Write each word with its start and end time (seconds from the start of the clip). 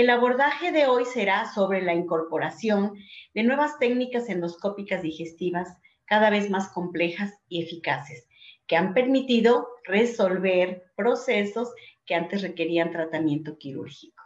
El 0.00 0.08
abordaje 0.08 0.72
de 0.72 0.86
hoy 0.86 1.04
será 1.04 1.52
sobre 1.52 1.82
la 1.82 1.92
incorporación 1.92 2.94
de 3.34 3.42
nuevas 3.42 3.78
técnicas 3.78 4.30
endoscópicas 4.30 5.02
digestivas 5.02 5.76
cada 6.06 6.30
vez 6.30 6.48
más 6.48 6.68
complejas 6.68 7.34
y 7.50 7.62
eficaces, 7.62 8.26
que 8.66 8.76
han 8.76 8.94
permitido 8.94 9.68
resolver 9.84 10.90
procesos 10.96 11.70
que 12.06 12.14
antes 12.14 12.40
requerían 12.40 12.92
tratamiento 12.92 13.58
quirúrgico. 13.58 14.24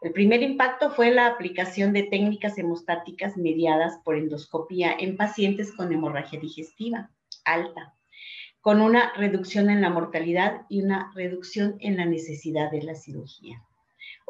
El 0.00 0.12
primer 0.12 0.42
impacto 0.42 0.90
fue 0.92 1.10
la 1.10 1.26
aplicación 1.26 1.92
de 1.92 2.04
técnicas 2.04 2.56
hemostáticas 2.56 3.36
mediadas 3.36 3.98
por 4.02 4.16
endoscopía 4.16 4.96
en 4.98 5.18
pacientes 5.18 5.72
con 5.76 5.92
hemorragia 5.92 6.40
digestiva 6.40 7.10
alta, 7.44 7.94
con 8.62 8.80
una 8.80 9.12
reducción 9.12 9.68
en 9.68 9.82
la 9.82 9.90
mortalidad 9.90 10.62
y 10.70 10.80
una 10.80 11.12
reducción 11.14 11.76
en 11.80 11.98
la 11.98 12.06
necesidad 12.06 12.70
de 12.70 12.82
la 12.82 12.94
cirugía. 12.94 13.62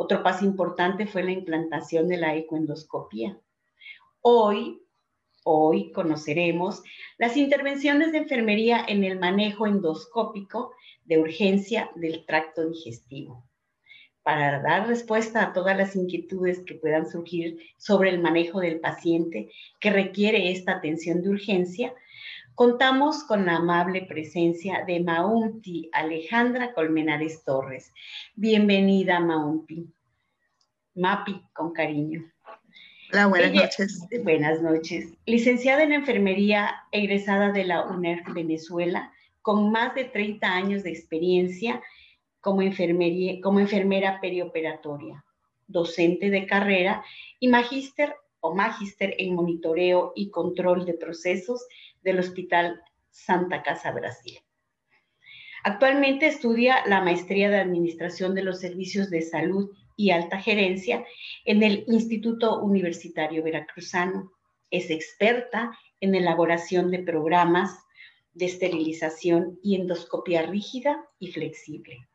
Otro 0.02 0.22
paso 0.22 0.46
importante 0.46 1.06
fue 1.06 1.22
la 1.22 1.32
implantación 1.32 2.08
de 2.08 2.16
la 2.16 2.34
ecoendoscopía. 2.34 3.38
Hoy, 4.22 4.80
hoy 5.44 5.92
conoceremos 5.92 6.82
las 7.18 7.36
intervenciones 7.36 8.10
de 8.10 8.16
enfermería 8.16 8.82
en 8.88 9.04
el 9.04 9.18
manejo 9.18 9.66
endoscópico 9.66 10.72
de 11.04 11.18
urgencia 11.18 11.90
del 11.96 12.24
tracto 12.24 12.66
digestivo. 12.66 13.44
Para 14.22 14.62
dar 14.62 14.88
respuesta 14.88 15.42
a 15.42 15.52
todas 15.52 15.76
las 15.76 15.94
inquietudes 15.94 16.60
que 16.60 16.76
puedan 16.76 17.06
surgir 17.06 17.58
sobre 17.76 18.08
el 18.08 18.22
manejo 18.22 18.60
del 18.60 18.80
paciente 18.80 19.50
que 19.80 19.90
requiere 19.90 20.50
esta 20.50 20.76
atención 20.76 21.20
de 21.20 21.28
urgencia, 21.28 21.94
contamos 22.54 23.24
con 23.24 23.46
la 23.46 23.56
amable 23.56 24.02
presencia 24.02 24.84
de 24.86 25.00
Maumpi 25.00 25.88
Alejandra 25.92 26.72
Colmenares 26.74 27.44
Torres. 27.44 27.92
Bienvenida, 28.34 29.20
Maumpi. 29.20 29.86
Mapi, 30.94 31.42
con 31.52 31.72
cariño. 31.72 32.30
Hola, 33.12 33.26
buenas 33.26 33.52
noches. 33.52 34.06
Buenas 34.22 34.62
noches. 34.62 35.14
Licenciada 35.26 35.82
en 35.82 35.92
Enfermería, 35.92 36.84
egresada 36.92 37.50
de 37.50 37.64
la 37.64 37.86
UNER 37.86 38.22
Venezuela, 38.32 39.12
con 39.42 39.72
más 39.72 39.94
de 39.94 40.04
30 40.04 40.46
años 40.46 40.82
de 40.82 40.90
experiencia 40.90 41.82
como, 42.40 42.62
como 43.42 43.60
enfermera 43.60 44.20
perioperatoria, 44.20 45.24
docente 45.66 46.30
de 46.30 46.46
carrera 46.46 47.04
y 47.38 47.48
magíster 47.48 48.14
o 48.40 48.54
magíster 48.54 49.14
en 49.18 49.34
monitoreo 49.34 50.12
y 50.16 50.30
control 50.30 50.84
de 50.84 50.94
procesos 50.94 51.66
del 52.02 52.18
Hospital 52.18 52.82
Santa 53.10 53.62
Casa 53.62 53.92
Brasil. 53.92 54.38
Actualmente 55.62 56.26
estudia 56.26 56.86
la 56.86 57.02
maestría 57.02 57.50
de 57.50 57.58
Administración 57.58 58.34
de 58.34 58.42
los 58.42 58.60
Servicios 58.60 59.10
de 59.10 59.20
Salud 59.20 59.70
y 59.94 60.10
Alta 60.10 60.40
Gerencia 60.40 61.04
en 61.44 61.62
el 61.62 61.84
Instituto 61.86 62.60
Universitario 62.60 63.42
Veracruzano. 63.42 64.32
Es 64.70 64.88
experta 64.88 65.76
en 66.00 66.14
elaboración 66.14 66.90
de 66.90 67.00
programas 67.00 67.78
de 68.32 68.46
esterilización 68.46 69.58
y 69.62 69.74
endoscopia 69.74 70.42
rígida 70.42 71.04
y 71.18 71.28
flexible. 71.28 72.08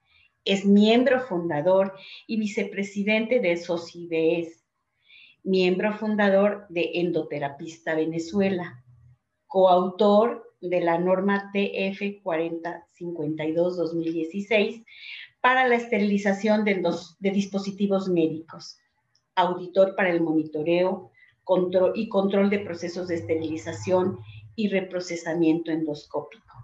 Es 0.43 0.65
miembro 0.65 1.21
fundador 1.21 1.93
y 2.25 2.37
vicepresidente 2.37 3.39
de 3.39 3.57
SOCIDES, 3.57 4.64
miembro 5.45 5.93
fundador 5.93 6.65
de 6.69 6.91
Endoterapista 6.95 7.95
Venezuela, 7.95 8.83
coautor 9.45 10.55
de 10.59 10.81
la 10.81 10.97
norma 10.97 11.51
TF 11.53 12.23
4052-2016 12.23 14.83
para 15.41 15.67
la 15.67 15.75
esterilización 15.75 16.65
de, 16.65 16.81
dispositivos 17.19 18.09
médicos, 18.09 18.79
auditor 19.35 19.95
para 19.95 20.09
el 20.09 20.21
monitoreo 20.21 21.11
y 21.93 22.09
control 22.09 22.49
de 22.49 22.57
procesos 22.59 23.07
de 23.07 23.13
esterilización 23.15 24.17
y 24.55 24.69
reprocesamiento 24.69 25.69
endoscópico, 25.69 26.55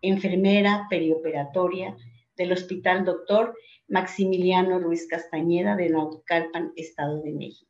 enfermera 0.00 0.86
perioperatoria 0.88 1.94
del 2.36 2.52
Hospital 2.52 3.04
Doctor 3.04 3.54
Maximiliano 3.86 4.78
Ruiz 4.78 5.06
Castañeda 5.06 5.76
de 5.76 5.90
Naucalpan, 5.90 6.72
Estado 6.76 7.20
de 7.20 7.32
México. 7.32 7.67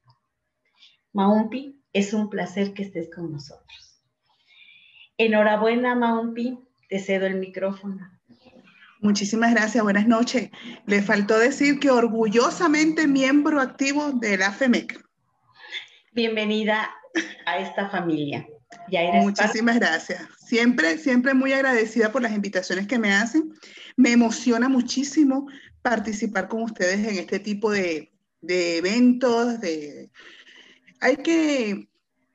Maumpi, 1.12 1.80
es 1.92 2.12
un 2.12 2.30
placer 2.30 2.74
que 2.74 2.82
estés 2.82 3.10
con 3.14 3.32
nosotros. 3.32 4.02
Enhorabuena, 5.16 5.94
Maumpi. 5.94 6.58
Te 6.88 7.00
cedo 7.00 7.26
el 7.26 7.36
micrófono. 7.36 8.10
Muchísimas 9.00 9.52
gracias, 9.52 9.82
buenas 9.84 10.06
noches. 10.06 10.50
Le 10.86 11.02
faltó 11.02 11.38
decir 11.38 11.78
que 11.78 11.90
orgullosamente 11.90 13.06
miembro 13.06 13.60
activo 13.60 14.12
de 14.12 14.38
la 14.38 14.52
FEMEC. 14.52 15.00
Bienvenida 16.12 16.90
a 17.46 17.58
esta 17.58 17.88
familia. 17.90 18.46
Muchísimas 19.22 19.78
gracias. 19.78 20.20
Siempre, 20.38 20.98
siempre 20.98 21.34
muy 21.34 21.52
agradecida 21.52 22.10
por 22.10 22.22
las 22.22 22.32
invitaciones 22.32 22.86
que 22.86 22.98
me 22.98 23.12
hacen. 23.12 23.52
Me 23.96 24.12
emociona 24.12 24.68
muchísimo 24.68 25.46
participar 25.82 26.48
con 26.48 26.62
ustedes 26.62 27.06
en 27.06 27.18
este 27.18 27.38
tipo 27.38 27.70
de, 27.70 28.12
de 28.40 28.78
eventos. 28.78 29.60
De... 29.60 30.10
Hay 31.00 31.16
que 31.18 31.88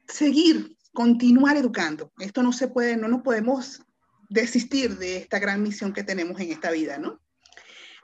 seguir 0.08 0.78
continuar 0.94 1.58
educando. 1.58 2.12
Esto 2.20 2.44
no 2.44 2.54
se 2.54 2.68
puede, 2.68 2.98
no 2.98 3.08
nos 3.08 3.22
podemos 3.22 3.82
desistir 4.30 4.98
de 4.98 5.18
esta 5.18 5.40
gran 5.40 5.62
misión 5.62 5.94
que 5.94 6.04
tenemos 6.04 6.40
en 6.40 6.52
esta 6.52 6.72
vida, 6.72 6.98
¿no? 6.98 7.20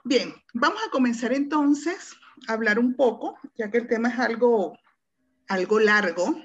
Bien, 0.04 0.34
vamos 0.54 0.80
a 0.86 0.90
comenzar 0.90 1.32
entonces 1.32 2.14
a 2.48 2.54
hablar 2.54 2.78
un 2.78 2.94
poco, 2.94 3.38
ya 3.56 3.70
que 3.70 3.78
el 3.78 3.86
tema 3.86 4.08
es 4.08 4.18
algo, 4.18 4.78
algo 5.48 5.78
largo, 5.78 6.42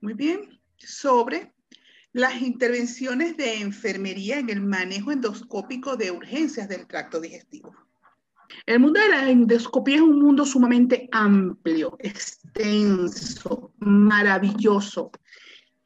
muy 0.00 0.14
bien, 0.14 0.60
sobre 0.76 1.52
las 2.12 2.40
intervenciones 2.40 3.36
de 3.36 3.60
enfermería 3.60 4.38
en 4.38 4.50
el 4.50 4.60
manejo 4.60 5.12
endoscópico 5.12 5.96
de 5.96 6.10
urgencias 6.10 6.68
del 6.68 6.86
tracto 6.86 7.20
digestivo. 7.20 7.74
El 8.66 8.80
mundo 8.80 9.00
de 9.00 9.08
la 9.08 9.28
endoscopía 9.28 9.96
es 9.96 10.02
un 10.02 10.20
mundo 10.20 10.44
sumamente 10.44 11.08
amplio, 11.12 11.96
extenso, 11.98 13.72
maravilloso, 13.78 15.10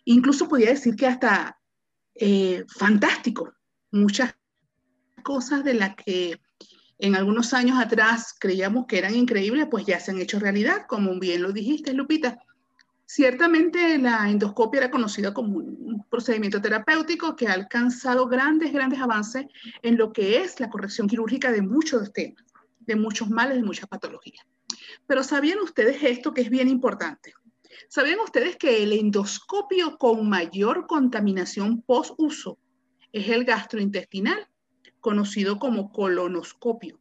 incluso 0.05 0.49
podría 0.49 0.71
decir 0.71 0.97
que 0.97 1.07
hasta 1.07 1.59
eh, 2.15 2.65
fantástico. 2.69 3.53
Muchas 3.91 4.35
cosas 5.23 5.65
de 5.65 5.75
las 5.75 5.97
que 5.97 6.41
en 6.99 7.17
algunos 7.17 7.53
años 7.55 7.79
atrás 7.79 8.35
creíamos 8.39 8.87
que 8.87 8.99
eran 8.99 9.15
increíbles, 9.15 9.67
pues 9.71 9.85
ya 9.85 9.99
se 9.99 10.13
han 10.13 10.21
hecho 10.21 10.39
realidad, 10.39 10.87
como 10.89 11.19
bien 11.19 11.43
lo 11.43 11.53
dijiste, 11.53 11.93
Lupita. 11.93 12.39
Ciertamente 13.07 13.99
la 13.99 14.31
endoscopia 14.31 14.81
era 14.81 14.91
conocida 14.91 15.35
como 15.35 15.59
un 15.59 16.05
procedimiento 16.09 16.61
terapéutico 16.61 17.37
que 17.37 17.47
ha 17.47 17.53
alcanzado 17.53 18.27
grandes, 18.27 18.73
grandes 18.73 19.01
avances 19.01 19.47
en 19.83 19.97
lo 19.97 20.13
que 20.13 20.39
es 20.39 20.59
la 20.61 20.71
corrección 20.71 21.07
quirúrgica 21.07 21.53
de 21.53 21.63
muchos 21.63 22.13
temas, 22.13 22.43
de 22.87 22.97
muchos 22.97 23.31
males, 23.31 23.57
de 23.57 23.63
muchas 23.63 23.89
patologías. 23.89 24.47
Pero 25.07 25.23
¿sabían 25.23 25.59
ustedes 25.61 26.03
esto 26.03 26.35
que 26.35 26.43
es 26.43 26.51
bien 26.51 26.69
importante? 26.69 27.33
¿Sabían 27.89 28.21
ustedes 28.21 28.57
que 28.57 28.83
el 28.83 28.93
endoscopio 28.93 29.99
con 29.99 30.29
mayor 30.29 30.87
contaminación 30.87 31.83
post-uso 31.83 32.59
es 33.13 33.29
el 33.29 33.45
gastrointestinal, 33.45 34.49
conocido 35.01 35.59
como 35.59 35.93
colonoscopio, 35.93 37.01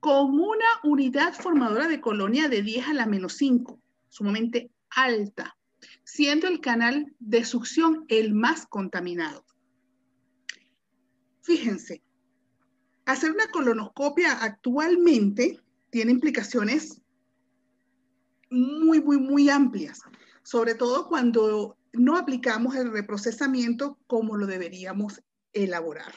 con 0.00 0.38
una 0.38 0.66
unidad 0.84 1.34
formadora 1.34 1.88
de 1.88 2.00
colonia 2.00 2.48
de 2.48 2.62
10 2.62 2.88
a 2.88 2.94
la 2.94 3.06
menos 3.06 3.34
5, 3.34 3.80
sumamente 4.08 4.70
alta, 4.90 5.56
siendo 6.04 6.46
el 6.46 6.60
canal 6.60 7.12
de 7.18 7.44
succión 7.44 8.04
el 8.08 8.32
más 8.32 8.66
contaminado? 8.66 9.44
Fíjense, 11.42 12.02
hacer 13.06 13.30
una 13.30 13.48
colonoscopia 13.50 14.32
actualmente 14.32 15.60
tiene 15.90 16.12
implicaciones 16.12 17.00
muy, 18.50 19.00
muy, 19.00 19.18
muy 19.18 19.48
amplias, 19.48 20.00
sobre 20.42 20.74
todo 20.74 21.08
cuando 21.08 21.78
no 21.92 22.16
aplicamos 22.16 22.74
el 22.74 22.92
reprocesamiento 22.92 23.98
como 24.06 24.36
lo 24.36 24.46
deberíamos 24.46 25.22
elaborar. 25.52 26.14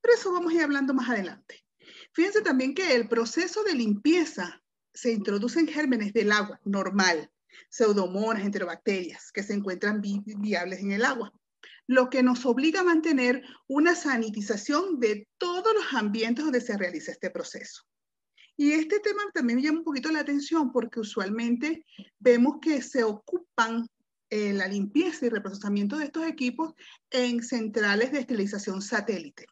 Pero 0.00 0.14
eso 0.14 0.32
vamos 0.32 0.52
a 0.52 0.56
ir 0.56 0.62
hablando 0.62 0.94
más 0.94 1.10
adelante. 1.10 1.64
Fíjense 2.12 2.40
también 2.40 2.74
que 2.74 2.94
el 2.94 3.08
proceso 3.08 3.62
de 3.64 3.74
limpieza 3.74 4.62
se 4.94 5.12
introduce 5.12 5.60
en 5.60 5.68
gérmenes 5.68 6.12
del 6.12 6.32
agua 6.32 6.60
normal, 6.64 7.30
pseudomonas, 7.68 8.44
enterobacterias, 8.44 9.32
que 9.32 9.42
se 9.42 9.54
encuentran 9.54 10.00
viables 10.00 10.80
en 10.80 10.92
el 10.92 11.04
agua, 11.04 11.32
lo 11.92 12.08
que 12.08 12.22
nos 12.22 12.46
obliga 12.46 12.80
a 12.80 12.84
mantener 12.84 13.42
una 13.68 13.94
sanitización 13.94 14.98
de 14.98 15.28
todos 15.36 15.74
los 15.74 15.92
ambientes 15.92 16.44
donde 16.44 16.62
se 16.62 16.78
realiza 16.78 17.12
este 17.12 17.30
proceso. 17.30 17.82
Y 18.56 18.72
este 18.72 19.00
tema 19.00 19.22
también 19.34 19.58
me 19.58 19.62
llama 19.62 19.78
un 19.78 19.84
poquito 19.84 20.10
la 20.10 20.20
atención 20.20 20.72
porque 20.72 21.00
usualmente 21.00 21.84
vemos 22.18 22.56
que 22.62 22.80
se 22.80 23.04
ocupan 23.04 23.86
eh, 24.30 24.54
la 24.54 24.68
limpieza 24.68 25.26
y 25.26 25.28
reprocesamiento 25.28 25.98
de 25.98 26.06
estos 26.06 26.26
equipos 26.26 26.72
en 27.10 27.42
centrales 27.42 28.12
de 28.12 28.20
esterilización 28.20 28.80
satélite, 28.80 29.46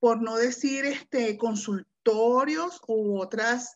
por 0.00 0.20
no 0.20 0.36
decir 0.36 0.84
este, 0.84 1.36
consultorios 1.36 2.80
u 2.88 3.20
otras 3.20 3.74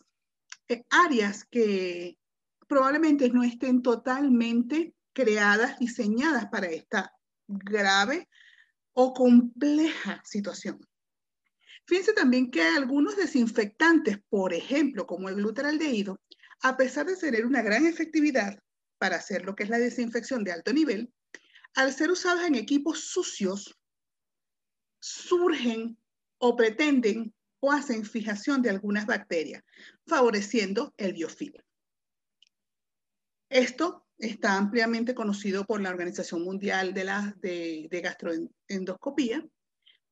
eh, 0.68 0.82
áreas 0.90 1.44
que 1.44 2.18
probablemente 2.66 3.28
no 3.28 3.44
estén 3.44 3.82
totalmente 3.82 4.94
creadas, 5.12 5.78
diseñadas 5.78 6.46
para 6.46 6.66
esta 6.66 7.12
grave 7.52 8.28
o 8.92 9.12
compleja 9.14 10.22
situación. 10.24 10.80
Fíjense 11.86 12.12
también 12.12 12.50
que 12.50 12.62
algunos 12.62 13.16
desinfectantes, 13.16 14.18
por 14.28 14.54
ejemplo, 14.54 15.06
como 15.06 15.28
el 15.28 15.36
glutaraldehído, 15.36 16.20
a 16.62 16.76
pesar 16.76 17.06
de 17.06 17.16
tener 17.16 17.44
una 17.44 17.62
gran 17.62 17.86
efectividad 17.86 18.58
para 18.98 19.16
hacer 19.16 19.44
lo 19.44 19.56
que 19.56 19.64
es 19.64 19.70
la 19.70 19.78
desinfección 19.78 20.44
de 20.44 20.52
alto 20.52 20.72
nivel, 20.72 21.12
al 21.74 21.92
ser 21.92 22.10
usados 22.10 22.44
en 22.44 22.54
equipos 22.54 23.00
sucios, 23.06 23.78
surgen 25.00 25.98
o 26.38 26.54
pretenden 26.54 27.34
o 27.60 27.72
hacen 27.72 28.04
fijación 28.04 28.62
de 28.62 28.70
algunas 28.70 29.06
bacterias, 29.06 29.62
favoreciendo 30.06 30.94
el 30.96 31.14
biofilm. 31.14 31.54
Esto 33.48 34.01
está 34.22 34.56
ampliamente 34.56 35.14
conocido 35.14 35.64
por 35.64 35.80
la 35.80 35.90
Organización 35.90 36.42
Mundial 36.42 36.94
de, 36.94 37.04
la, 37.04 37.34
de, 37.40 37.88
de 37.90 38.00
Gastroendoscopía, 38.00 39.44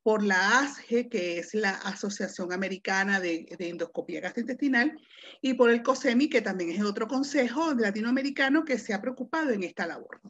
por 0.03 0.25
la 0.25 0.59
ASGE, 0.61 1.09
que 1.09 1.39
es 1.39 1.55
la 1.55 1.71
Asociación 1.71 2.53
Americana 2.53 3.21
de, 3.21 3.47
Endoscopía 3.59 4.21
Gastrointestinal, 4.21 4.99
y 5.41 5.55
por 5.55 5.71
el 5.71 5.83
COSEMI, 5.83 6.29
que 6.29 6.43
también 6.43 6.71
es 6.71 6.83
otro 6.83 7.07
consejo 7.07 7.75
latinoamericano 7.75 8.65
que 8.65 8.79
se 8.79 8.95
ha 8.95 9.01
preocupado 9.01 9.51
en 9.51 9.63
esta 9.63 9.87
labor. 9.87 10.21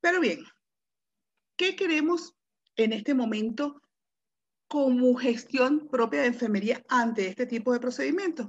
Pero 0.00 0.20
bien, 0.20 0.44
¿qué 1.56 1.76
queremos 1.76 2.34
en 2.76 2.92
este 2.92 3.14
momento 3.14 3.82
como 4.68 5.14
gestión 5.16 5.88
propia 5.88 6.22
de 6.22 6.28
enfermería 6.28 6.82
ante 6.88 7.28
este 7.28 7.46
tipo 7.46 7.72
de 7.72 7.80
procedimientos? 7.80 8.48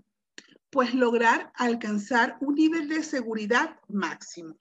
Pues 0.75 0.93
lograr 0.93 1.53
alcanzar 1.55 2.35
un 2.41 2.55
nivel 2.55 2.89
de 2.89 3.01
seguridad 3.01 3.79
máximo. 3.87 4.57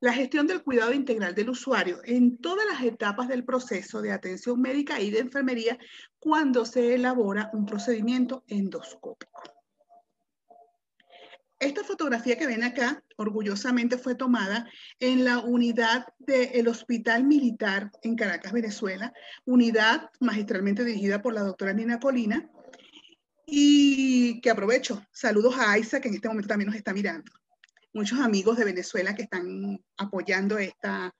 La 0.00 0.14
gestión 0.14 0.46
del 0.46 0.62
cuidado 0.62 0.94
integral 0.94 1.34
del 1.34 1.50
usuario 1.50 2.00
en 2.04 2.38
todas 2.38 2.64
las 2.64 2.82
etapas 2.82 3.28
del 3.28 3.44
proceso 3.44 4.00
de 4.00 4.10
atención 4.10 4.58
médica 4.58 5.02
y 5.02 5.10
de 5.10 5.18
enfermería 5.18 5.76
cuando 6.18 6.64
se 6.64 6.94
elabora 6.94 7.50
un 7.52 7.66
procedimiento 7.66 8.42
endoscópico. 8.46 9.42
Esta 11.58 11.84
fotografía 11.84 12.38
que 12.38 12.46
ven 12.46 12.64
acá, 12.64 13.04
orgullosamente 13.18 13.98
fue 13.98 14.14
tomada 14.14 14.66
en 14.98 15.26
la 15.26 15.40
unidad 15.40 16.06
del 16.20 16.68
Hospital 16.68 17.24
Militar 17.24 17.90
en 18.00 18.16
Caracas, 18.16 18.54
Venezuela, 18.54 19.12
unidad 19.44 20.08
magistralmente 20.20 20.86
dirigida 20.86 21.20
por 21.20 21.34
la 21.34 21.42
doctora 21.42 21.74
Nina 21.74 22.00
Colina, 22.00 22.50
y 23.46 24.40
que 24.40 24.50
aprovecho, 24.50 25.04
saludos 25.12 25.56
a 25.58 25.72
Aiza, 25.72 26.00
que 26.00 26.08
en 26.08 26.14
este 26.14 26.28
momento 26.28 26.48
también 26.48 26.68
nos 26.68 26.76
está 26.76 26.92
mirando 26.92 27.30
muchos 27.94 28.18
amigos 28.18 28.58
de 28.58 28.64
Venezuela 28.64 29.14
que 29.14 29.22
están 29.22 29.82
apoyando 29.96 30.58
esta, 30.58 31.14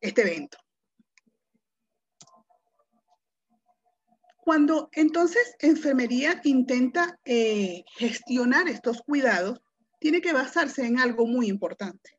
este 0.00 0.22
evento. 0.22 0.56
Cuando 4.44 4.88
entonces 4.92 5.54
enfermería 5.58 6.40
intenta 6.44 7.18
eh, 7.24 7.84
gestionar 7.96 8.68
estos 8.68 9.02
cuidados, 9.02 9.60
tiene 10.00 10.20
que 10.20 10.32
basarse 10.32 10.84
en 10.84 10.98
algo 10.98 11.26
muy 11.26 11.46
importante, 11.48 12.18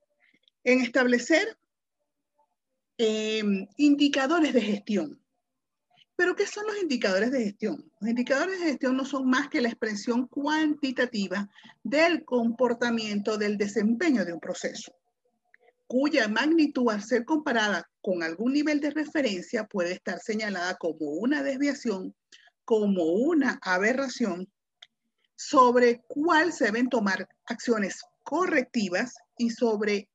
en 0.64 0.80
establecer 0.80 1.58
em, 2.98 3.68
indicadores 3.76 4.54
de 4.54 4.62
gestión. 4.62 5.23
Pero 6.16 6.36
¿qué 6.36 6.46
son 6.46 6.68
los 6.68 6.78
indicadores 6.78 7.32
de 7.32 7.44
gestión? 7.44 7.92
Los 8.00 8.10
indicadores 8.10 8.60
de 8.60 8.68
gestión 8.68 8.96
no 8.96 9.06
son 9.06 9.28
más 9.28 9.50
que 9.50 9.62
la 9.62 9.70
expresión 9.70 10.28
cuantitativa 10.28 11.50
del 11.84 12.24
comportamiento 12.24 13.38
del 13.38 13.58
desempeño 13.58 14.24
de 14.24 14.34
un 14.34 14.40
proceso, 14.40 14.94
cuya 15.88 16.28
magnitud 16.28 16.92
al 16.92 17.04
ser 17.04 17.26
comparada 17.26 17.90
con 18.02 18.22
algún 18.22 18.54
nivel 18.54 18.80
de 18.80 18.92
referencia 18.92 19.66
puede 19.66 19.94
estar 19.94 20.20
señalada 20.20 20.76
como 20.76 21.08
una 21.08 21.42
desviación, 21.42 22.16
como 22.64 23.04
una 23.06 23.60
aberración, 23.64 24.48
sobre 25.36 26.04
cuál 26.08 26.54
se 26.54 26.66
deben 26.66 26.90
tomar 26.90 27.28
acciones 27.46 28.02
correctivas 28.24 29.16
y 29.38 29.50
sobre 29.50 30.10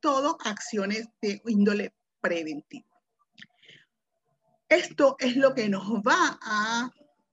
todo 0.00 0.36
acciones 0.44 1.08
de 1.20 1.40
índole 1.46 1.94
preventiva. 2.20 2.91
Esto 4.72 5.16
es 5.18 5.36
lo 5.36 5.54
que 5.54 5.68
nos 5.68 5.86
va 6.00 6.38
a 6.40 6.90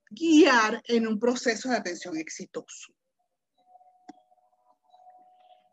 guiar 0.09 0.83
en 0.83 1.07
un 1.07 1.17
proceso 1.17 1.69
de 1.69 1.77
atención 1.77 2.17
exitoso. 2.17 2.91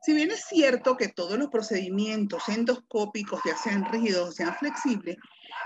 Si 0.01 0.15
bien 0.15 0.31
es 0.31 0.45
cierto 0.45 0.97
que 0.97 1.09
todos 1.09 1.37
los 1.37 1.49
procedimientos 1.49 2.49
endoscópicos, 2.49 3.41
ya 3.45 3.57
sean 3.57 3.85
rígidos 3.91 4.29
o 4.29 4.33
sean 4.33 4.55
flexibles, 4.55 5.17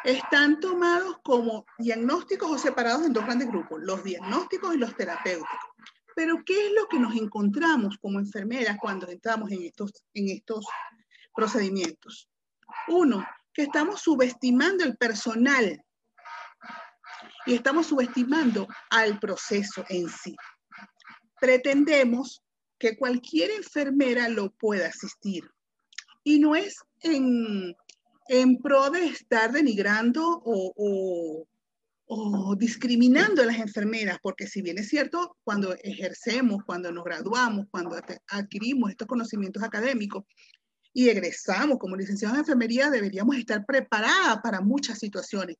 están 0.02 0.58
tomados 0.60 1.18
como 1.22 1.66
diagnósticos 1.76 2.50
o 2.50 2.56
separados 2.56 3.04
en 3.04 3.12
dos 3.12 3.26
grandes 3.26 3.48
grupos, 3.48 3.82
los 3.82 4.02
diagnósticos 4.02 4.74
y 4.74 4.78
los 4.78 4.96
terapéuticos. 4.96 5.70
Pero 6.16 6.42
¿qué 6.46 6.68
es 6.68 6.72
lo 6.72 6.88
que 6.88 6.98
nos 6.98 7.14
encontramos 7.14 7.98
como 8.00 8.18
enfermeras 8.18 8.78
cuando 8.80 9.06
entramos 9.06 9.50
en 9.50 9.64
estos, 9.64 9.92
en 10.14 10.30
estos 10.30 10.64
procedimientos? 11.34 12.30
Uno, 12.88 13.22
que 13.52 13.64
estamos 13.64 14.00
subestimando 14.00 14.82
el 14.82 14.96
personal 14.96 15.84
y 17.46 17.54
estamos 17.54 17.86
subestimando 17.86 18.68
al 18.90 19.18
proceso 19.18 19.84
en 19.88 20.08
sí. 20.08 20.36
Pretendemos 21.40 22.42
que 22.78 22.96
cualquier 22.96 23.50
enfermera 23.50 24.28
lo 24.28 24.50
pueda 24.52 24.88
asistir 24.88 25.44
y 26.24 26.38
no 26.38 26.54
es 26.54 26.76
en, 27.00 27.74
en 28.28 28.58
pro 28.58 28.90
de 28.90 29.06
estar 29.06 29.52
denigrando 29.52 30.42
o, 30.44 31.46
o 32.12 32.56
discriminando 32.56 33.42
a 33.42 33.46
las 33.46 33.58
enfermeras, 33.58 34.18
porque 34.20 34.46
si 34.46 34.62
bien 34.62 34.78
es 34.78 34.88
cierto, 34.88 35.36
cuando 35.44 35.76
ejercemos, 35.82 36.64
cuando 36.66 36.90
nos 36.90 37.04
graduamos, 37.04 37.66
cuando 37.70 37.96
adquirimos 38.28 38.90
estos 38.90 39.06
conocimientos 39.06 39.62
académicos 39.62 40.24
y 40.92 41.08
egresamos 41.08 41.78
como 41.78 41.96
licenciados 41.96 42.34
en 42.34 42.40
enfermería, 42.40 42.90
deberíamos 42.90 43.36
estar 43.36 43.64
preparadas 43.64 44.38
para 44.42 44.60
muchas 44.60 44.98
situaciones 44.98 45.56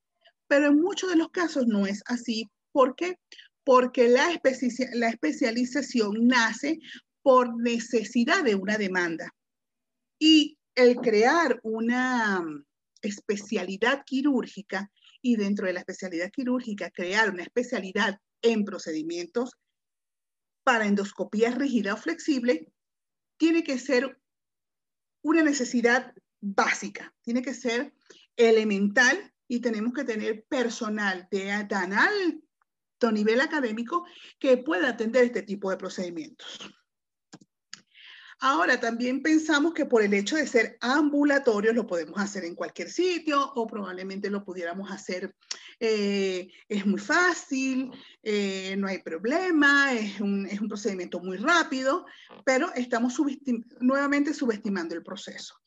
pero 0.51 0.67
en 0.67 0.81
muchos 0.81 1.09
de 1.11 1.17
los 1.17 1.31
casos 1.31 1.69
no 1.69 1.87
es 1.87 2.03
así. 2.07 2.51
¿Por 2.73 2.97
qué? 2.97 3.21
Porque 3.63 4.09
la, 4.09 4.29
la 4.95 5.09
especialización 5.09 6.27
nace 6.27 6.81
por 7.23 7.57
necesidad 7.57 8.43
de 8.43 8.57
una 8.57 8.77
demanda. 8.77 9.33
Y 10.19 10.59
el 10.75 10.97
crear 10.97 11.61
una 11.63 12.45
especialidad 13.01 14.03
quirúrgica 14.05 14.91
y 15.23 15.37
dentro 15.37 15.69
de 15.69 15.75
la 15.75 15.81
especialidad 15.81 16.31
quirúrgica 16.33 16.91
crear 16.91 17.31
una 17.31 17.45
especialidad 17.45 18.19
en 18.43 18.65
procedimientos 18.65 19.53
para 20.65 20.87
endoscopía 20.87 21.53
rígida 21.53 21.95
o 21.95 21.97
flexible, 21.97 22.73
tiene 23.39 23.63
que 23.63 23.79
ser 23.79 24.21
una 25.23 25.45
necesidad 25.45 26.13
básica, 26.41 27.15
tiene 27.23 27.41
que 27.41 27.55
ser 27.55 27.95
elemental 28.37 29.33
y 29.51 29.59
tenemos 29.59 29.93
que 29.93 30.05
tener 30.05 30.45
personal 30.45 31.27
de 31.29 31.67
tan 31.69 31.93
alto 31.93 33.11
nivel 33.11 33.41
académico 33.41 34.07
que 34.39 34.59
pueda 34.59 34.91
atender 34.91 35.25
este 35.25 35.43
tipo 35.43 35.71
de 35.71 35.77
procedimientos. 35.77 36.61
Ahora, 38.39 38.79
también 38.79 39.23
pensamos 39.23 39.75
que 39.75 39.87
por 39.87 40.03
el 40.03 40.15
hecho 40.15 40.37
de 40.37 40.47
ser 40.47 40.79
ambulatorios 40.81 41.75
lo 41.75 41.85
podemos 41.85 42.19
hacer 42.21 42.45
en 42.45 42.55
cualquier 42.55 42.91
sitio 42.91 43.53
o 43.55 43.67
probablemente 43.67 44.31
lo 44.31 44.45
pudiéramos 44.45 44.89
hacer, 44.93 45.35
eh, 45.81 46.49
es 46.69 46.87
muy 46.87 47.01
fácil, 47.01 47.91
eh, 48.23 48.77
no 48.79 48.87
hay 48.87 49.03
problema, 49.03 49.93
es 49.95 50.21
un, 50.21 50.47
es 50.47 50.61
un, 50.61 50.69
procedimiento 50.69 51.19
muy 51.19 51.39
rápido, 51.39 52.07
pero 52.45 52.73
estamos 52.75 53.21
nuevamente 53.81 54.33
subestimando 54.33 54.95
el 54.95 55.03
proceso. 55.03 55.61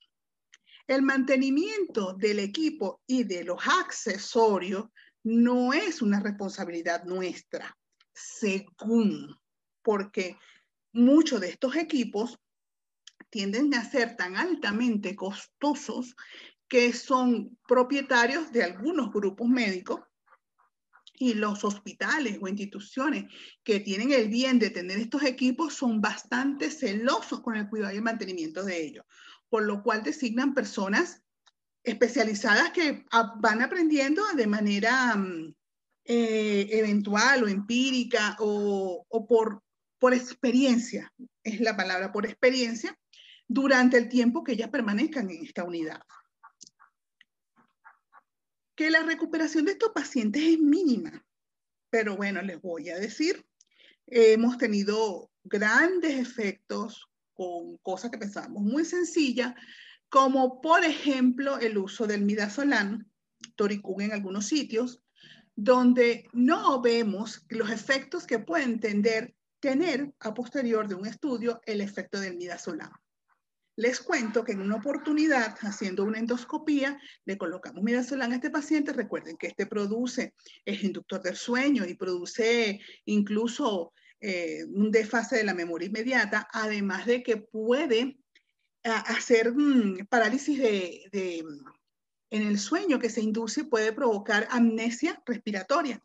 El 0.88 1.02
mantenimiento 1.02 2.14
del 2.14 2.40
equipo 2.40 3.02
y 3.08 3.24
de 3.24 3.46
los 3.46 3.60
accesorios 3.66 4.86
no 5.24 5.72
es 5.72 6.02
una 6.02 6.20
responsabilidad 6.20 7.06
nuestra, 7.06 7.78
según, 8.14 9.40
porque 9.82 10.38
muchos 10.92 11.40
de 11.40 11.50
estos 11.50 11.78
equipos 11.78 12.38
tienden 13.30 13.74
a 13.76 13.90
ser 13.90 14.18
tan 14.18 14.36
altamente 14.36 15.16
costosos 15.16 16.16
que 16.68 16.92
son 16.92 17.58
propietarios 17.66 18.52
de 18.52 18.64
algunos 18.64 19.12
grupos 19.12 19.48
médicos 19.48 20.02
y 21.14 21.36
los 21.36 21.64
hospitales 21.64 22.40
o 22.42 22.48
instituciones 22.50 23.32
que 23.64 23.80
tienen 23.80 24.12
el 24.12 24.28
bien 24.28 24.60
de 24.60 24.70
tener 24.70 25.00
estos 25.00 25.24
equipos 25.24 25.76
son 25.76 26.02
bastante 26.02 26.70
celosos 26.70 27.42
con 27.42 27.56
el 27.56 27.70
cuidado 27.70 27.94
y 27.94 27.98
el 27.98 28.04
mantenimiento 28.04 28.64
de 28.64 28.84
ellos 28.84 29.06
por 29.54 29.66
lo 29.66 29.84
cual 29.84 30.02
designan 30.02 30.56
personas 30.56 31.22
especializadas 31.84 32.72
que 32.72 33.06
van 33.36 33.62
aprendiendo 33.62 34.24
de 34.36 34.48
manera 34.48 35.16
mm, 35.16 35.54
eh, 36.06 36.70
eventual 36.72 37.44
o 37.44 37.48
empírica 37.48 38.36
o, 38.40 39.06
por 39.30 39.62
por 40.00 40.16
experiencia, 40.16 41.14
es 41.44 41.62
la 41.62 41.78
palabra, 41.78 42.12
por 42.12 42.26
experiencia, 42.26 42.98
durante 43.48 43.96
el 43.96 44.10
tiempo 44.10 44.44
que 44.44 44.54
ellas 44.54 44.72
permanezcan 44.72 45.30
en 45.30 45.46
esta 45.46 45.64
unidad. 45.64 46.02
Que 48.76 48.90
la 48.90 49.04
recuperación 49.04 49.66
de 49.66 49.74
estos 49.74 49.92
pacientes 49.92 50.42
es 50.42 50.58
mínima, 50.58 51.24
pero 51.92 52.18
bueno, 52.18 52.42
les 52.42 52.60
voy 52.60 52.90
a 52.90 52.98
decir, 52.98 53.46
hemos 54.08 54.58
tenido 54.58 55.30
grandes 55.44 56.16
efectos 56.16 57.08
con 57.34 57.78
cosas 57.78 58.12
que 58.12 58.18
pensábamos 58.18 58.64
muy 58.64 58.86
sencillas, 58.86 59.54
como 60.10 60.62
por 60.62 60.84
ejemplo 60.84 61.58
el 61.60 61.78
uso 61.78 62.06
del 62.06 62.22
midazolam, 62.24 63.10
toricún 63.56 64.02
en 64.02 64.14
algunos 64.14 64.46
sitios, 64.46 65.02
donde 65.56 66.28
no 66.34 66.82
vemos 66.82 67.46
los 67.50 67.70
efectos 67.70 68.26
que 68.26 68.40
pueden 68.40 68.80
tener, 68.80 69.36
tener 69.60 70.14
a 70.20 70.34
posterior 70.34 70.88
de 70.88 70.96
un 70.96 71.06
estudio 71.06 71.62
el 71.66 71.82
efecto 71.82 72.20
del 72.20 72.38
midazolam. 72.38 72.92
Les 73.76 74.00
cuento 74.00 74.44
que 74.44 74.52
en 74.52 74.62
una 74.62 74.76
oportunidad, 74.76 75.58
haciendo 75.62 76.04
una 76.04 76.20
endoscopía, 76.20 77.00
le 77.26 77.38
colocamos 77.38 77.84
midazolam 77.84 78.32
a 78.32 78.36
este 78.36 78.52
paciente. 78.52 78.94
Recuerden 78.94 79.36
que 79.36 79.48
este 79.48 79.66
produce, 79.66 80.36
es 80.64 80.84
inductor 80.84 81.24
del 81.24 81.36
sueño 81.36 81.84
y 81.86 81.96
produce 81.96 82.80
incluso 83.06 83.94
eh, 84.26 84.64
un 84.64 84.90
desfase 84.90 85.36
de 85.36 85.44
la 85.44 85.54
memoria 85.54 85.90
inmediata, 85.90 86.48
además 86.54 87.06
de 87.06 87.22
que 87.22 87.36
puede 87.36 88.18
hacer 88.82 89.54
mm, 89.54 90.08
parálisis 90.08 90.60
de, 90.60 91.44
en 92.30 92.42
el 92.48 92.58
sueño 92.58 93.00
que 93.00 93.10
se 93.10 93.20
induce 93.20 93.66
puede 93.66 93.92
provocar 93.92 94.48
amnesia 94.50 95.22
respiratoria. 95.26 96.02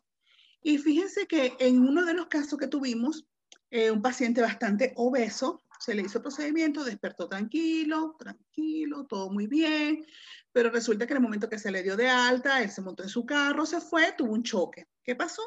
Y 0.61 0.79
fíjense 0.79 1.27
que 1.27 1.53
en 1.59 1.79
uno 1.79 2.03
de 2.03 2.13
los 2.13 2.27
casos 2.27 2.59
que 2.59 2.67
tuvimos, 2.67 3.25
eh, 3.71 3.89
un 3.89 4.01
paciente 4.01 4.41
bastante 4.41 4.91
obeso, 4.97 5.61
se 5.79 5.95
le 5.95 6.01
hizo 6.01 6.21
procedimiento, 6.21 6.83
despertó 6.83 7.29
tranquilo, 7.29 8.17
tranquilo, 8.19 9.05
todo 9.05 9.29
muy 9.29 9.47
bien, 9.47 10.05
pero 10.51 10.69
resulta 10.71 11.07
que 11.07 11.13
en 11.13 11.17
el 11.19 11.23
momento 11.23 11.47
que 11.47 11.57
se 11.57 11.71
le 11.71 11.83
dio 11.83 11.95
de 11.95 12.09
alta, 12.09 12.61
él 12.61 12.69
se 12.69 12.81
montó 12.81 13.03
en 13.03 13.09
su 13.09 13.25
carro, 13.25 13.65
se 13.65 13.79
fue, 13.79 14.11
tuvo 14.11 14.33
un 14.33 14.43
choque. 14.43 14.89
¿Qué 15.05 15.15
pasó? 15.15 15.41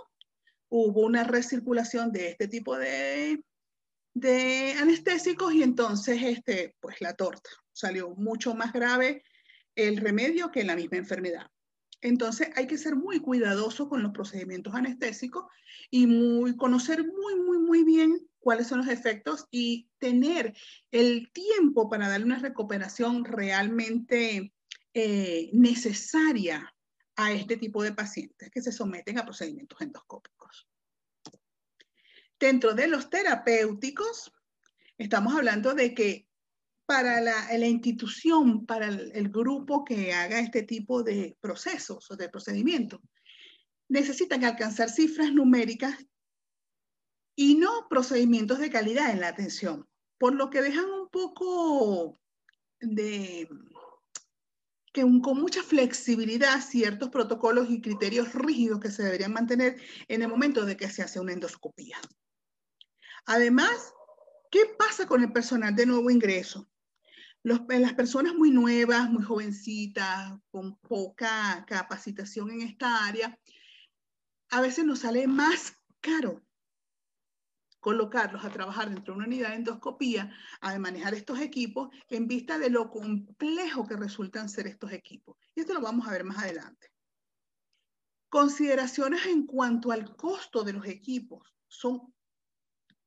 Hubo 0.74 1.02
una 1.02 1.22
recirculación 1.22 2.12
de 2.12 2.30
este 2.30 2.48
tipo 2.48 2.78
de, 2.78 3.44
de 4.14 4.72
anestésicos 4.80 5.52
y 5.52 5.62
entonces 5.62 6.18
este, 6.22 6.74
pues 6.80 6.98
la 7.02 7.12
torta 7.12 7.50
salió 7.72 8.14
mucho 8.16 8.54
más 8.54 8.72
grave 8.72 9.22
el 9.74 9.98
remedio 9.98 10.50
que 10.50 10.64
la 10.64 10.74
misma 10.74 10.96
enfermedad. 10.96 11.46
Entonces 12.00 12.48
hay 12.56 12.66
que 12.66 12.78
ser 12.78 12.96
muy 12.96 13.20
cuidadoso 13.20 13.90
con 13.90 14.02
los 14.02 14.12
procedimientos 14.12 14.74
anestésicos 14.74 15.44
y 15.90 16.06
muy, 16.06 16.56
conocer 16.56 17.04
muy, 17.04 17.36
muy, 17.36 17.58
muy 17.58 17.84
bien 17.84 18.26
cuáles 18.38 18.66
son 18.66 18.78
los 18.78 18.88
efectos 18.88 19.46
y 19.50 19.90
tener 19.98 20.54
el 20.90 21.30
tiempo 21.32 21.90
para 21.90 22.08
darle 22.08 22.24
una 22.24 22.38
recuperación 22.38 23.26
realmente 23.26 24.54
eh, 24.94 25.50
necesaria 25.52 26.74
a 27.26 27.32
este 27.32 27.56
tipo 27.56 27.82
de 27.82 27.92
pacientes 27.92 28.50
que 28.50 28.62
se 28.62 28.72
someten 28.72 29.18
a 29.18 29.24
procedimientos 29.24 29.80
endoscópicos. 29.80 30.68
Dentro 32.38 32.74
de 32.74 32.88
los 32.88 33.08
terapéuticos, 33.08 34.32
estamos 34.98 35.34
hablando 35.34 35.74
de 35.74 35.94
que 35.94 36.28
para 36.86 37.20
la, 37.20 37.66
institución, 37.66 38.66
para 38.66 38.88
el, 38.88 39.28
grupo 39.30 39.84
que 39.84 40.12
haga 40.12 40.40
este 40.40 40.62
tipo 40.62 41.02
de 41.02 41.36
procesos 41.40 42.10
o 42.10 42.16
de 42.16 42.28
procedimientos, 42.28 43.00
necesitan 43.88 44.44
alcanzar 44.44 44.90
cifras 44.90 45.32
numéricas 45.32 45.96
y 47.36 47.54
no 47.54 47.86
procedimientos 47.88 48.58
de 48.58 48.70
calidad 48.70 49.10
en 49.10 49.20
la 49.20 49.28
atención, 49.28 49.88
por 50.18 50.34
lo 50.34 50.50
que 50.50 50.60
dejan 50.60 50.90
un 50.90 51.08
poco 51.08 52.20
de 52.80 53.48
que 54.92 55.02
con 55.22 55.40
mucha 55.40 55.62
flexibilidad 55.62 56.60
ciertos 56.60 57.08
protocolos 57.08 57.70
y 57.70 57.80
criterios 57.80 58.34
rígidos 58.34 58.80
que 58.80 58.90
se 58.90 59.02
deberían 59.02 59.32
mantener 59.32 59.80
en 60.08 60.22
el 60.22 60.28
momento 60.28 60.66
de 60.66 60.76
que 60.76 60.90
se 60.90 61.02
hace 61.02 61.18
una 61.18 61.32
endoscopía. 61.32 61.96
Además, 63.24 63.94
¿qué 64.50 64.60
pasa 64.78 65.06
con 65.06 65.22
el 65.22 65.32
personal 65.32 65.74
de 65.74 65.86
nuevo 65.86 66.10
ingreso? 66.10 66.68
las 67.44 67.94
personas 67.94 68.34
muy 68.34 68.52
nuevas, 68.52 69.10
muy 69.10 69.24
jovencitas, 69.24 70.32
con 70.52 70.76
poca 70.76 71.64
capacitación 71.66 72.52
en 72.52 72.60
esta 72.60 73.04
área, 73.04 73.36
a 74.50 74.60
veces 74.60 74.84
nos 74.84 75.00
sale 75.00 75.26
más 75.26 75.72
caro 76.00 76.40
colocarlos 77.82 78.44
a 78.44 78.50
trabajar 78.50 78.88
dentro 78.88 79.12
de 79.12 79.18
una 79.18 79.26
unidad 79.26 79.48
de 79.48 79.56
endoscopía, 79.56 80.32
a 80.60 80.78
manejar 80.78 81.14
estos 81.14 81.40
equipos, 81.40 81.88
en 82.08 82.28
vista 82.28 82.56
de 82.56 82.70
lo 82.70 82.88
complejo 82.88 83.88
que 83.88 83.96
resultan 83.96 84.48
ser 84.48 84.68
estos 84.68 84.92
equipos. 84.92 85.36
Y 85.56 85.60
esto 85.60 85.74
lo 85.74 85.80
vamos 85.80 86.06
a 86.06 86.12
ver 86.12 86.22
más 86.22 86.38
adelante. 86.38 86.92
Consideraciones 88.28 89.26
en 89.26 89.46
cuanto 89.46 89.90
al 89.90 90.14
costo 90.14 90.62
de 90.62 90.74
los 90.74 90.86
equipos 90.86 91.52
son, 91.66 92.14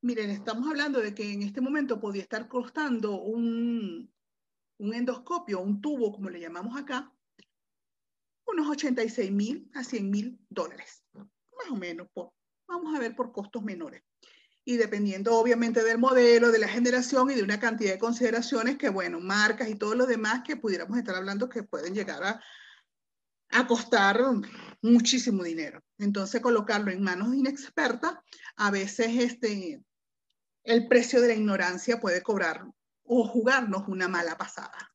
miren, 0.02 0.30
estamos 0.30 0.68
hablando 0.68 1.00
de 1.00 1.16
que 1.16 1.32
en 1.32 1.44
este 1.44 1.62
momento 1.62 1.98
podía 1.98 2.22
estar 2.22 2.50
costando 2.50 3.22
un, 3.22 4.14
un 4.80 4.94
endoscopio, 4.94 5.62
un 5.62 5.80
tubo, 5.80 6.12
como 6.12 6.30
le 6.30 6.42
llamamos 6.42 6.78
acá, 6.78 7.16
unos 8.46 8.68
86 8.68 9.32
mil 9.32 9.72
a 9.74 9.86
100 9.86 10.10
mil 10.10 10.40
dólares, 10.50 11.02
más 11.14 11.72
o 11.72 11.78
menos, 11.78 12.10
por, 12.14 12.34
vamos 12.68 12.94
a 12.94 13.00
ver 13.00 13.16
por 13.16 13.32
costos 13.32 13.64
menores 13.64 14.04
y 14.66 14.78
dependiendo 14.78 15.36
obviamente 15.36 15.84
del 15.84 16.00
modelo, 16.00 16.52
de 16.52 16.58
la 16.58 16.68
generación 16.68 17.30
y 17.30 17.36
de 17.36 17.44
una 17.44 17.60
cantidad 17.60 17.94
de 17.94 18.00
consideraciones 18.00 18.78
que, 18.78 18.90
bueno, 18.90 19.20
marcas 19.20 19.70
y 19.70 19.76
todo 19.76 19.94
lo 19.94 20.08
demás 20.08 20.42
que 20.44 20.58
pudiéramos 20.58 20.98
estar 20.98 21.16
hablando 21.16 21.48
que 21.48 21.62
pueden 21.62 21.94
llegar 21.94 22.24
a, 22.24 22.42
a 23.52 23.68
costar 23.68 24.20
muchísimo 24.82 25.44
dinero. 25.44 25.84
Entonces, 26.00 26.42
colocarlo 26.42 26.92
en 26.92 27.04
manos 27.04 27.36
inexpertas, 27.36 28.16
a 28.56 28.72
veces 28.72 29.10
este, 29.18 29.84
el 30.64 30.88
precio 30.88 31.22
de 31.22 31.28
la 31.28 31.36
ignorancia 31.36 32.00
puede 32.00 32.24
cobrar 32.24 32.66
o 33.04 33.28
jugarnos 33.28 33.88
una 33.88 34.08
mala 34.08 34.36
pasada. 34.36 34.95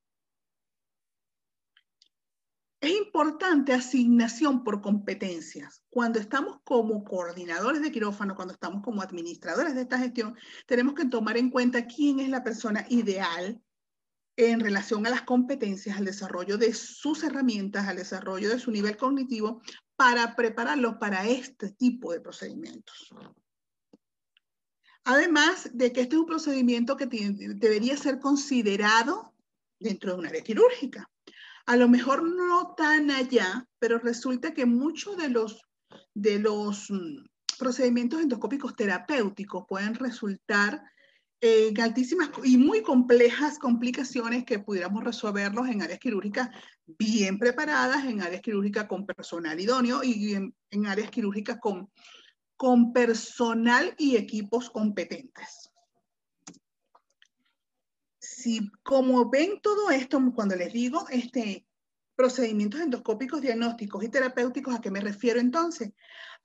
Es 2.80 2.96
importante 2.96 3.74
asignación 3.74 4.64
por 4.64 4.80
competencias. 4.80 5.82
Cuando 5.90 6.18
estamos 6.18 6.60
como 6.64 7.04
coordinadores 7.04 7.82
de 7.82 7.92
quirófano, 7.92 8.34
cuando 8.34 8.54
estamos 8.54 8.82
como 8.82 9.02
administradores 9.02 9.74
de 9.74 9.82
esta 9.82 9.98
gestión, 9.98 10.34
tenemos 10.66 10.94
que 10.94 11.04
tomar 11.04 11.36
en 11.36 11.50
cuenta 11.50 11.86
quién 11.86 12.20
es 12.20 12.30
la 12.30 12.42
persona 12.42 12.86
ideal 12.88 13.62
en 14.36 14.60
relación 14.60 15.06
a 15.06 15.10
las 15.10 15.22
competencias, 15.22 15.98
al 15.98 16.06
desarrollo 16.06 16.56
de 16.56 16.72
sus 16.72 17.22
herramientas, 17.22 17.86
al 17.86 17.96
desarrollo 17.96 18.48
de 18.48 18.58
su 18.58 18.70
nivel 18.70 18.96
cognitivo, 18.96 19.60
para 19.96 20.34
prepararlo 20.34 20.98
para 20.98 21.28
este 21.28 21.72
tipo 21.72 22.14
de 22.14 22.22
procedimientos. 22.22 23.10
Además 25.04 25.68
de 25.74 25.92
que 25.92 26.00
este 26.00 26.14
es 26.14 26.20
un 26.20 26.26
procedimiento 26.26 26.96
que 26.96 27.06
debería 27.06 27.98
ser 27.98 28.20
considerado 28.20 29.34
dentro 29.78 30.12
de 30.12 30.18
un 30.18 30.26
área 30.26 30.42
quirúrgica 30.42 31.10
a 31.70 31.76
lo 31.76 31.88
mejor 31.88 32.24
no 32.24 32.74
tan 32.76 33.12
allá, 33.12 33.64
pero 33.78 34.00
resulta 34.00 34.52
que 34.52 34.66
muchos 34.66 35.16
de 35.16 35.28
los, 36.40 36.90
mm, 36.90 37.24
procedimientos 37.60 38.20
endoscópicos 38.20 38.74
terapéuticos 38.74 39.66
pueden 39.68 39.94
resultar 39.94 40.82
en 41.40 41.78
eh, 41.78 41.80
altísimas 41.80 42.30
y 42.42 42.56
muy 42.58 42.82
complejas 42.82 43.60
complicaciones 43.60 44.44
que 44.44 44.58
pudiéramos 44.58 45.04
resolverlos 45.04 45.68
en 45.68 45.82
áreas 45.82 46.00
quirúrgicas 46.00 46.48
bien 46.86 47.38
preparadas, 47.38 48.04
en 48.04 48.20
áreas 48.20 48.42
quirúrgicas 48.42 48.86
con 48.88 49.06
personal 49.06 49.60
idóneo 49.60 50.02
y 50.02 50.34
en, 50.34 50.52
en 50.72 50.86
áreas 50.86 51.12
quirúrgicas 51.12 51.58
con 52.56 52.92
personal 52.92 53.94
y 53.96 54.16
equipos 54.16 54.70
competentes 54.70 55.69
si 58.40 58.70
como 58.82 59.28
ven 59.30 59.60
todo 59.62 59.90
esto, 59.90 60.20
cuando 60.34 60.56
les 60.56 60.72
digo 60.72 61.06
este, 61.10 61.66
procedimientos 62.16 62.80
endoscópicos 62.80 63.40
diagnósticos 63.40 64.04
y 64.04 64.08
terapéuticos, 64.08 64.74
¿a 64.74 64.80
qué 64.80 64.90
me 64.90 65.00
refiero 65.00 65.40
entonces? 65.40 65.92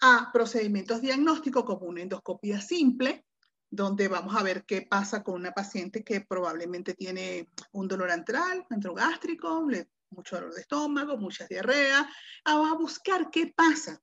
A 0.01 0.29
procedimientos 0.31 1.01
diagnósticos 1.01 1.63
como 1.63 1.87
una 1.87 2.01
endoscopia 2.01 2.61
simple, 2.61 3.25
donde 3.69 4.07
vamos 4.07 4.35
a 4.35 4.43
ver 4.43 4.65
qué 4.65 4.83
pasa 4.83 5.23
con 5.23 5.35
una 5.35 5.51
paciente 5.51 6.03
que 6.03 6.21
probablemente 6.21 6.93
tiene 6.93 7.49
un 7.71 7.87
dolor 7.87 8.11
antral, 8.11 8.65
gástrico, 8.69 9.67
mucho 10.11 10.35
dolor 10.35 10.53
de 10.53 10.61
estómago, 10.61 11.17
mucha 11.17 11.47
diarrea. 11.47 12.09
Vamos 12.45 12.71
a 12.71 12.75
buscar 12.75 13.29
qué 13.29 13.53
pasa. 13.55 14.01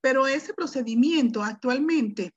Pero 0.00 0.26
ese 0.26 0.52
procedimiento 0.52 1.42
actualmente 1.42 2.34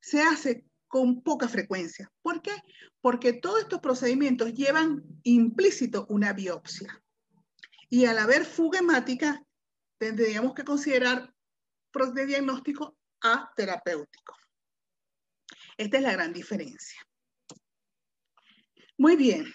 se 0.00 0.22
hace 0.22 0.64
con 0.88 1.22
poca 1.22 1.48
frecuencia. 1.48 2.10
¿Por 2.22 2.42
qué? 2.42 2.52
Porque 3.00 3.32
todos 3.32 3.60
estos 3.60 3.80
procedimientos 3.80 4.54
llevan 4.54 5.02
implícito 5.22 6.06
una 6.08 6.32
biopsia. 6.32 7.02
Y 7.88 8.06
al 8.06 8.18
haber 8.18 8.44
fuga 8.44 8.80
hemática, 8.80 9.42
tendríamos 9.98 10.54
que 10.54 10.64
considerar 10.64 11.32
de 12.14 12.26
diagnóstico 12.26 12.96
a 13.22 13.50
terapéutico. 13.56 14.36
Esta 15.78 15.96
es 15.96 16.02
la 16.02 16.12
gran 16.12 16.32
diferencia. 16.32 17.00
Muy 18.98 19.16
bien, 19.16 19.46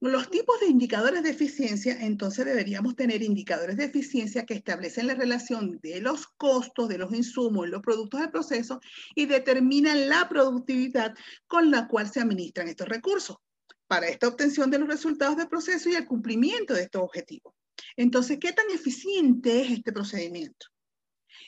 los 0.00 0.30
tipos 0.30 0.60
de 0.60 0.66
indicadores 0.66 1.22
de 1.22 1.30
eficiencia, 1.30 1.96
entonces 2.00 2.44
deberíamos 2.44 2.96
tener 2.96 3.22
indicadores 3.22 3.78
de 3.78 3.84
eficiencia 3.84 4.44
que 4.44 4.52
establecen 4.52 5.06
la 5.06 5.14
relación 5.14 5.78
de 5.82 6.00
los 6.02 6.26
costos 6.26 6.88
de 6.88 6.98
los 6.98 7.14
insumos 7.14 7.68
los 7.68 7.80
productos 7.80 8.20
del 8.20 8.30
proceso 8.30 8.80
y 9.14 9.24
determinan 9.24 10.08
la 10.10 10.28
productividad 10.28 11.14
con 11.46 11.70
la 11.70 11.88
cual 11.88 12.10
se 12.10 12.20
administran 12.20 12.68
estos 12.68 12.88
recursos 12.88 13.38
para 13.86 14.08
esta 14.08 14.28
obtención 14.28 14.70
de 14.70 14.78
los 14.78 14.88
resultados 14.88 15.36
del 15.38 15.48
proceso 15.48 15.88
y 15.88 15.94
el 15.94 16.06
cumplimiento 16.06 16.74
de 16.74 16.82
estos 16.82 17.02
objetivos. 17.02 17.54
Entonces, 17.96 18.38
¿qué 18.38 18.52
tan 18.52 18.68
eficiente 18.70 19.62
es 19.62 19.70
este 19.70 19.92
procedimiento? 19.92 20.66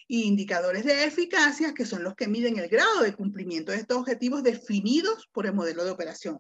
Indicadores 0.07 0.85
de 0.85 1.05
eficacia, 1.05 1.75
que 1.75 1.85
son 1.85 2.02
los 2.02 2.14
que 2.14 2.28
miden 2.28 2.59
el 2.59 2.69
grado 2.69 3.02
de 3.02 3.14
cumplimiento 3.14 3.73
de 3.73 3.78
estos 3.78 3.99
objetivos 3.99 4.43
definidos 4.43 5.28
por 5.33 5.45
el 5.47 5.52
modelo 5.52 5.85
de 5.85 5.90
operación 5.90 6.38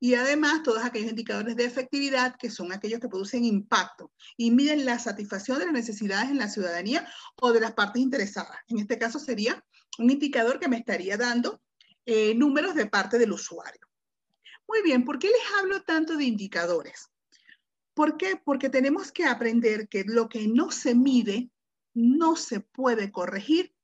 y 0.00 0.14
además 0.14 0.62
todos 0.62 0.84
aquellos 0.84 1.10
indicadores 1.10 1.56
de 1.56 1.64
efectividad 1.64 2.36
que 2.38 2.50
son 2.50 2.72
aquellos 2.72 3.00
que 3.00 3.08
producen 3.08 3.44
impacto 3.44 4.12
y 4.36 4.50
miden 4.50 4.84
la 4.84 4.98
satisfacción 4.98 5.58
de 5.58 5.66
las 5.66 5.74
necesidades 5.74 6.30
en 6.30 6.38
la 6.38 6.48
ciudadanía 6.48 7.08
o 7.40 7.52
de 7.52 7.60
las 7.60 7.72
partes 7.72 8.02
interesadas. 8.02 8.58
En 8.68 8.78
este 8.78 8.98
caso 8.98 9.18
sería 9.18 9.64
un 9.98 10.10
indicador 10.10 10.58
que 10.58 10.68
me 10.68 10.78
estaría 10.78 11.16
dando 11.16 11.62
eh, 12.06 12.34
números 12.34 12.74
de 12.74 12.86
parte 12.86 13.18
del 13.18 13.32
usuario. 13.32 13.88
Muy 14.66 14.82
bien, 14.82 15.04
¿por 15.04 15.18
qué 15.18 15.28
les 15.28 15.58
hablo 15.58 15.82
tanto 15.82 16.16
de 16.16 16.24
indicadores? 16.24 17.10
¿Por? 17.94 18.16
Porque 18.44 18.68
tenemos 18.68 19.12
que 19.12 19.24
aprender 19.24 19.88
que 19.88 20.04
lo 20.04 20.28
que 20.28 20.48
no 20.48 20.70
se 20.70 20.94
mide 20.94 21.50
no 21.94 22.36
se 22.36 22.60
puede 22.60 23.12
corregir 23.12 23.74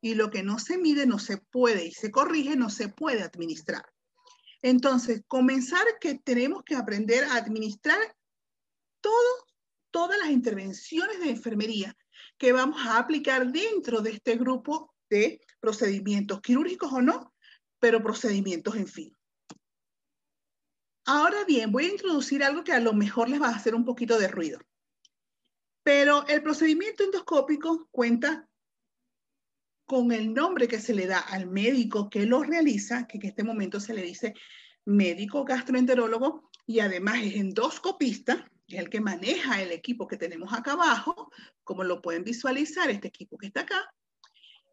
y 0.00 0.14
lo 0.14 0.30
que 0.30 0.42
no 0.42 0.58
se 0.58 0.76
mide 0.76 1.06
no 1.06 1.18
se 1.18 1.38
puede 1.38 1.86
y 1.86 1.92
se 1.92 2.10
corrige 2.10 2.56
no 2.56 2.68
se 2.68 2.88
puede 2.88 3.22
administrar. 3.22 3.84
Entonces, 4.64 5.22
comenzar 5.28 5.84
que 6.00 6.14
tenemos 6.14 6.62
que 6.64 6.74
aprender 6.74 7.24
a 7.24 7.36
administrar 7.36 7.98
todas 9.90 10.18
las 10.18 10.30
intervenciones 10.30 11.20
de 11.20 11.28
enfermería 11.28 11.94
que 12.38 12.52
vamos 12.52 12.80
a 12.86 12.96
aplicar 12.96 13.52
dentro 13.52 14.00
de 14.00 14.12
este 14.12 14.36
grupo 14.36 14.94
de 15.10 15.38
procedimientos 15.60 16.40
quirúrgicos 16.40 16.90
o 16.94 17.02
no, 17.02 17.34
pero 17.78 18.02
procedimientos 18.02 18.74
en 18.76 18.86
fin. 18.86 19.14
Ahora 21.04 21.44
bien, 21.44 21.70
voy 21.70 21.84
a 21.84 21.92
introducir 21.92 22.42
algo 22.42 22.64
que 22.64 22.72
a 22.72 22.80
lo 22.80 22.94
mejor 22.94 23.28
les 23.28 23.42
va 23.42 23.48
a 23.48 23.56
hacer 23.56 23.74
un 23.74 23.84
poquito 23.84 24.18
de 24.18 24.28
ruido. 24.28 24.60
Pero 25.82 26.26
el 26.26 26.42
procedimiento 26.42 27.04
endoscópico 27.04 27.86
cuenta 27.90 28.48
con 29.86 30.12
el 30.12 30.32
nombre 30.32 30.68
que 30.68 30.80
se 30.80 30.94
le 30.94 31.06
da 31.06 31.18
al 31.18 31.46
médico 31.46 32.08
que 32.08 32.26
lo 32.26 32.42
realiza, 32.42 33.06
que 33.06 33.18
en 33.18 33.26
este 33.26 33.44
momento 33.44 33.80
se 33.80 33.94
le 33.94 34.02
dice 34.02 34.34
médico 34.84 35.44
gastroenterólogo 35.44 36.50
y 36.66 36.80
además 36.80 37.22
es 37.22 37.34
endoscopista, 37.34 38.50
es 38.66 38.78
el 38.78 38.88
que 38.88 39.00
maneja 39.00 39.60
el 39.62 39.72
equipo 39.72 40.06
que 40.06 40.16
tenemos 40.16 40.52
acá 40.52 40.72
abajo, 40.72 41.30
como 41.62 41.84
lo 41.84 42.00
pueden 42.00 42.24
visualizar, 42.24 42.90
este 42.90 43.08
equipo 43.08 43.36
que 43.36 43.48
está 43.48 43.60
acá, 43.62 43.94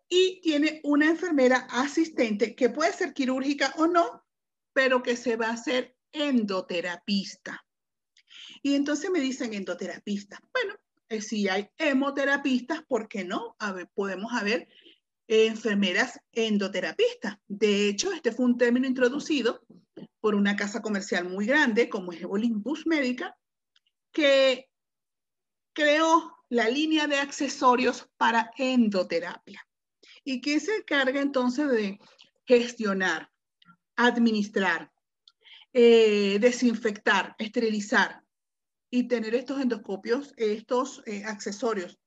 y 0.08 0.42
tiene 0.42 0.82
una 0.84 1.06
enfermera 1.06 1.68
asistente 1.70 2.56
que 2.56 2.70
puede 2.70 2.94
ser 2.94 3.14
quirúrgica 3.14 3.74
o 3.78 3.88
no, 3.88 4.26
pero 4.74 5.04
que 5.04 5.16
se 5.16 5.36
va 5.36 5.48
a 5.48 5.54
hacer 5.54 5.96
endoterapista. 6.12 7.66
Y 8.62 8.76
entonces 8.76 9.10
me 9.10 9.20
dicen 9.20 9.54
endoterapista. 9.54 10.42
Bueno, 10.54 10.76
eh, 11.10 11.22
si 11.22 11.48
hay 11.48 11.70
hemoterapistas, 11.78 12.84
¿por 12.84 13.08
qué 13.08 13.24
no? 13.24 13.56
Podemos 13.94 14.34
haber 14.34 14.68
enfermeras 15.32 16.20
endoterapistas. 16.34 17.38
De 17.48 17.88
hecho, 17.88 18.12
este 18.12 18.34
fue 18.34 18.46
un 18.46 18.58
término 18.58 18.86
introducido 18.86 19.62
por 20.20 20.36
una 20.36 20.58
casa 20.58 20.82
comercial 20.82 21.30
muy 21.30 21.46
grande 21.46 21.88
como 21.88 22.12
es 22.12 22.26
Olympus 22.26 22.86
Médica, 22.86 23.38
que 24.12 24.70
creó 25.74 26.36
la 26.50 26.68
línea 26.68 27.08
de 27.08 27.18
accesorios 27.18 28.10
para 28.18 28.52
endoterapia 28.58 29.66
y 30.26 30.42
que 30.42 30.60
se 30.60 30.76
encarga 30.76 31.22
entonces 31.22 31.70
de 31.70 32.00
gestionar, 32.46 33.32
administrar, 33.96 34.92
eh, 35.72 36.40
desinfectar, 36.42 37.36
esterilizar 37.40 38.22
y 38.90 39.08
tener 39.08 39.34
estos 39.34 39.62
endoscopios, 39.62 40.34
estos 40.36 41.02
eh, 41.06 41.24
accesorios 41.24 42.01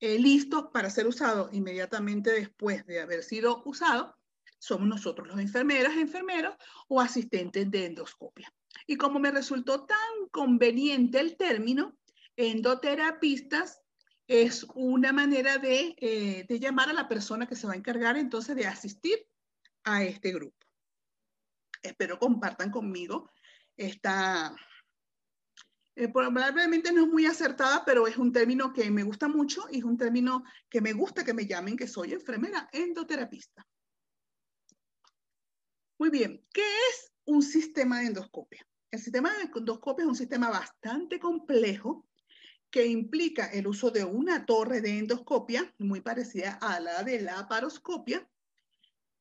eh, 0.00 0.18
listos 0.18 0.66
para 0.72 0.90
ser 0.90 1.06
usados 1.06 1.52
inmediatamente 1.52 2.30
después 2.30 2.86
de 2.86 3.00
haber 3.00 3.22
sido 3.22 3.62
usado, 3.64 4.16
somos 4.58 4.88
nosotros 4.88 5.28
los 5.28 5.38
enfermeras, 5.38 5.96
enfermeros 5.96 6.54
o 6.88 7.00
asistentes 7.00 7.70
de 7.70 7.86
endoscopia. 7.86 8.52
Y 8.86 8.96
como 8.96 9.18
me 9.18 9.30
resultó 9.30 9.84
tan 9.84 10.28
conveniente 10.30 11.20
el 11.20 11.36
término, 11.36 11.96
endoterapistas 12.36 13.80
es 14.26 14.66
una 14.74 15.12
manera 15.12 15.58
de, 15.58 15.94
eh, 15.98 16.44
de 16.48 16.58
llamar 16.58 16.90
a 16.90 16.94
la 16.94 17.08
persona 17.08 17.46
que 17.46 17.56
se 17.56 17.66
va 17.66 17.74
a 17.74 17.76
encargar 17.76 18.16
entonces 18.16 18.56
de 18.56 18.66
asistir 18.66 19.26
a 19.84 20.02
este 20.02 20.32
grupo. 20.32 20.56
Espero 21.82 22.18
compartan 22.18 22.70
conmigo 22.70 23.30
esta, 23.76 24.54
eh, 25.96 26.08
probablemente 26.08 26.92
no 26.92 27.04
es 27.04 27.08
muy 27.08 27.24
acertada, 27.24 27.82
pero 27.86 28.06
es 28.06 28.18
un 28.18 28.30
término 28.30 28.70
que 28.70 28.90
me 28.90 29.02
gusta 29.02 29.28
mucho 29.28 29.66
y 29.70 29.78
es 29.78 29.84
un 29.84 29.96
término 29.96 30.44
que 30.68 30.82
me 30.82 30.92
gusta 30.92 31.24
que 31.24 31.32
me 31.32 31.46
llamen, 31.46 31.74
que 31.74 31.88
soy 31.88 32.12
enfermera 32.12 32.68
endoterapista. 32.70 33.66
Muy 35.98 36.10
bien, 36.10 36.44
¿qué 36.52 36.60
es 36.90 37.12
un 37.24 37.42
sistema 37.42 38.00
de 38.00 38.08
endoscopia? 38.08 38.68
El 38.90 39.00
sistema 39.00 39.32
de 39.32 39.44
endoscopia 39.44 40.02
es 40.02 40.08
un 40.08 40.16
sistema 40.16 40.50
bastante 40.50 41.18
complejo 41.18 42.06
que 42.70 42.84
implica 42.84 43.46
el 43.46 43.66
uso 43.66 43.90
de 43.90 44.04
una 44.04 44.44
torre 44.44 44.82
de 44.82 44.98
endoscopia 44.98 45.74
muy 45.78 46.02
parecida 46.02 46.58
a 46.60 46.78
la 46.78 47.02
de 47.04 47.22
la 47.22 47.48
paroscopia. 47.48 48.28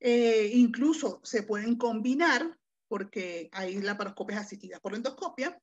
Eh, 0.01 0.51
incluso 0.53 1.21
se 1.23 1.43
pueden 1.43 1.77
combinar 1.77 2.59
porque 2.89 3.49
hay 3.53 3.81
laparoscopias 3.81 4.41
asistidas 4.41 4.81
por 4.81 4.93
endoscopia 4.93 5.57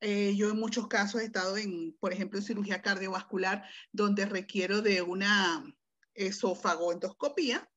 eh, 0.00 0.34
yo 0.36 0.50
en 0.50 0.58
muchos 0.58 0.88
casos 0.88 1.20
he 1.20 1.24
estado 1.24 1.56
en, 1.56 1.96
por 2.00 2.12
ejemplo, 2.12 2.38
en 2.38 2.44
cirugía 2.44 2.82
cardiovascular, 2.82 3.64
donde 3.92 4.26
requiero 4.26 4.82
de 4.82 5.02
una 5.02 5.64
esofagoendoscopía 6.14 7.68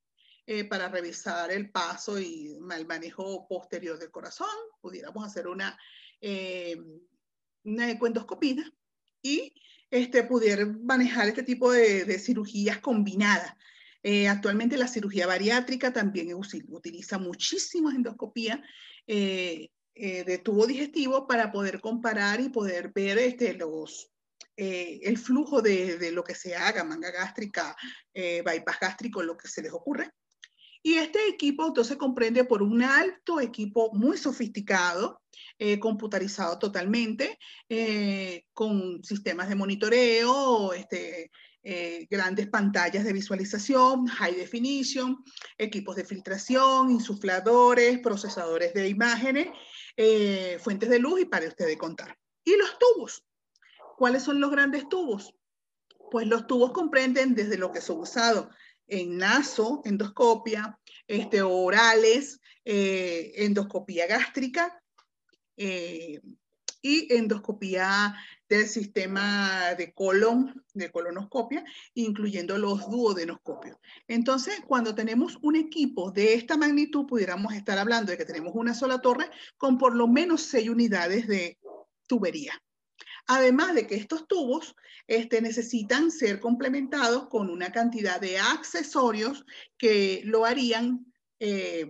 eh, 0.46 0.64
para 0.66 0.90
revisar 0.90 1.52
el 1.52 1.72
paso 1.72 2.20
y 2.20 2.58
el 2.72 2.86
manejo 2.88 3.48
posterior 3.48 3.98
del 4.00 4.12
corazón. 4.12 4.48
Pudiéramos 4.82 5.26
hacer 5.26 5.48
una, 5.48 5.78
eh, 6.22 6.78
una 7.64 7.92
ecoendoscopía 7.92 8.72
y 9.22 9.54
este, 9.92 10.24
pudiera 10.24 10.66
manejar 10.66 11.28
este 11.28 11.44
tipo 11.44 11.72
de, 11.72 12.06
de 12.06 12.20
cirugías 12.20 12.80
combinadas. 12.80 13.54
Eh, 14.02 14.28
actualmente 14.30 14.78
la 14.78 14.88
cirugía 14.88 15.28
bariátrica 15.28 15.92
también 15.92 16.34
utiliza 16.34 17.18
muchísimas 17.18 17.96
endoscopías 17.96 18.60
eh, 19.08 19.72
eh, 20.00 20.24
de 20.24 20.38
tubo 20.38 20.66
digestivo 20.66 21.28
para 21.28 21.52
poder 21.52 21.82
comparar 21.82 22.40
y 22.42 22.50
poder 22.50 22.92
ver 22.94 23.18
este, 23.18 23.54
los, 23.54 24.12
eh, 24.56 25.00
el 25.04 25.18
flujo 25.18 25.62
de, 25.62 25.98
de, 25.98 26.12
lo 26.12 26.24
que 26.24 26.36
se 26.36 26.56
haga, 26.56 26.84
manga 26.84 27.12
gástrica, 27.12 27.76
eh, 28.14 28.42
bypass 28.46 28.80
gástrico, 28.80 29.22
lo 29.24 29.38
que 29.38 29.48
se 29.48 29.62
les 29.62 29.74
ocurre. 29.74 30.12
Y 30.82 30.96
este 30.96 31.28
equipo 31.28 31.68
entonces 31.68 31.98
comprende 31.98 32.46
por 32.46 32.64
un 32.64 32.82
alto 32.82 33.42
equipo 33.42 33.92
muy 33.94 34.18
sofisticado, 34.18 35.22
eh, 35.58 35.78
computarizado 35.78 36.58
totalmente, 36.58 37.38
eh, 37.68 38.46
con 38.54 39.04
sistemas 39.04 39.50
de 39.50 39.56
monitoreo, 39.56 40.72
este, 40.74 41.32
eh, 41.64 42.08
grandes 42.10 42.48
pantallas 42.48 43.04
de 43.04 43.12
visualización, 43.12 44.08
high 44.08 44.36
definition, 44.36 45.18
equipos 45.58 45.98
de 45.98 46.06
filtración, 46.06 46.92
insufladores, 46.92 48.00
procesadores 48.00 48.74
de 48.74 48.88
imágenes 48.88 49.50
eh, 50.02 50.58
fuentes 50.60 50.90
de 50.90 50.98
luz 50.98 51.20
y 51.20 51.26
para 51.26 51.46
ustedes 51.46 51.76
contar. 51.76 52.18
Y 52.46 52.56
los 52.56 52.80
tubos. 52.80 53.26
¿Cuáles 53.98 54.24
son 54.24 54.40
los 54.40 54.50
grandes 54.50 54.88
tubos? 54.88 55.36
Pues 56.10 56.26
los 56.26 56.48
tubos 56.48 56.72
comprenden 56.72 57.36
desde 57.36 57.58
lo 57.58 57.74
que 57.74 57.82
son 57.82 58.00
usados 58.00 58.48
en 58.88 59.18
naso, 59.18 59.82
endoscopia, 59.84 60.80
este, 61.06 61.42
orales, 61.42 62.40
eh, 62.64 63.34
endoscopía 63.36 64.08
gástrica 64.08 64.82
eh, 65.58 66.22
y 66.82 67.14
endoscopía 67.14 68.16
del 68.48 68.68
sistema 68.68 69.76
de 69.78 69.94
colon, 69.94 70.66
de 70.74 70.92
colonoscopia, 70.92 71.64
incluyendo 71.94 72.58
los 72.58 72.90
duodenoscopios. 72.90 73.78
Entonces, 74.08 74.62
cuando 74.68 74.96
tenemos 74.96 75.38
un 75.42 75.56
equipo 75.56 76.12
de 76.12 76.34
esta 76.34 76.58
magnitud, 76.58 77.06
pudiéramos 77.06 77.54
estar 77.54 77.78
hablando 77.78 78.12
de 78.12 78.18
que 78.18 78.26
tenemos 78.26 78.54
una 78.56 78.74
sola 78.74 79.00
torre 79.00 79.30
con 79.58 79.78
por 79.78 79.96
lo 79.96 80.08
menos 80.08 80.42
seis 80.42 80.70
unidades 80.70 81.28
de 81.28 81.60
tubería. 82.08 82.54
Además 83.28 83.76
de 83.76 83.86
que 83.86 83.96
estos 83.96 84.28
tubos 84.28 84.76
este, 85.06 85.42
necesitan 85.42 86.10
ser 86.10 86.40
complementados 86.40 87.30
con 87.30 87.50
una 87.50 87.72
cantidad 87.72 88.20
de 88.20 88.40
accesorios 88.40 89.46
que 89.78 90.22
lo 90.26 90.46
harían 90.46 91.06
eh, 91.40 91.88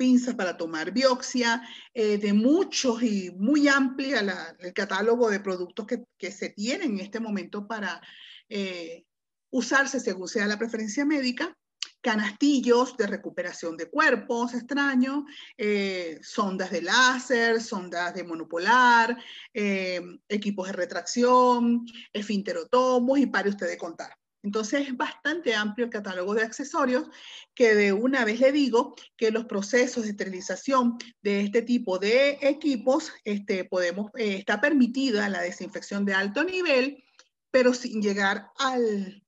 pinzas 0.00 0.34
para 0.34 0.56
tomar 0.56 0.92
biopsia, 0.92 1.60
eh, 1.92 2.16
de 2.16 2.32
muchos 2.32 3.02
y 3.02 3.30
muy 3.32 3.68
amplia 3.68 4.56
el 4.58 4.72
catálogo 4.72 5.28
de 5.28 5.40
productos 5.40 5.86
que, 5.86 6.32
se 6.32 6.48
tienen 6.48 6.92
en 6.92 7.00
este 7.00 7.20
momento 7.20 7.68
para 7.68 8.00
eh, 8.48 9.04
usarse 9.50 10.00
según 10.00 10.26
sea 10.26 10.46
la 10.46 10.58
preferencia 10.58 11.04
médica, 11.04 11.54
canastillos 12.00 12.96
de 12.96 13.08
recuperación 13.08 13.76
de 13.76 13.90
cuerpos 13.90 14.54
extraños, 14.54 15.24
eh, 15.58 16.18
sondas 16.22 16.70
de 16.70 16.80
láser, 16.80 17.60
sondas 17.60 18.14
de 18.14 18.24
monopolar, 18.24 19.18
equipos 19.52 20.68
de 20.68 20.72
retracción, 20.72 21.84
esfinterotomos 22.10 23.18
y 23.18 23.26
pare 23.26 23.50
usted 23.50 23.68
de 23.68 23.76
contar. 23.76 24.19
Entonces 24.42 24.88
es 24.88 24.96
bastante 24.96 25.54
amplio 25.54 25.84
el 25.84 25.92
catálogo 25.92 26.34
de 26.34 26.42
accesorios 26.42 27.08
que 27.54 27.74
de 27.74 27.92
una 27.92 28.24
vez 28.24 28.40
le 28.40 28.52
digo 28.52 28.94
que 29.16 29.30
los 29.30 29.44
procesos 29.44 30.04
de 30.04 30.10
esterilización 30.10 30.96
de 31.20 31.42
este 31.42 31.62
tipo 31.62 31.98
de 31.98 32.38
equipos 32.40 33.12
este, 33.24 33.64
podemos, 33.64 34.10
eh, 34.16 34.36
está 34.36 34.60
permitida 34.60 35.28
la 35.28 35.42
desinfección 35.42 36.04
de 36.06 36.14
alto 36.14 36.42
nivel, 36.42 37.04
pero 37.50 37.74
sin 37.74 38.00
llegar 38.00 38.50
al, 38.58 39.22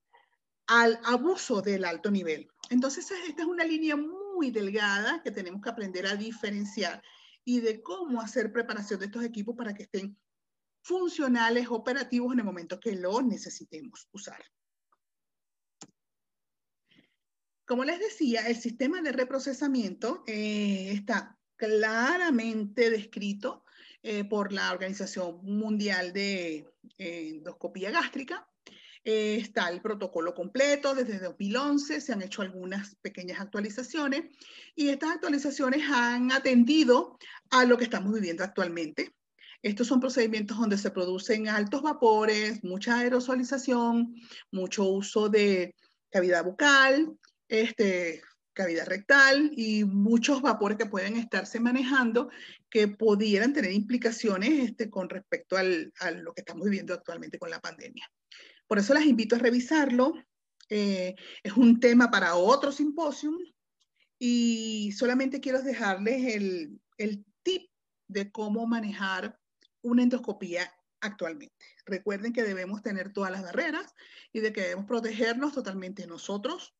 al 0.67 0.99
abuso 1.03 1.61
del 1.61 1.85
alto 1.85 2.09
nivel. 2.09 2.47
Entonces 2.71 3.09
esta 3.27 3.43
es 3.43 3.47
una 3.47 3.65
línea 3.65 3.95
muy 3.95 4.49
delgada 4.49 5.21
que 5.21 5.31
tenemos 5.31 5.61
que 5.61 5.69
aprender 5.69 6.07
a 6.07 6.15
diferenciar 6.15 7.03
y 7.45 7.59
de 7.59 7.83
cómo 7.83 8.19
hacer 8.19 8.51
preparación 8.51 8.99
de 8.99 9.07
estos 9.07 9.23
equipos 9.23 9.55
para 9.55 9.73
que 9.73 9.83
estén 9.83 10.17
funcionales, 10.81 11.67
operativos 11.69 12.33
en 12.33 12.39
el 12.39 12.45
momento 12.45 12.79
que 12.79 12.95
los 12.95 13.23
necesitemos 13.23 14.07
usar. 14.11 14.43
Como 17.73 17.85
les 17.85 17.97
decía, 17.97 18.47
el 18.47 18.55
sistema 18.55 19.01
de 19.01 19.11
reprocesamiento 19.11 20.23
eh, 20.27 20.91
está 20.93 21.39
claramente 21.55 22.91
descrito 22.91 23.65
eh, 24.03 24.25
por 24.25 24.53
la 24.53 24.71
Organización 24.71 25.39
Mundial 25.41 26.13
de 26.13 26.71
eh, 26.99 27.29
Endoscopía 27.29 27.89
Gástrica. 27.89 28.47
está 29.03 29.69
el 29.69 29.81
protocolo 29.81 30.35
completo 30.35 30.93
desde 30.93 31.17
2011, 31.17 31.99
se 31.99 32.13
han 32.13 32.21
hecho 32.21 32.43
algunas 32.43 32.93
pequeñas 32.97 33.39
actualizaciones 33.39 34.25
y 34.75 34.89
estas 34.89 35.09
actualizaciones 35.09 35.81
han 35.89 36.31
atendido 36.31 37.17
a 37.49 37.65
lo 37.65 37.75
que 37.75 37.85
estamos 37.85 38.13
viviendo 38.13 38.43
actualmente. 38.43 39.15
Estos 39.63 39.87
son 39.87 39.99
procedimientos 39.99 40.59
donde 40.59 40.77
se 40.77 40.91
producen 40.91 41.47
altos 41.47 41.81
vapores, 41.81 42.63
mucha 42.63 42.99
aerosolización, 42.99 44.13
mucho 44.51 44.83
uso 44.83 45.27
de 45.27 45.73
cavidad 46.11 46.45
bucal, 46.45 47.17
este, 47.47 48.21
cavidad 48.53 48.87
rectal 48.87 49.51
y 49.55 49.83
muchos 49.83 50.41
vapores 50.41 50.77
que 50.77 50.85
pueden 50.85 51.17
estarse 51.17 51.59
manejando 51.59 52.29
que 52.69 52.87
pudieran 52.87 53.53
tener 53.53 53.71
implicaciones 53.71 54.69
este, 54.69 54.89
con 54.89 55.09
respecto 55.09 55.57
al, 55.57 55.91
a 55.99 56.11
lo 56.11 56.33
que 56.33 56.41
estamos 56.41 56.65
viviendo 56.65 56.93
actualmente 56.93 57.39
con 57.39 57.49
la 57.49 57.59
pandemia. 57.59 58.09
Por 58.67 58.79
eso 58.79 58.93
las 58.93 59.05
invito 59.05 59.35
a 59.35 59.39
revisarlo. 59.39 60.13
Eh, 60.69 61.15
es 61.43 61.53
un 61.53 61.79
tema 61.79 62.09
para 62.09 62.35
otro 62.35 62.71
simposio 62.71 63.37
y 64.17 64.91
solamente 64.93 65.41
quiero 65.41 65.61
dejarles 65.61 66.35
el, 66.35 66.79
el 66.97 67.25
tip 67.43 67.69
de 68.07 68.31
cómo 68.31 68.65
manejar 68.65 69.37
una 69.81 70.03
endoscopía 70.03 70.71
actualmente. 71.01 71.65
Recuerden 71.85 72.31
que 72.31 72.43
debemos 72.43 72.81
tener 72.81 73.11
todas 73.11 73.31
las 73.31 73.43
barreras 73.43 73.93
y 74.31 74.39
de 74.39 74.53
que 74.53 74.61
debemos 74.61 74.85
protegernos 74.85 75.53
totalmente 75.53 76.07
nosotros, 76.07 76.73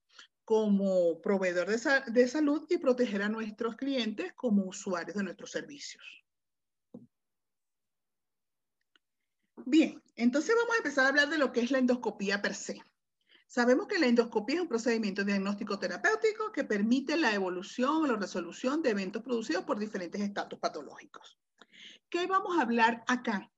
como 0.45 1.21
proveedor 1.21 1.67
de, 1.67 2.27
salud 2.27 2.65
y 2.69 2.77
proteger 2.77 3.21
a 3.21 3.29
nuestros 3.29 3.75
clientes 3.75 4.34
como 4.34 4.65
usuarios 4.65 5.15
de 5.15 5.23
nuestros 5.23 5.51
servicios. 5.51 6.03
Bien, 9.65 10.01
entonces 10.15 10.56
vamos 10.56 10.75
a 10.75 10.77
empezar 10.77 11.06
a 11.06 11.10
hablar 11.10 11.29
de 11.29 11.38
lo 11.38 11.53
que 11.53 11.62
es 11.62 11.71
la 11.71 11.77
endoscopía 11.77 12.41
per 12.41 12.56
se. 12.56 12.82
Sabemos 13.47 13.88
que 13.88 13.99
la 13.99 14.08
endoscopía 14.08 14.56
es 14.56 14.62
un 14.62 14.67
procedimiento 14.67 15.23
diagnóstico 15.23 15.79
terapéutico 15.79 16.51
que 16.51 16.63
permite 16.63 17.15
la 17.15 17.34
evolución 17.34 18.03
o 18.03 18.08
la 18.08 18.15
resolución 18.15 18.82
de 18.82 18.89
eventos 18.89 19.21
producidos 19.21 19.63
por 19.63 19.79
diferentes 19.79 20.19
estatus 20.19 20.60
patológicos. 20.60 21.38
¿Qué 22.10 22.27
vamos 22.27 22.58
a 22.58 22.63
hablar 22.63 23.03
acá? 23.08 23.53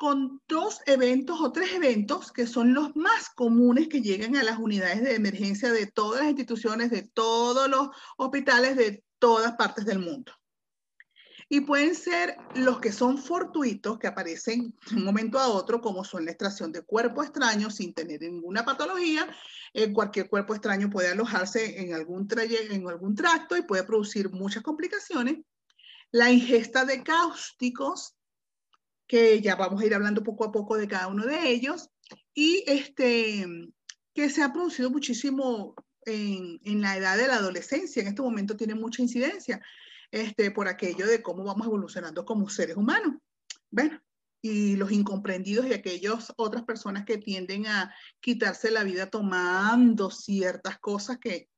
Con 0.00 0.40
dos 0.48 0.80
eventos 0.86 1.42
o 1.42 1.52
tres 1.52 1.74
eventos 1.74 2.32
que 2.32 2.46
son 2.46 2.72
los 2.72 2.96
más 2.96 3.28
comunes 3.28 3.86
que 3.88 4.00
llegan 4.00 4.34
a 4.34 4.42
las 4.42 4.58
unidades 4.58 5.02
de 5.02 5.14
emergencia 5.14 5.70
de 5.70 5.88
todas 5.88 6.20
las 6.20 6.30
instituciones, 6.30 6.90
de 6.90 7.02
todos 7.02 7.68
los 7.68 7.90
hospitales 8.16 8.78
de 8.78 9.04
todas 9.18 9.56
partes 9.56 9.84
del 9.84 9.98
mundo. 9.98 10.32
Y 11.50 11.60
pueden 11.60 11.94
ser 11.94 12.38
los 12.54 12.80
que 12.80 12.92
son 12.92 13.18
fortuitos, 13.18 13.98
que 13.98 14.06
aparecen 14.06 14.74
de 14.90 14.96
un 14.96 15.04
momento 15.04 15.38
a 15.38 15.48
otro, 15.48 15.82
como 15.82 16.02
son 16.02 16.24
la 16.24 16.30
extracción 16.30 16.72
de 16.72 16.80
cuerpo 16.80 17.22
extraño 17.22 17.68
sin 17.68 17.92
tener 17.92 18.22
ninguna 18.22 18.64
patología. 18.64 19.28
Eh, 19.74 19.92
cualquier 19.92 20.30
cuerpo 20.30 20.54
extraño 20.54 20.88
puede 20.88 21.10
alojarse 21.10 21.78
en 21.78 21.92
algún, 21.92 22.26
en 22.38 22.88
algún 22.88 23.14
tracto 23.14 23.54
y 23.54 23.62
puede 23.62 23.84
producir 23.84 24.30
muchas 24.30 24.62
complicaciones. 24.62 25.44
La 26.10 26.30
ingesta 26.30 26.86
de 26.86 27.02
cáusticos 27.02 28.14
que 29.10 29.40
ya 29.40 29.56
vamos 29.56 29.82
a 29.82 29.86
ir 29.86 29.92
hablando 29.92 30.22
poco 30.22 30.44
a 30.44 30.52
poco 30.52 30.76
de 30.76 30.86
cada 30.86 31.08
uno 31.08 31.26
de 31.26 31.50
ellos, 31.50 31.90
y 32.32 32.62
este, 32.68 33.44
que 34.14 34.30
se 34.30 34.40
ha 34.40 34.52
producido 34.52 34.88
muchísimo 34.88 35.74
en, 36.06 36.80
la 36.80 36.96
edad 36.96 37.16
de 37.16 37.26
la 37.26 37.34
adolescencia, 37.34 38.02
en 38.02 38.06
este 38.06 38.22
momento 38.22 38.56
tiene 38.56 38.76
mucha 38.76 39.02
incidencia, 39.02 39.60
este, 40.12 40.52
por 40.52 40.68
aquello 40.68 41.08
de 41.08 41.22
cómo 41.22 41.42
vamos 41.42 41.66
evolucionando 41.66 42.24
como 42.24 42.48
seres 42.48 42.76
humanos. 42.76 43.16
Bueno, 43.68 44.00
y 44.42 44.76
los 44.76 44.92
incomprendidos 44.92 45.66
y 45.66 45.72
aquellas 45.72 46.32
otras 46.36 46.62
personas 46.62 47.04
que 47.04 47.18
tienden 47.18 47.66
a 47.66 47.92
quitarse 48.20 48.70
la 48.70 48.84
vida 48.84 49.10
tomando 49.10 50.12
ciertas 50.12 50.78
cosas 50.78 51.18
que 51.18 51.48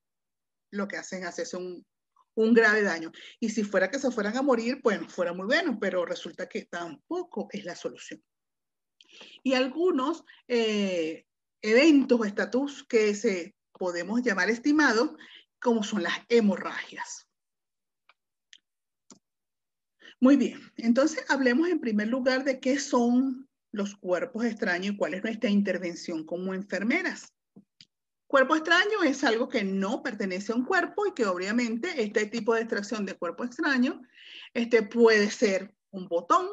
lo 0.70 0.88
que 0.88 0.96
hacen 0.96 1.24
es 1.24 1.28
hacerse 1.28 1.58
un, 1.58 1.84
un 2.34 2.54
grave 2.54 2.82
daño. 2.82 3.12
Y 3.40 3.50
si 3.50 3.64
fuera 3.64 3.90
que 3.90 3.98
se 3.98 4.10
fueran 4.10 4.36
a 4.36 4.42
morir, 4.42 4.80
bueno, 4.82 5.08
fuera 5.08 5.32
muy 5.32 5.46
bueno, 5.46 5.78
pero 5.80 6.04
resulta 6.04 6.48
que 6.48 6.64
tampoco 6.66 7.48
es 7.52 7.64
la 7.64 7.76
solución. 7.76 8.22
Y 9.42 9.54
algunos 9.54 10.24
eh, 10.48 11.26
eventos 11.60 12.20
o 12.20 12.24
estatus 12.24 12.84
que 12.84 13.14
se 13.14 13.54
podemos 13.72 14.22
llamar 14.22 14.50
estimados, 14.50 15.10
como 15.60 15.82
son 15.82 16.02
las 16.02 16.14
hemorragias. 16.28 17.28
Muy 20.20 20.36
bien, 20.36 20.60
entonces 20.76 21.24
hablemos 21.28 21.68
en 21.68 21.80
primer 21.80 22.06
lugar 22.06 22.44
de 22.44 22.60
qué 22.60 22.78
son 22.78 23.48
los 23.72 23.96
cuerpos 23.96 24.44
extraños 24.44 24.94
y 24.94 24.96
cuál 24.96 25.14
es 25.14 25.24
nuestra 25.24 25.50
intervención 25.50 26.24
como 26.24 26.54
enfermeras. 26.54 27.32
Cuerpo 28.32 28.56
extraño 28.56 29.02
es 29.02 29.24
algo 29.24 29.46
que 29.46 29.62
no 29.62 30.02
pertenece 30.02 30.52
a 30.52 30.54
un 30.54 30.64
cuerpo 30.64 31.06
y 31.06 31.12
que 31.12 31.26
obviamente 31.26 32.02
este 32.02 32.24
tipo 32.24 32.54
de 32.54 32.62
extracción 32.62 33.04
de 33.04 33.18
cuerpo 33.18 33.44
extraño 33.44 34.00
este 34.54 34.82
puede 34.82 35.30
ser 35.30 35.76
un 35.90 36.08
botón, 36.08 36.48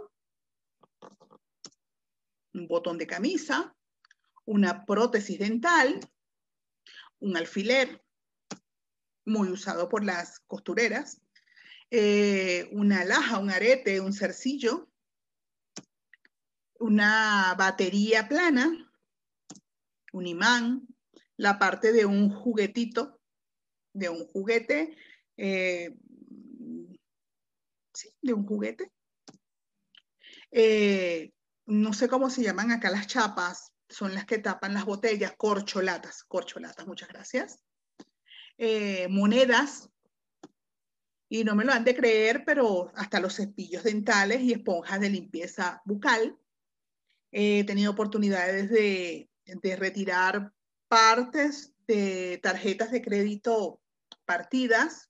un 2.54 2.68
botón 2.68 2.98
de 2.98 3.08
camisa, 3.08 3.74
una 4.44 4.86
prótesis 4.86 5.40
dental, 5.40 6.02
un 7.20 7.38
alfiler, 7.38 8.04
muy 9.24 9.48
usado 9.48 9.88
por 9.88 10.04
las 10.04 10.42
costureras, 10.42 11.22
eh, 11.92 12.68
una 12.74 13.06
laja, 13.06 13.40
un 13.40 13.52
arete, 13.52 14.02
un 14.02 14.12
cercillo, 14.12 14.90
una 16.78 17.56
batería 17.58 18.28
plana, 18.28 18.92
un 20.12 20.28
imán, 20.28 20.86
la 21.40 21.58
parte 21.58 21.94
de 21.94 22.06
un 22.06 22.30
juguetito, 22.30 23.18
de 23.94 24.10
un 24.10 24.28
juguete, 24.28 24.98
eh, 25.38 25.96
sí, 27.94 28.14
de 28.22 28.34
un 28.34 28.46
juguete. 28.46 28.92
Eh, 30.52 31.32
no 31.66 31.94
sé 31.94 32.10
cómo 32.10 32.30
se 32.30 32.44
llaman 32.44 32.72
acá 32.72 32.92
las 32.92 33.08
chapas, 33.08 33.72
son 33.88 34.14
las 34.14 34.26
que 34.26 34.40
tapan 34.40 34.74
las 34.74 34.84
botellas, 34.84 35.34
corcholatas, 35.38 36.26
corcholatas, 36.26 36.86
muchas 36.86 37.08
gracias. 37.08 37.64
Eh, 38.58 39.08
monedas, 39.08 39.90
y 41.30 41.46
no 41.46 41.56
me 41.56 41.64
lo 41.64 41.72
han 41.72 41.86
de 41.86 41.96
creer, 41.96 42.44
pero 42.46 42.92
hasta 42.96 43.22
los 43.22 43.38
cepillos 43.38 43.84
dentales 43.84 44.42
y 44.42 44.52
esponjas 44.52 45.00
de 45.00 45.10
limpieza 45.10 45.82
bucal. 45.86 46.38
He 47.32 47.64
tenido 47.64 47.94
oportunidades 47.94 48.70
de, 48.70 49.30
de 49.46 49.76
retirar 49.78 50.52
partes 50.90 51.74
de 51.88 52.40
tarjetas 52.44 52.92
de 52.92 53.02
crédito 53.02 53.82
partidas 54.26 55.10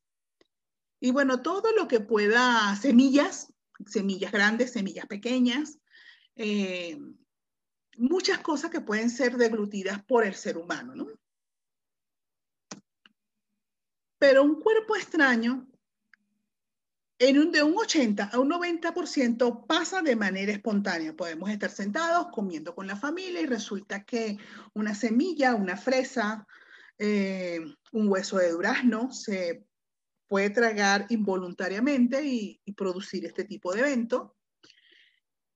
y 1.00 1.12
bueno, 1.12 1.42
todo 1.42 1.72
lo 1.72 1.88
que 1.88 2.02
pueda, 2.02 2.76
semillas, 2.76 3.54
semillas 3.86 4.32
grandes, 4.32 4.74
semillas 4.74 5.08
pequeñas, 5.08 5.80
eh, 6.36 7.00
muchas 7.98 8.40
cosas 8.40 8.70
que 8.70 8.82
pueden 8.82 9.10
ser 9.10 9.38
deglutidas 9.38 10.04
por 10.04 10.26
el 10.26 10.36
ser 10.36 10.58
humano, 10.58 10.96
¿no? 10.96 11.08
Pero 14.18 14.44
un 14.44 14.60
cuerpo 14.60 14.98
extraño, 14.98 15.69
en 17.20 17.38
un, 17.38 17.52
de 17.52 17.62
un 17.62 17.78
80 17.78 18.30
a 18.32 18.40
un 18.40 18.50
90% 18.50 19.68
pasa 19.68 20.02
de 20.02 20.16
manera 20.16 20.54
espontánea. 20.54 21.14
Podemos 21.14 21.50
estar 21.50 21.70
sentados 21.70 22.28
comiendo 22.32 22.74
con 22.74 22.88
la 22.88 22.96
familia 22.96 23.42
y 23.42 23.46
resulta 23.46 24.06
que 24.06 24.38
una 24.74 24.96
semilla, 24.96 25.54
una 25.54 25.76
fresa, 25.76 26.48
eh, 26.98 27.60
un 27.92 28.08
hueso 28.08 28.38
de 28.38 28.52
durazno 28.52 29.12
se 29.12 29.66
puede 30.28 30.50
tragar 30.50 31.08
involuntariamente 31.10 32.24
y, 32.24 32.62
producir 32.78 33.26
este 33.26 33.44
tipo 33.44 33.74
de 33.74 33.82
evento. 33.82 34.38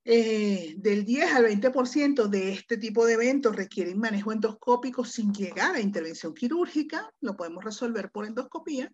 Eh, 0.05 0.73
del 0.77 1.05
10 1.05 1.31
al 1.31 1.45
20% 1.45 2.27
de 2.27 2.51
este 2.51 2.75
tipo 2.75 3.05
de 3.05 3.13
eventos 3.13 3.55
requieren 3.55 3.97
manejo 3.97 4.33
endoscópico 4.33 5.05
sin 5.05 5.33
llegar 5.33 5.75
a 5.75 5.79
intervención 5.79 6.33
quirúrgica, 6.33 7.09
lo 7.21 7.37
podemos 7.37 7.63
resolver 7.63 8.11
por 8.11 8.25
endoscopía. 8.25 8.91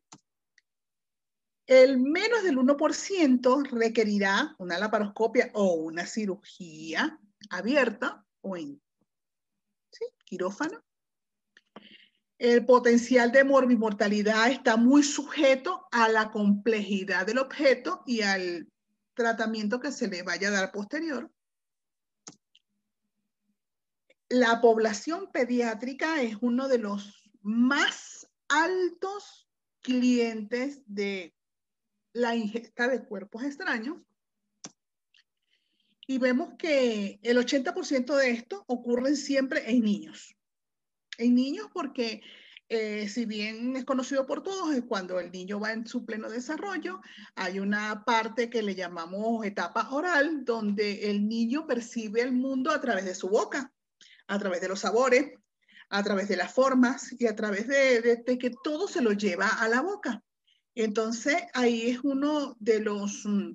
El 1.69 1.99
menos 1.99 2.41
del 2.41 2.57
1% 2.57 3.69
requerirá 3.69 4.55
una 4.57 4.79
laparoscopia 4.79 5.51
o 5.53 5.73
una 5.73 6.07
cirugía 6.07 7.19
abierta 7.51 8.25
o 8.41 8.57
en 8.57 8.81
quirófano. 10.25 10.83
El 12.39 12.65
potencial 12.65 13.31
de 13.31 13.43
morbimortalidad 13.43 14.49
está 14.49 14.77
muy 14.77 15.03
sujeto 15.03 15.87
a 15.91 16.09
la 16.09 16.31
complejidad 16.31 17.27
del 17.27 17.37
objeto 17.37 18.01
y 18.07 18.21
al 18.21 18.67
tratamiento 19.13 19.79
que 19.79 19.91
se 19.91 20.07
le 20.07 20.23
vaya 20.23 20.47
a 20.47 20.53
dar 20.53 20.71
posterior. 20.71 21.31
La 24.27 24.59
población 24.59 25.29
pediátrica 25.31 26.19
es 26.23 26.35
uno 26.41 26.67
de 26.67 26.79
los 26.79 27.29
más 27.43 28.27
altos 28.47 29.47
clientes 29.81 30.81
de 30.87 31.35
la 32.13 32.35
ingesta 32.35 32.87
de 32.87 33.03
cuerpos 33.03 33.43
extraños. 33.43 33.97
Y 36.07 36.17
vemos 36.17 36.53
que 36.57 37.19
el 37.21 37.37
80% 37.37 38.15
de 38.15 38.31
esto 38.31 38.63
ocurre 38.67 39.15
siempre 39.15 39.69
en 39.69 39.81
niños. 39.81 40.35
En 41.17 41.35
niños 41.35 41.67
porque 41.73 42.21
eh, 42.71 43.09
si 43.09 43.25
bien 43.25 43.75
es 43.75 43.83
conocido 43.83 44.27
por 44.27 44.43
todos, 44.43 44.75
es 44.75 44.83
cuando 44.83 45.19
el 45.19 45.31
niño 45.31 45.59
va 45.59 45.73
en 45.73 45.87
su 45.87 46.05
pleno 46.05 46.29
desarrollo, 46.29 47.01
hay 47.33 47.59
una 47.59 48.05
parte 48.05 48.51
que 48.51 48.61
le 48.61 48.75
llamamos 48.75 49.43
etapa 49.43 49.89
oral, 49.89 50.45
donde 50.45 51.09
el 51.09 51.27
niño 51.27 51.65
percibe 51.65 52.21
el 52.21 52.31
mundo 52.31 52.69
a 52.69 52.79
través 52.79 53.05
de 53.05 53.15
su 53.15 53.27
boca, 53.27 53.73
a 54.27 54.37
través 54.37 54.61
de 54.61 54.67
los 54.67 54.81
sabores, 54.81 55.33
a 55.89 56.03
través 56.03 56.27
de 56.27 56.37
las 56.37 56.53
formas 56.53 57.11
y 57.19 57.25
a 57.25 57.35
través 57.35 57.67
de, 57.67 58.23
que 58.39 58.51
todo 58.63 58.87
se 58.87 59.01
lo 59.01 59.13
lleva 59.13 59.47
a 59.47 59.67
la 59.67 59.81
boca. 59.81 60.23
Entonces, 60.83 61.35
ahí 61.53 61.89
es 61.89 61.99
uno 62.03 62.55
de 62.57 62.79
los 62.79 63.25
mm, 63.25 63.51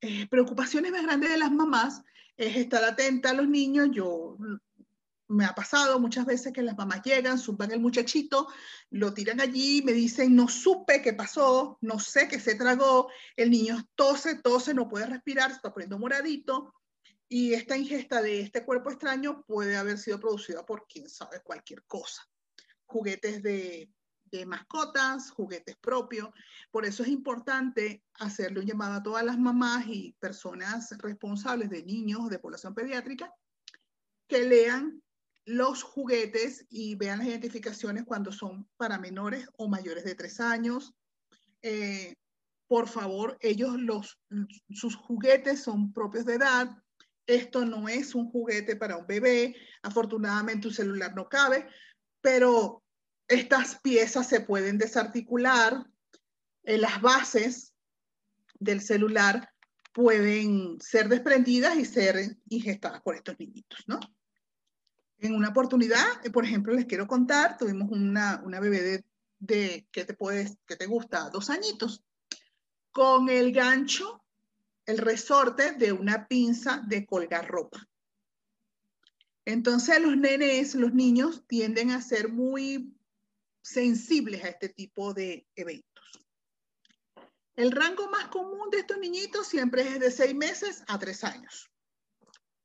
eh, 0.00 0.26
preocupaciones 0.28 0.90
más 0.90 1.02
grandes 1.02 1.28
de 1.28 1.36
las 1.36 1.52
mamás, 1.52 2.02
es 2.38 2.56
estar 2.56 2.82
atenta 2.82 3.28
a 3.28 3.34
los 3.34 3.46
niños. 3.46 3.90
Yo 3.92 4.38
me 5.28 5.44
ha 5.44 5.54
pasado 5.54 6.00
muchas 6.00 6.24
veces 6.24 6.54
que 6.54 6.62
las 6.62 6.78
mamás 6.78 7.02
llegan, 7.02 7.38
suban 7.38 7.72
el 7.72 7.80
muchachito, 7.80 8.48
lo 8.88 9.12
tiran 9.12 9.38
allí, 9.38 9.82
me 9.84 9.92
dicen, 9.92 10.34
no 10.34 10.48
supe 10.48 11.02
qué 11.02 11.12
pasó, 11.12 11.76
no 11.82 11.98
sé 11.98 12.26
qué 12.26 12.40
se 12.40 12.54
tragó, 12.54 13.10
el 13.36 13.50
niño 13.50 13.86
tose, 13.94 14.36
tose, 14.36 14.72
no 14.72 14.88
puede 14.88 15.04
respirar, 15.04 15.50
se 15.50 15.56
está 15.56 15.74
poniendo 15.74 15.98
moradito, 15.98 16.72
y 17.28 17.52
esta 17.52 17.76
ingesta 17.76 18.22
de 18.22 18.40
este 18.40 18.64
cuerpo 18.64 18.90
extraño 18.90 19.44
puede 19.46 19.76
haber 19.76 19.98
sido 19.98 20.18
producida 20.18 20.64
por 20.64 20.86
quién 20.88 21.06
sabe 21.10 21.42
cualquier 21.42 21.82
cosa. 21.84 22.26
Juguetes 22.86 23.42
de, 23.42 23.90
de 24.30 24.46
mascotas, 24.46 25.30
juguetes 25.30 25.76
propios. 25.76 26.28
Por 26.70 26.84
eso 26.84 27.02
es 27.02 27.08
importante 27.08 28.02
hacerle 28.14 28.60
un 28.60 28.66
llamado 28.66 28.94
a 28.94 29.02
todas 29.02 29.24
las 29.24 29.38
mamás 29.38 29.86
y 29.86 30.14
personas 30.18 30.94
responsables 30.98 31.70
de 31.70 31.84
niños 31.84 32.28
de 32.28 32.38
población 32.38 32.74
pediátrica 32.74 33.32
que 34.26 34.44
lean 34.44 35.02
los 35.46 35.82
juguetes 35.82 36.66
y 36.70 36.94
vean 36.94 37.18
las 37.18 37.28
identificaciones 37.28 38.04
cuando 38.04 38.32
son 38.32 38.68
para 38.76 38.98
menores 38.98 39.46
o 39.56 39.68
mayores 39.68 40.04
de 40.04 40.14
tres 40.14 40.40
años. 40.40 40.94
Eh, 41.62 42.14
por 42.66 42.88
favor, 42.88 43.36
ellos 43.40 43.78
los, 43.78 44.18
sus 44.70 44.96
juguetes 44.96 45.62
son 45.62 45.92
propios 45.92 46.24
de 46.24 46.34
edad. 46.34 46.70
Esto 47.26 47.64
no 47.64 47.88
es 47.88 48.14
un 48.14 48.30
juguete 48.30 48.76
para 48.76 48.96
un 48.96 49.06
bebé. 49.06 49.54
Afortunadamente 49.82 50.68
un 50.68 50.74
celular 50.74 51.14
no 51.14 51.28
cabe, 51.28 51.68
pero 52.20 52.83
estas 53.28 53.80
piezas 53.80 54.28
se 54.28 54.40
pueden 54.40 54.78
desarticular. 54.78 55.86
en 56.66 56.80
las 56.80 57.02
bases 57.02 57.74
del 58.58 58.80
celular 58.80 59.52
pueden 59.92 60.80
ser 60.80 61.08
desprendidas 61.08 61.76
y 61.76 61.84
ser 61.84 62.38
ingestadas 62.48 63.02
por 63.02 63.14
estos 63.14 63.38
niñitos, 63.38 63.84
¿no? 63.86 64.00
En 65.18 65.34
una 65.34 65.50
oportunidad, 65.50 66.24
eh, 66.24 66.30
por 66.30 66.44
ejemplo, 66.44 66.72
les 66.72 66.86
quiero 66.86 67.06
contar, 67.06 67.58
tuvimos 67.58 67.90
una, 67.90 68.40
una 68.44 68.60
bebé 68.60 68.80
de, 68.82 69.04
de 69.38 69.86
que 69.92 70.04
te 70.04 70.14
puedes, 70.14 70.56
que 70.66 70.76
te 70.76 70.86
gusta, 70.86 71.28
dos 71.30 71.50
añitos, 71.50 72.02
con 72.90 73.28
el 73.28 73.52
gancho, 73.52 74.24
el 74.86 74.98
resorte 74.98 75.72
de 75.72 75.92
una 75.92 76.26
pinza 76.26 76.82
de 76.86 77.04
colgar 77.04 77.46
ropa. 77.48 77.86
Entonces 79.44 80.00
los 80.00 80.16
nenes, 80.16 80.74
los 80.74 80.94
niños 80.94 81.44
tienden 81.46 81.90
a 81.90 82.00
ser 82.00 82.30
muy 82.30 82.94
sensibles 83.64 84.44
a 84.44 84.48
este 84.48 84.68
tipo 84.68 85.14
de 85.14 85.46
eventos. 85.56 86.24
El 87.56 87.72
rango 87.72 88.10
más 88.10 88.28
común 88.28 88.68
de 88.70 88.80
estos 88.80 88.98
niñitos 88.98 89.48
siempre 89.48 89.82
es 89.82 90.00
de 90.00 90.10
seis 90.10 90.34
meses 90.34 90.82
a 90.86 90.98
tres 90.98 91.24
años. 91.24 91.70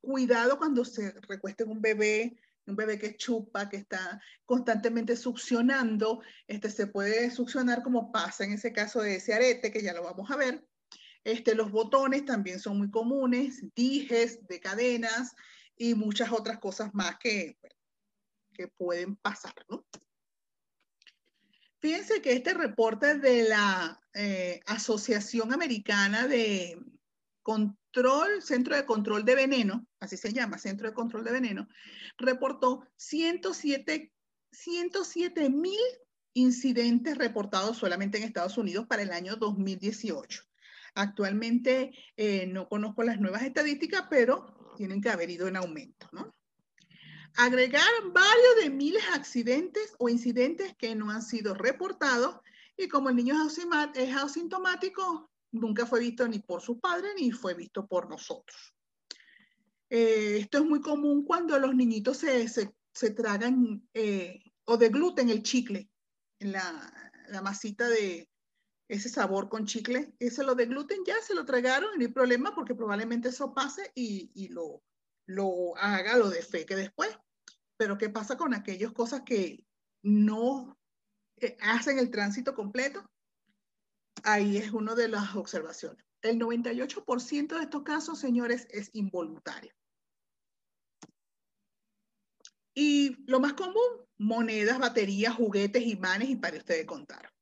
Cuidado 0.00 0.58
cuando 0.58 0.84
se 0.84 1.12
recueste 1.22 1.64
un 1.64 1.80
bebé 1.80 2.38
un 2.66 2.76
bebé 2.76 2.98
que 2.98 3.16
chupa, 3.16 3.68
que 3.68 3.78
está 3.78 4.20
constantemente 4.44 5.16
succionando, 5.16 6.22
este, 6.46 6.70
se 6.70 6.86
puede 6.86 7.30
succionar 7.30 7.82
como 7.82 8.12
pasa 8.12 8.44
en 8.44 8.52
ese 8.52 8.72
caso 8.72 9.02
de 9.02 9.16
ese 9.16 9.34
arete, 9.34 9.72
que 9.72 9.82
ya 9.82 9.92
lo 9.92 10.04
vamos 10.04 10.30
a 10.30 10.36
ver. 10.36 10.64
Este, 11.24 11.54
los 11.54 11.70
botones 11.70 12.24
también 12.24 12.60
son 12.60 12.78
muy 12.78 12.90
comunes, 12.90 13.64
dijes 13.74 14.46
de 14.46 14.60
cadenas 14.60 15.34
y 15.76 15.94
muchas 15.94 16.30
otras 16.32 16.58
cosas 16.58 16.94
más 16.94 17.18
que, 17.18 17.58
que 18.54 18.68
pueden 18.68 19.16
pasar. 19.16 19.54
¿no? 19.68 19.84
Fíjense 21.80 22.20
que 22.20 22.32
este 22.34 22.52
reporte 22.52 23.14
de 23.16 23.48
la 23.48 24.00
eh, 24.12 24.60
Asociación 24.66 25.52
Americana 25.52 26.28
de 26.28 26.78
Control, 27.42 28.42
Centro 28.42 28.76
de 28.76 28.84
Control 28.84 29.24
de 29.24 29.34
Veneno, 29.34 29.86
así 29.98 30.18
se 30.18 30.32
llama, 30.32 30.58
Centro 30.58 30.88
de 30.88 30.94
Control 30.94 31.24
de 31.24 31.32
Veneno, 31.32 31.68
reportó 32.18 32.86
107 32.96 34.12
mil 35.50 35.80
incidentes 36.34 37.16
reportados 37.16 37.78
solamente 37.78 38.18
en 38.18 38.24
Estados 38.24 38.58
Unidos 38.58 38.86
para 38.86 39.02
el 39.02 39.10
año 39.10 39.36
2018. 39.36 40.42
Actualmente 40.94 41.92
eh, 42.16 42.46
no 42.46 42.68
conozco 42.68 43.02
las 43.04 43.18
nuevas 43.20 43.42
estadísticas, 43.42 44.04
pero 44.10 44.74
tienen 44.76 45.00
que 45.00 45.08
haber 45.08 45.30
ido 45.30 45.48
en 45.48 45.56
aumento, 45.56 46.08
¿no? 46.12 46.34
Agregar 47.36 47.88
varios 48.12 48.56
de 48.62 48.70
miles 48.70 49.04
de 49.06 49.12
accidentes 49.14 49.94
o 49.98 50.08
incidentes 50.08 50.74
que 50.76 50.94
no 50.94 51.10
han 51.10 51.22
sido 51.22 51.54
reportados 51.54 52.36
y 52.76 52.88
como 52.88 53.10
el 53.10 53.16
niño 53.16 53.34
es 53.94 54.16
asintomático, 54.16 55.30
nunca 55.52 55.86
fue 55.86 56.00
visto 56.00 56.26
ni 56.26 56.38
por 56.38 56.62
su 56.62 56.80
padre 56.80 57.08
ni 57.16 57.30
fue 57.30 57.54
visto 57.54 57.86
por 57.86 58.08
nosotros. 58.08 58.74
Eh, 59.90 60.38
esto 60.38 60.58
es 60.58 60.64
muy 60.64 60.80
común 60.80 61.24
cuando 61.24 61.58
los 61.58 61.74
niñitos 61.74 62.18
se, 62.18 62.48
se, 62.48 63.10
tragan 63.10 63.86
eh, 63.92 64.40
o 64.64 64.76
degluten 64.76 65.30
el 65.30 65.42
chicle, 65.42 65.90
la, 66.38 67.12
la, 67.28 67.42
masita 67.42 67.88
de 67.88 68.28
ese 68.86 69.08
sabor 69.08 69.48
con 69.48 69.66
chicle, 69.66 70.14
ese 70.20 70.44
lo 70.44 70.54
degluten, 70.54 70.98
ya 71.04 71.20
se 71.20 71.34
lo 71.34 71.44
tragaron, 71.44 71.90
no 71.96 72.02
hay 72.02 72.08
problema 72.08 72.54
porque 72.54 72.74
probablemente 72.74 73.30
eso 73.30 73.52
pase 73.52 73.90
y, 73.94 74.30
y 74.34 74.48
lo, 74.48 74.82
lo 75.30 75.76
haga, 75.76 76.16
lo 76.16 76.28
defeque 76.28 76.76
después. 76.76 77.10
Pero 77.76 77.96
¿qué 77.98 78.08
pasa 78.10 78.36
con 78.36 78.54
aquellas 78.54 78.92
cosas 78.92 79.22
que 79.22 79.64
no 80.02 80.78
eh, 81.36 81.56
hacen 81.60 81.98
el 81.98 82.10
tránsito 82.10 82.54
completo? 82.54 83.10
ahí 84.24 84.56
es 84.56 84.72
una 84.72 84.94
de 84.94 85.08
las 85.08 85.34
observaciones. 85.34 86.04
El 86.22 86.38
98% 86.38 87.56
de 87.56 87.62
estos 87.62 87.82
casos, 87.82 88.18
señores, 88.18 88.66
es 88.70 88.90
involuntario. 88.92 89.72
Y 92.74 93.16
lo 93.26 93.40
más 93.40 93.54
común, 93.54 94.06
monedas, 94.18 94.78
baterías, 94.78 95.34
juguetes, 95.34 95.86
imanes 95.86 96.30
y 96.30 96.36
para 96.36 96.58
ustedes 96.58 96.86
contar. 96.86 97.32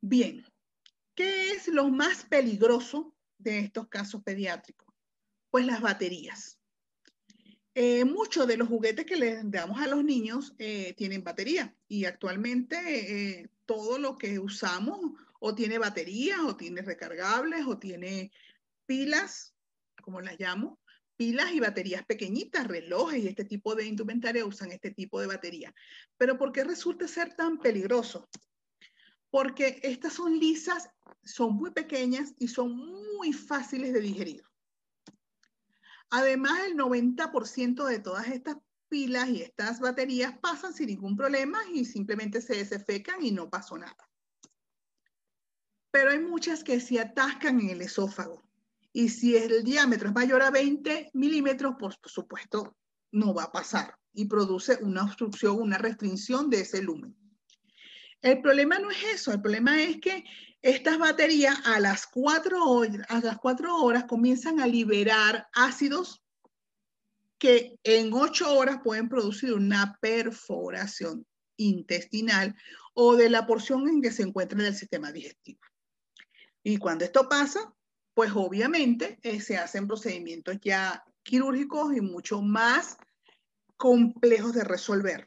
Bien, 0.00 0.44
¿qué 1.14 1.52
es 1.52 1.68
lo 1.68 1.88
más 1.88 2.24
peligroso 2.24 3.14
de 3.38 3.60
estos 3.60 3.88
casos 3.88 4.22
pediátricos? 4.22 4.91
Pues 5.52 5.66
las 5.66 5.82
baterías. 5.82 6.58
eh, 7.74 8.06
muchos 8.06 8.46
de 8.46 8.56
los 8.56 8.68
juguetes 8.68 9.04
que 9.04 9.16
les 9.16 9.50
damos 9.50 9.78
a 9.82 9.86
los 9.86 10.02
niños 10.02 10.54
eh, 10.58 10.94
tienen 10.96 11.22
batería 11.22 11.76
y 11.88 12.06
actualmente 12.06 12.76
eh, 13.40 13.50
todo 13.66 13.98
lo 13.98 14.16
que 14.16 14.38
usamos 14.38 14.98
o 15.40 15.54
tiene 15.54 15.76
baterías 15.76 16.40
o 16.40 16.56
tiene 16.56 16.80
recargables 16.80 17.66
o 17.66 17.78
tiene 17.78 18.32
pilas, 18.86 19.54
como 20.02 20.22
las 20.22 20.40
llamo, 20.40 20.80
pilas 21.18 21.52
y 21.52 21.60
baterías 21.60 22.06
pequeñitas, 22.06 22.66
relojes 22.66 23.22
y 23.22 23.28
este 23.28 23.44
tipo 23.44 23.74
de 23.74 23.84
indumentaria 23.84 24.46
usan 24.46 24.72
este 24.72 24.90
tipo 24.90 25.20
de 25.20 25.26
batería. 25.26 25.74
Pero 26.16 26.38
¿por 26.38 26.52
qué 26.52 26.64
resulta 26.64 27.06
ser 27.06 27.34
tan 27.34 27.58
peligroso? 27.58 28.26
Porque 29.28 29.80
estas 29.82 30.14
son 30.14 30.38
lisas, 30.38 30.88
son 31.22 31.56
muy 31.56 31.72
pequeñas 31.72 32.32
y 32.38 32.48
son 32.48 32.74
muy 32.74 33.34
fáciles 33.34 33.92
de 33.92 34.00
digerir. 34.00 34.42
Además, 36.14 36.60
el 36.66 36.76
90% 36.76 37.86
de 37.86 37.98
todas 37.98 38.28
estas 38.28 38.58
pilas 38.90 39.30
y 39.30 39.40
estas 39.40 39.80
baterías 39.80 40.38
pasan 40.40 40.74
sin 40.74 40.88
ningún 40.88 41.16
problema 41.16 41.58
y 41.72 41.86
simplemente 41.86 42.42
se 42.42 42.54
desefecan 42.54 43.24
y 43.24 43.30
no 43.30 43.48
pasó 43.48 43.78
nada. 43.78 43.96
Pero 45.90 46.10
hay 46.10 46.18
muchas 46.18 46.62
que 46.62 46.80
se 46.80 47.00
atascan 47.00 47.60
en 47.60 47.70
el 47.70 47.80
esófago. 47.80 48.42
Y 48.92 49.08
si 49.08 49.38
el 49.38 49.64
diámetro 49.64 50.10
es 50.10 50.14
mayor 50.14 50.42
a 50.42 50.50
20 50.50 51.12
milímetros, 51.14 51.76
por 51.78 51.94
supuesto, 52.04 52.76
no 53.10 53.32
va 53.32 53.44
a 53.44 53.52
pasar 53.52 53.96
y 54.12 54.26
produce 54.26 54.76
una 54.82 55.04
obstrucción, 55.04 55.58
una 55.58 55.78
restricción 55.78 56.50
de 56.50 56.60
ese 56.60 56.82
lumen. 56.82 57.16
El 58.20 58.42
problema 58.42 58.78
no 58.78 58.90
es 58.90 59.02
eso, 59.14 59.32
el 59.32 59.40
problema 59.40 59.82
es 59.82 59.98
que 59.98 60.24
estas 60.62 60.98
baterías 60.98 61.58
a 61.64 61.80
las 61.80 62.06
cuatro 62.06 62.64
horas, 62.64 64.04
comienzan 64.04 64.60
a 64.60 64.66
liberar 64.66 65.48
ácidos 65.52 66.22
que 67.38 67.76
en 67.82 68.12
ocho 68.12 68.54
horas 68.54 68.78
pueden 68.84 69.08
producir 69.08 69.52
una 69.52 69.98
perforación 70.00 71.26
intestinal 71.56 72.54
o 72.94 73.16
de 73.16 73.28
la 73.28 73.46
porción 73.46 73.88
en 73.88 74.00
que 74.00 74.12
se 74.12 74.22
encuentra 74.22 74.60
en 74.60 74.66
el 74.66 74.76
sistema 74.76 75.10
digestivo. 75.10 75.60
Y 76.62 76.76
cuando 76.76 77.04
esto 77.04 77.28
pasa, 77.28 77.74
pues 78.14 78.30
obviamente 78.34 79.18
eh, 79.22 79.40
se 79.40 79.56
hacen 79.56 79.88
procedimientos 79.88 80.58
ya 80.62 81.02
quirúrgicos 81.24 81.96
y 81.96 82.00
mucho 82.00 82.40
más 82.40 82.96
complejos 83.76 84.54
de 84.54 84.62
resolver. 84.62 85.26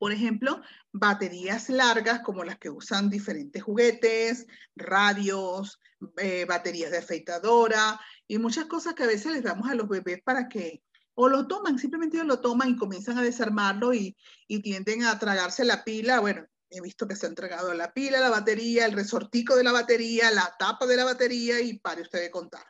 Por 0.00 0.12
ejemplo, 0.12 0.62
baterías 0.92 1.68
largas 1.68 2.20
como 2.20 2.42
las 2.42 2.58
que 2.58 2.70
usan 2.70 3.10
diferentes 3.10 3.62
juguetes, 3.62 4.46
radios, 4.74 5.78
eh, 6.16 6.46
baterías 6.46 6.90
de 6.90 6.96
afeitadora 6.96 8.00
y 8.26 8.38
muchas 8.38 8.64
cosas 8.64 8.94
que 8.94 9.02
a 9.02 9.08
veces 9.08 9.30
les 9.32 9.42
damos 9.42 9.68
a 9.68 9.74
los 9.74 9.90
bebés 9.90 10.22
para 10.22 10.48
que 10.48 10.82
o 11.12 11.28
lo 11.28 11.46
toman, 11.46 11.78
simplemente 11.78 12.24
lo 12.24 12.40
toman 12.40 12.70
y 12.70 12.76
comienzan 12.76 13.18
a 13.18 13.22
desarmarlo 13.22 13.92
y, 13.92 14.16
y 14.48 14.62
tienden 14.62 15.04
a 15.04 15.18
tragarse 15.18 15.66
la 15.66 15.84
pila. 15.84 16.20
Bueno, 16.20 16.46
he 16.70 16.80
visto 16.80 17.06
que 17.06 17.14
se 17.14 17.26
ha 17.26 17.28
entregado 17.28 17.74
la 17.74 17.92
pila, 17.92 18.20
la 18.20 18.30
batería, 18.30 18.86
el 18.86 18.92
resortico 18.92 19.54
de 19.54 19.64
la 19.64 19.72
batería, 19.72 20.30
la 20.30 20.56
tapa 20.58 20.86
de 20.86 20.96
la 20.96 21.04
batería 21.04 21.60
y 21.60 21.78
pare 21.78 22.00
usted 22.00 22.22
de 22.22 22.30
contar. 22.30 22.64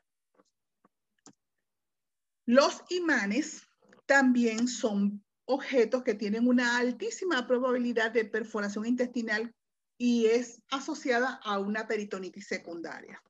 Los 2.44 2.82
imanes 2.88 3.68
también 4.04 4.66
son 4.66 5.22
objetos 5.50 6.04
que 6.04 6.14
tienen 6.14 6.46
una 6.46 6.78
altísima 6.78 7.46
probabilidad 7.46 8.12
de 8.12 8.24
perforación 8.24 8.86
intestinal 8.86 9.52
y 9.98 10.26
es 10.26 10.62
asociada 10.70 11.40
a 11.42 11.58
una 11.58 11.88
peritonitis 11.88 12.46
secundaria. 12.46 13.20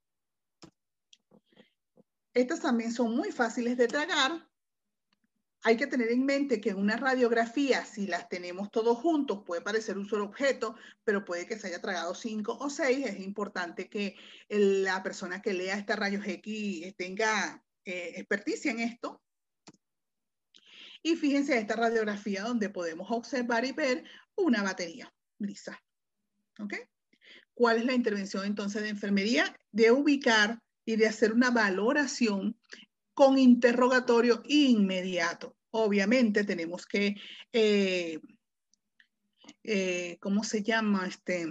Estas 2.35 2.61
también 2.61 2.93
son 2.93 3.17
muy 3.17 3.33
fáciles 3.33 3.77
de 3.77 3.89
tragar. 3.89 4.47
Hay 5.63 5.77
que 5.77 5.87
tener 5.87 6.11
en 6.11 6.25
mente 6.25 6.61
que 6.61 6.71
en 6.71 6.79
una 6.79 6.97
radiografía, 6.97 7.85
si 7.85 8.07
las 8.07 8.29
tenemos 8.29 8.71
todos 8.71 8.99
juntos, 8.99 9.43
puede 9.45 9.63
parecer 9.63 9.99
un 9.99 10.07
solo 10.07 10.25
objeto, 10.25 10.77
pero 11.05 11.25
puede 11.25 11.47
que 11.47 11.59
se 11.59 11.69
haya 11.69 11.81
tragado 11.81 12.15
cinco 12.15 12.57
o 12.61 12.69
seis. 12.69 13.07
Es 13.07 13.19
importante 13.19 13.89
que 13.89 14.15
la 14.49 15.03
persona 15.03 15.41
que 15.41 15.55
lea 15.55 15.77
esta 15.77 15.97
rayos 15.97 16.27
X 16.27 16.95
tenga 16.97 17.65
eh, 17.85 18.13
experticia 18.17 18.71
en 18.71 18.81
esto 18.81 19.23
y 21.03 21.17
fíjense 21.17 21.59
esta 21.59 21.77
radiografía 21.77 22.43
donde 22.43 22.69
podemos 22.69 23.11
observar 23.11 23.65
y 23.65 23.73
ver 23.73 24.05
una 24.37 24.63
batería 24.63 25.13
lisa. 25.39 25.83
¿Ok? 26.59 26.75
¿Cuál 27.55 27.79
es 27.79 27.85
la 27.85 27.95
intervención 27.95 28.45
entonces 28.45 28.83
de 28.83 28.91
enfermería? 28.91 29.55
De 29.73 29.91
ubicar 29.91 30.61
y 30.85 30.97
de 30.97 31.07
hacer 31.07 31.33
una 31.33 31.51
valoración 31.51 32.57
con 33.15 33.39
interrogatorio 33.39 34.43
inmediato. 34.47 35.57
Obviamente 35.71 36.45
tenemos 36.45 36.87
que, 36.87 37.17
eh, 37.53 38.19
eh, 39.63 40.17
¿cómo 40.21 40.43
se 40.43 40.63
llama? 40.63 41.07
Este, 41.07 41.47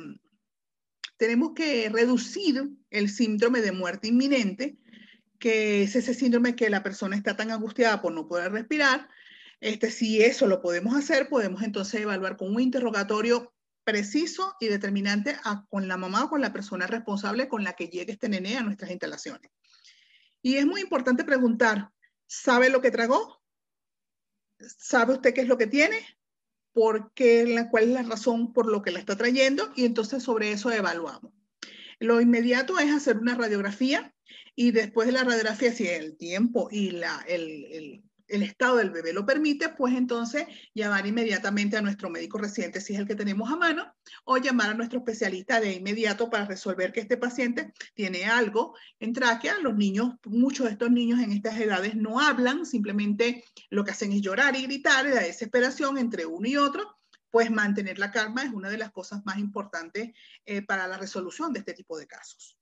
tenemos 1.18 1.54
que 1.54 1.90
reducir 1.90 2.70
el 2.90 3.10
síndrome 3.10 3.62
de 3.62 3.72
muerte 3.72 4.08
inminente, 4.08 4.78
que 5.38 5.84
es 5.84 5.96
ese 5.96 6.14
síndrome 6.14 6.56
que 6.56 6.70
la 6.70 6.84
persona 6.84 7.16
está 7.16 7.36
tan 7.36 7.52
angustiada 7.52 8.02
por 8.02 8.14
no 8.14 8.28
poder 8.28 8.52
respirar, 8.52 9.10
este, 9.62 9.92
si 9.92 10.22
eso 10.22 10.48
lo 10.48 10.62
podemos 10.62 10.96
hacer, 10.96 11.30
podemos 11.30 11.64
entonces 11.64 12.02
evaluar 12.02 12.38
con 12.38 12.54
un 12.54 12.62
interrogatorio 12.62 13.54
preciso 13.84 14.56
y 14.60 14.68
determinante 14.68 15.38
con 15.70 15.88
la 15.88 15.98
mamá 15.98 16.26
o 16.26 16.30
con 16.30 16.42
la 16.42 16.54
persona 16.54 16.88
responsable 16.88 17.48
con 17.48 17.64
la 17.64 17.74
que 17.74 17.90
llegue 17.90 18.14
este 18.14 18.30
nene 18.30 18.58
a 18.58 18.64
nuestras 18.64 18.92
instalaciones. 18.92 19.52
Y 20.42 20.56
es 20.56 20.66
muy 20.66 20.82
importante 20.82 21.24
preguntar, 21.24 21.92
¿sabe 22.28 22.70
lo 22.70 22.82
que 22.82 22.92
tragó? 22.92 23.42
¿Sabe 24.60 25.14
usted 25.14 25.34
qué 25.34 25.42
es 25.42 25.48
lo 25.48 25.58
que 25.58 25.68
tiene? 25.68 26.06
¿Por 26.72 27.12
qué, 27.14 27.68
¿Cuál 27.72 27.86
es 27.86 27.90
la 27.90 28.04
razón 28.04 28.54
por 28.54 28.68
lo 28.68 28.82
que 28.82 28.92
la 28.92 29.00
está 29.00 29.18
trayendo? 29.18 29.72
Y 29.76 29.86
entonces 29.86 30.24
sobre 30.24 30.52
eso 30.52 30.72
evaluamos. 30.72 31.34
Lo 32.00 32.22
inmediato 32.22 32.80
es 32.80 32.94
hacer 32.94 33.18
una 33.18 33.36
radiografía 33.36 34.14
y 34.56 34.72
después 34.72 35.08
de 35.08 35.14
la 35.14 35.24
radiografía, 35.24 35.74
si 35.74 35.88
el 35.88 36.18
tiempo 36.18 36.70
y 36.72 36.92
la, 36.92 37.26
el, 37.28 38.04
el 38.30 38.44
estado 38.44 38.78
del 38.78 38.92
bebé 38.92 39.14
lo 39.14 39.26
permite, 39.26 39.70
pues 39.70 39.96
entonces 39.96 40.46
llamar 40.74 41.06
inmediatamente 41.06 41.78
a 41.78 41.82
nuestro 41.82 42.10
médico 42.10 42.38
residente 42.38 42.80
si 42.82 42.94
es 42.94 43.00
el 43.00 43.08
que 43.08 43.16
tenemos 43.16 43.52
a 43.52 43.56
mano 43.56 43.94
o 44.24 44.38
llamar 44.38 44.70
a 44.70 44.74
nuestro 44.74 45.00
especialista 45.00 45.60
de 45.60 45.74
inmediato 45.74 46.30
para 46.30 46.46
resolver 46.46 46.92
que 46.92 47.02
este 47.02 47.18
paciente 47.18 47.74
tiene 47.94 48.26
algo 48.26 48.76
en 49.00 49.14
tráquea. 49.14 49.60
Los 49.60 49.76
niños, 49.76 50.16
muchos 50.26 50.68
de 50.68 50.74
estos 50.74 50.92
niños 50.92 51.20
en 51.20 51.32
estas 51.32 51.60
edades 51.60 51.96
no 51.96 52.20
hablan, 52.20 52.66
simplemente 52.66 53.44
lo 53.70 53.84
que 53.84 53.92
hacen 53.92 54.12
es 54.14 54.22
llorar 54.22 54.56
y 54.56 54.64
gritar, 54.64 55.06
la 55.06 55.22
desesperación 55.22 55.98
entre 55.98 56.26
uno 56.26 56.48
y 56.48 56.58
otro. 56.58 56.96
Pues 57.32 57.52
mantener 57.52 58.00
la 58.00 58.10
calma 58.10 58.44
es 58.44 58.52
una 58.52 58.70
de 58.70 58.78
las 58.80 58.92
cosas 58.92 59.24
más 59.24 59.38
importantes 59.38 60.14
eh, 60.46 60.64
para 60.64 60.88
la 60.88 60.98
resolución 60.98 61.54
de 61.54 61.60
este 61.60 61.74
tipo 61.74 61.98
de 61.98 62.08
casos. 62.08 62.59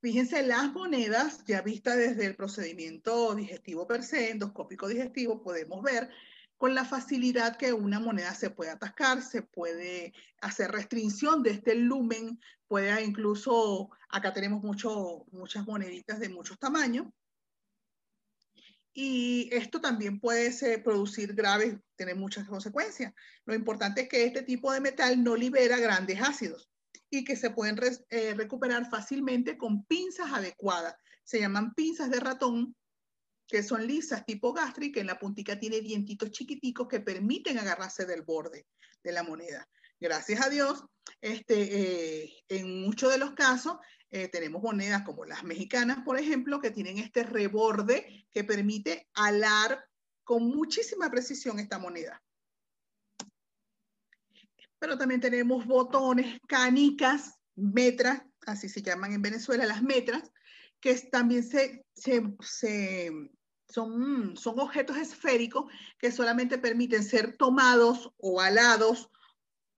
Fíjense 0.00 0.44
las 0.44 0.72
monedas, 0.72 1.44
ya 1.44 1.60
vista 1.60 1.96
desde 1.96 2.24
el 2.26 2.36
procedimiento 2.36 3.34
digestivo 3.34 3.84
per 3.88 4.04
se, 4.04 4.30
endoscópico 4.30 4.86
digestivo, 4.86 5.42
podemos 5.42 5.82
ver 5.82 6.08
con 6.56 6.74
la 6.74 6.84
facilidad 6.84 7.56
que 7.56 7.72
una 7.72 7.98
moneda 7.98 8.32
se 8.34 8.50
puede 8.50 8.70
atascar, 8.70 9.22
se 9.22 9.42
puede 9.42 10.12
hacer 10.40 10.70
restricción 10.70 11.42
de 11.42 11.50
este 11.50 11.74
lumen, 11.74 12.38
puede 12.68 13.02
incluso, 13.02 13.90
acá 14.08 14.32
tenemos 14.32 14.62
mucho, 14.62 15.26
muchas 15.32 15.66
moneditas 15.66 16.20
de 16.20 16.28
muchos 16.28 16.58
tamaños, 16.60 17.06
y 18.92 19.48
esto 19.52 19.80
también 19.80 20.20
puede 20.20 20.78
producir 20.78 21.34
graves, 21.34 21.76
tener 21.96 22.16
muchas 22.16 22.48
consecuencias. 22.48 23.12
Lo 23.44 23.54
importante 23.54 24.02
es 24.02 24.08
que 24.08 24.24
este 24.24 24.42
tipo 24.42 24.72
de 24.72 24.80
metal 24.80 25.22
no 25.22 25.36
libera 25.36 25.78
grandes 25.78 26.20
ácidos 26.20 26.68
y 27.10 27.24
que 27.24 27.36
se 27.36 27.50
pueden 27.50 27.78
eh, 28.10 28.34
recuperar 28.34 28.88
fácilmente 28.88 29.56
con 29.56 29.84
pinzas 29.84 30.32
adecuadas. 30.32 30.94
Se 31.24 31.40
llaman 31.40 31.74
pinzas 31.74 32.10
de 32.10 32.20
ratón, 32.20 32.76
que 33.46 33.62
son 33.62 33.86
lisas 33.86 34.26
tipo 34.26 34.52
gastric, 34.52 34.94
que 34.94 35.00
en 35.00 35.06
la 35.06 35.18
puntica 35.18 35.58
tiene 35.58 35.80
dientitos 35.80 36.30
chiquiticos 36.30 36.86
que 36.88 37.00
permiten 37.00 37.58
agarrarse 37.58 38.04
del 38.04 38.22
borde 38.22 38.66
de 39.02 39.12
la 39.12 39.22
moneda. 39.22 39.66
Gracias 40.00 40.44
a 40.44 40.50
Dios, 40.50 40.84
este, 41.20 42.24
eh, 42.24 42.32
en 42.48 42.82
muchos 42.82 43.10
de 43.10 43.18
los 43.18 43.32
casos 43.32 43.78
eh, 44.10 44.28
tenemos 44.28 44.62
monedas 44.62 45.02
como 45.02 45.24
las 45.24 45.44
mexicanas, 45.44 45.98
por 46.04 46.18
ejemplo, 46.18 46.60
que 46.60 46.70
tienen 46.70 46.98
este 46.98 47.24
reborde 47.24 48.26
que 48.30 48.44
permite 48.44 49.08
alar 49.14 49.84
con 50.24 50.44
muchísima 50.46 51.10
precisión 51.10 51.58
esta 51.58 51.78
moneda 51.78 52.22
pero 54.78 54.96
también 54.96 55.20
tenemos 55.20 55.66
botones, 55.66 56.38
canicas, 56.46 57.34
metras, 57.56 58.22
así 58.46 58.68
se 58.68 58.82
llaman 58.82 59.12
en 59.12 59.22
Venezuela 59.22 59.66
las 59.66 59.82
metras, 59.82 60.30
que 60.80 60.94
también 60.94 61.42
se, 61.42 61.84
son, 63.68 64.36
son 64.36 64.60
objetos 64.60 64.96
esféricos 64.96 65.70
que 65.98 66.12
solamente 66.12 66.58
permiten 66.58 67.02
ser 67.02 67.36
tomados 67.36 68.12
o 68.18 68.40
alados 68.40 69.10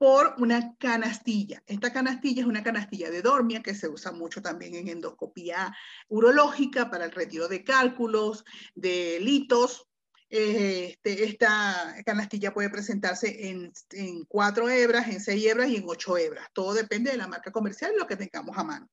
por 0.01 0.33
una 0.39 0.75
canastilla. 0.77 1.61
Esta 1.67 1.93
canastilla 1.93 2.41
es 2.41 2.47
una 2.47 2.63
canastilla 2.63 3.11
de 3.11 3.21
dormia 3.21 3.61
que 3.61 3.75
se 3.75 3.87
usa 3.87 4.11
mucho 4.11 4.41
también 4.41 4.73
en 4.73 4.87
endoscopía 4.87 5.75
urológica 6.07 6.89
para 6.89 7.05
el 7.05 7.11
retiro 7.11 7.47
de 7.47 7.63
cálculos, 7.63 8.43
de 8.73 9.19
litos. 9.21 9.87
Este, 10.33 11.25
esta 11.25 11.93
canastilla 12.05 12.53
puede 12.53 12.69
presentarse 12.69 13.49
en, 13.49 13.73
en, 13.91 14.23
cuatro 14.23 14.69
hebras, 14.69 15.09
en 15.09 15.19
seis 15.19 15.45
hebras 15.45 15.67
y 15.67 15.75
en 15.75 15.83
ocho 15.85 16.17
hebras. 16.17 16.47
Todo 16.53 16.73
depende 16.73 17.11
de 17.11 17.17
la 17.17 17.27
marca 17.27 17.51
comercial 17.51 17.91
y 17.93 17.99
lo 17.99 18.07
que 18.07 18.15
tengamos 18.15 18.57
a 18.57 18.63
mano. 18.63 18.89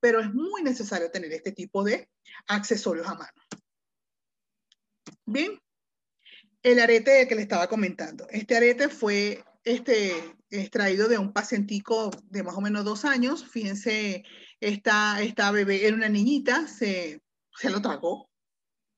Pero 0.00 0.20
es 0.20 0.34
muy 0.34 0.64
necesario 0.64 1.08
tener 1.08 1.32
este 1.32 1.52
tipo 1.52 1.84
de 1.84 2.08
accesorios 2.48 3.06
a 3.06 3.14
mano. 3.14 3.42
Bien, 5.26 5.60
el 6.64 6.80
arete 6.80 7.28
que 7.28 7.36
le 7.36 7.42
estaba 7.42 7.68
comentando. 7.68 8.26
Este 8.28 8.56
arete 8.56 8.88
fue 8.88 9.44
este, 9.62 10.12
extraído 10.50 11.06
de 11.06 11.18
un 11.18 11.32
pacientico 11.32 12.10
de 12.24 12.42
más 12.42 12.56
o 12.56 12.60
menos 12.60 12.84
dos 12.84 13.04
años. 13.04 13.46
Fíjense, 13.48 14.24
esta, 14.58 15.22
esta 15.22 15.52
bebé 15.52 15.86
era 15.86 15.94
una 15.94 16.08
niñita, 16.08 16.66
se, 16.66 17.22
se 17.54 17.70
lo 17.70 17.80
tragó. 17.80 18.29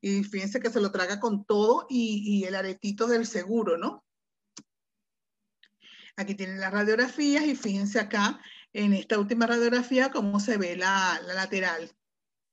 Y 0.03 0.24
fíjense 0.24 0.61
que 0.61 0.68
se 0.68 0.80
lo 0.80 0.90
traga 0.90 1.20
con 1.20 1.44
todo 1.44 1.86
y, 1.88 2.44
el 2.44 2.57
aretito 2.57 3.07
del 3.07 3.24
seguro, 3.24 3.78
¿no? 3.78 4.05
Aquí 6.16 6.34
tienen 6.34 6.61
las 6.61 6.72
radiografías 6.72 7.44
y 7.44 7.55
fíjense 7.55 8.00
acá 8.00 8.40
en 8.72 8.94
esta 8.94 9.18
última 9.18 9.46
radiografía 9.46 10.11
cómo 10.11 10.40
se 10.40 10.59
ve 10.59 10.76
la, 10.76 11.20
la 11.24 11.34
lateral. 11.34 11.92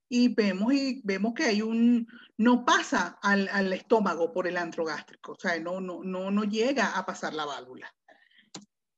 Y 0.08 0.32
vemos, 0.32 0.72
y 0.72 1.02
vemos 1.04 1.34
que 1.34 1.44
hay 1.44 1.60
un, 1.60 2.06
no 2.38 2.64
pasa 2.64 3.18
al, 3.20 3.48
al 3.48 3.72
estómago 3.72 4.32
por 4.32 4.46
el 4.46 4.56
antrogástrico, 4.56 5.32
o 5.32 5.38
sea, 5.38 5.58
no, 5.58 5.80
no, 5.80 6.02
no, 6.04 6.30
no 6.30 6.44
llega 6.44 6.96
a 6.96 7.04
pasar 7.04 7.34
la 7.34 7.46
válvula. 7.46 7.92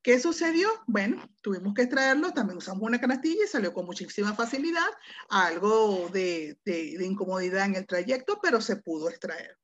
¿Qué 0.02 0.18
sucedió? 0.18 0.68
Bueno, 0.88 1.24
tuvimos 1.42 1.74
que 1.74 1.82
extraerlo, 1.82 2.32
también 2.32 2.58
usamos 2.58 2.82
una 2.82 3.00
canastilla 3.00 3.44
y 3.44 3.48
salió 3.48 3.72
con 3.72 3.86
muchísima 3.86 4.34
facilidad, 4.34 4.88
algo 5.28 6.08
de, 6.12 6.58
de, 6.64 7.06
incomodidad 7.06 7.66
en 7.66 7.76
el 7.76 7.86
trayecto, 7.86 8.40
pero 8.42 8.60
se 8.60 8.76
pudo 8.76 9.08
extraer. 9.08 9.56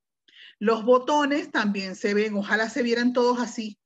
Los 0.61 0.85
botones 0.85 1.51
también 1.51 1.97
se 1.97 2.15
ven, 2.15 2.37
ojalá 2.37 2.71
se 2.71 2.85
vieran 2.85 3.13
todos 3.13 3.41
así, 3.41 3.81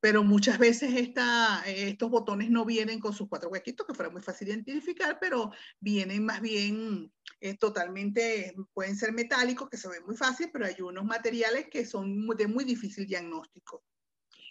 pero 0.00 0.24
muchas 0.24 0.58
veces 0.58 0.94
esta, 0.94 1.62
estos 1.66 2.08
botones 2.08 2.48
no 2.50 2.64
vienen 2.64 3.00
con 3.00 3.12
sus 3.12 3.28
cuatro 3.28 3.50
huequitos, 3.50 3.86
que 3.86 3.94
fuera 3.94 4.10
muy 4.10 4.22
fácil 4.22 4.48
de 4.48 4.54
identificar, 4.54 5.18
pero 5.20 5.50
vienen 5.78 6.24
más 6.24 6.40
bien 6.40 7.12
eh, 7.40 7.58
totalmente, 7.58 8.54
pueden 8.72 8.96
ser 8.96 9.12
metálicos, 9.12 9.68
que 9.68 9.76
se 9.76 9.88
ven 9.88 10.06
muy 10.06 10.16
fácil, 10.16 10.48
pero 10.54 10.64
hay 10.64 10.80
unos 10.80 11.04
materiales 11.04 11.66
que 11.70 11.84
son 11.84 12.26
de 12.28 12.46
muy 12.46 12.64
difícil 12.64 13.06
diagnóstico. 13.06 13.84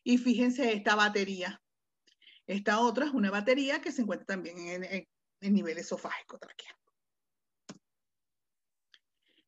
Y 0.07 0.17
fíjense 0.17 0.71
esta 0.71 0.95
batería. 0.95 1.61
Esta 2.45 2.79
otra 2.79 3.07
es 3.07 3.11
una 3.11 3.29
batería 3.29 3.81
que 3.81 3.91
se 3.91 4.03
encuentra 4.03 4.25
también 4.25 4.57
en, 4.57 5.05
en, 5.41 5.53
nivel 5.53 5.77
esofágico 5.79 6.39
traqueal. 6.39 6.73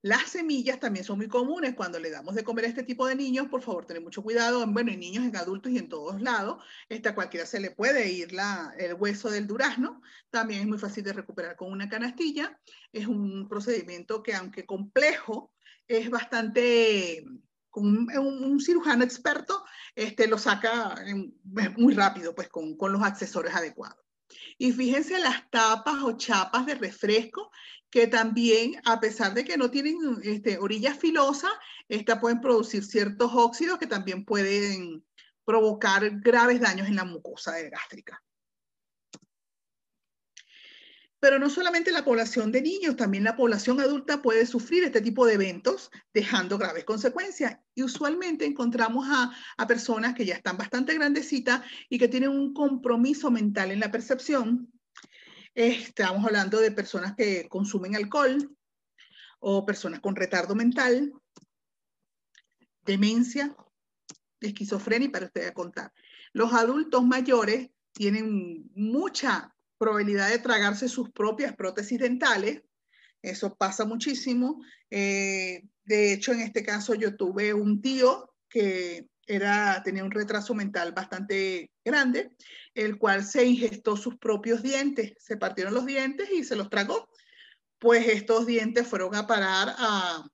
Las 0.02 0.32
semillas 0.32 0.82
también 0.82 1.06
son 1.06 1.20
muy 1.20 1.30
comunes 1.30 1.76
cuando 1.76 1.98
le 1.98 2.10
damos 2.10 2.36
de 2.36 2.44
comer 2.44 2.66
a 2.66 2.68
este 2.68 2.84
tipo 2.84 3.08
de 3.08 3.16
niños. 3.16 3.48
Por 3.48 3.62
favor, 3.62 3.86
tener 3.86 4.04
mucho 4.04 4.22
cuidado. 4.22 4.68
Bueno, 4.68 4.92
en 4.92 5.00
niños, 5.00 5.24
en 5.24 5.38
adultos 5.38 5.72
y 5.72 5.78
en 5.78 5.88
todos 5.88 6.22
lados. 6.22 6.62
Esta 6.90 7.16
cualquiera 7.16 7.46
se 7.46 7.62
le 7.62 7.72
puede 7.72 8.12
ir 8.12 8.34
la, 8.34 8.76
el 8.78 8.96
hueso 8.96 9.30
del 9.30 9.48
durazno. 9.48 10.02
También 10.30 10.60
es 10.60 10.68
muy 10.68 10.78
fácil 10.78 11.06
de 11.06 11.14
recuperar 11.14 11.56
con 11.56 11.72
una 11.72 11.88
canastilla. 11.88 12.60
Es 12.92 13.08
un 13.08 13.48
procedimiento 13.48 14.22
que, 14.24 14.36
aunque 14.36 14.66
complejo, 14.66 15.54
es 15.88 16.10
bastante 16.10 17.24
con 17.70 17.86
un, 17.86 18.60
cirujano 18.60 19.04
experto, 19.04 19.64
este, 19.96 20.28
lo 20.28 20.38
saca 20.38 20.96
muy 21.78 21.94
rápido, 21.94 22.34
pues 22.36 22.50
con, 22.50 22.76
con 22.78 22.92
los 22.92 23.04
accesorios 23.04 23.56
adecuados. 23.56 23.98
Y 24.58 24.72
fíjense 24.72 25.20
las 25.20 25.50
tapas 25.50 26.04
o 26.04 26.18
chapas 26.18 26.66
de 26.66 26.76
refresco, 26.76 27.52
que 27.90 28.08
también, 28.08 28.80
a 28.86 29.00
pesar 29.00 29.34
de 29.34 29.44
que 29.44 29.58
no 29.58 29.72
tienen 29.72 29.98
este, 30.24 30.58
orillas 30.60 30.98
filosas, 30.98 31.52
esta 31.88 32.20
pueden 32.20 32.40
producir 32.40 32.84
ciertos 32.84 33.32
óxidos 33.34 33.80
que 33.80 33.88
también 33.88 34.26
pueden 34.26 35.04
provocar 35.44 36.20
graves 36.20 36.60
daños 36.62 36.88
en 36.88 36.96
la 36.96 37.06
mucosa 37.06 37.60
gástrica. 37.70 38.22
Pero 41.20 41.38
no 41.38 41.50
solamente 41.50 41.92
la 41.92 42.06
población 42.06 42.52
de 42.52 42.62
niños, 42.62 42.96
también 42.96 43.26
la 43.26 43.36
población 43.36 43.82
adulta 43.82 44.22
puede 44.22 44.46
sufrir 44.46 44.86
este 44.86 45.02
tipo 45.02 45.26
de 45.26 45.34
eventos, 45.34 45.92
dejando 46.14 46.58
graves 46.58 46.86
consecuencias. 46.86 47.58
Y 47.76 47.84
usualmente 47.84 48.46
encontramos 48.46 49.06
a, 49.10 49.32
a 49.58 49.68
personas 49.68 50.16
que 50.16 50.26
ya 50.26 50.36
están 50.36 50.58
bastante 50.58 50.94
grandecitas 50.94 51.62
y 51.90 51.98
que 52.00 52.08
tienen 52.08 52.30
un 52.30 52.54
compromiso 52.54 53.32
mental 53.32 53.72
en 53.72 53.82
la 53.82 53.92
percepción. 53.92 54.72
Estamos 55.54 56.26
hablando 56.26 56.60
de 56.60 56.72
personas 56.72 57.16
que 57.16 57.50
consumen 57.50 57.96
alcohol 57.96 58.56
o 59.40 59.66
personas 59.66 60.00
con 60.00 60.16
retardo 60.16 60.56
mental, 60.56 61.12
demencia, 62.86 63.56
esquizofrenia, 64.40 65.12
para 65.12 65.26
ustedes 65.26 65.52
contar. 65.52 65.92
Los 66.32 66.54
adultos 66.54 67.04
mayores 67.06 67.70
tienen 67.92 68.70
mucha 68.76 69.54
probabilidad 69.80 70.30
de 70.30 70.38
tragarse 70.40 70.88
sus 70.88 71.10
propias 71.10 71.56
prótesis 71.56 72.00
dentales. 72.00 72.62
Eso 73.22 73.56
pasa 73.56 73.86
muchísimo. 73.86 74.62
Eh, 74.92 75.64
de 75.86 76.14
hecho, 76.14 76.34
en 76.34 76.42
este 76.42 76.64
caso 76.64 76.94
yo 76.94 77.16
tuve 77.16 77.54
un 77.54 77.82
tío 77.82 78.36
que 78.48 79.08
era, 79.26 79.82
tenía 79.84 80.04
un 80.04 80.12
retraso 80.12 80.54
mental 80.54 80.92
bastante 80.92 81.72
grande, 81.86 82.32
el 82.74 82.98
cual 82.98 83.24
se 83.24 83.46
ingestó 83.46 83.96
sus 83.96 84.18
propios 84.18 84.64
dientes, 84.64 85.14
se 85.20 85.38
partieron 85.38 85.74
los 85.74 85.86
dientes 85.86 86.30
y 86.32 86.44
se 86.44 86.56
los 86.56 86.70
tragó. 86.70 87.10
Pues 87.78 88.08
estos 88.08 88.46
dientes 88.46 88.88
fueron 88.88 89.16
a 89.16 89.28
parar 89.28 89.76
a, 89.78 90.26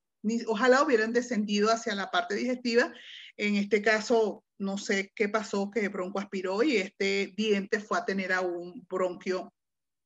ojalá 0.48 0.82
hubieran 0.82 1.14
descendido 1.14 1.70
hacia 1.72 1.93
la 1.93 2.10
parte 2.10 2.36
digestiva. 2.36 2.91
En 3.38 3.56
este 3.56 3.82
caso, 3.82 4.45
no 4.58 4.78
sé 4.78 5.12
qué 5.16 5.30
pasó, 5.30 5.70
que 5.70 5.89
bronco 5.89 6.20
aspiró 6.20 6.64
y 6.64 6.78
este 6.78 7.34
diente 7.36 7.80
fue 7.80 7.97
a 7.97 8.06
tener 8.06 8.32
a 8.34 8.41
un 8.41 8.86
bronquio 8.89 9.53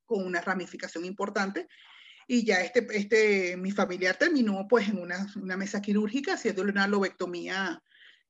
con 0.06 0.26
una 0.26 0.42
ramificación 0.42 1.06
importante. 1.06 1.68
Y 2.28 2.46
ya 2.46 2.62
este, 2.62 2.86
este, 2.92 3.58
mi 3.58 3.72
familiar 3.72 4.16
terminó 4.18 4.68
pues 4.68 4.90
en 4.90 5.00
una, 5.00 5.28
una 5.36 5.58
mesa 5.58 5.82
quirúrgica 5.82 6.34
haciéndole 6.34 6.72
una 6.72 6.88
lobectomía 6.88 7.82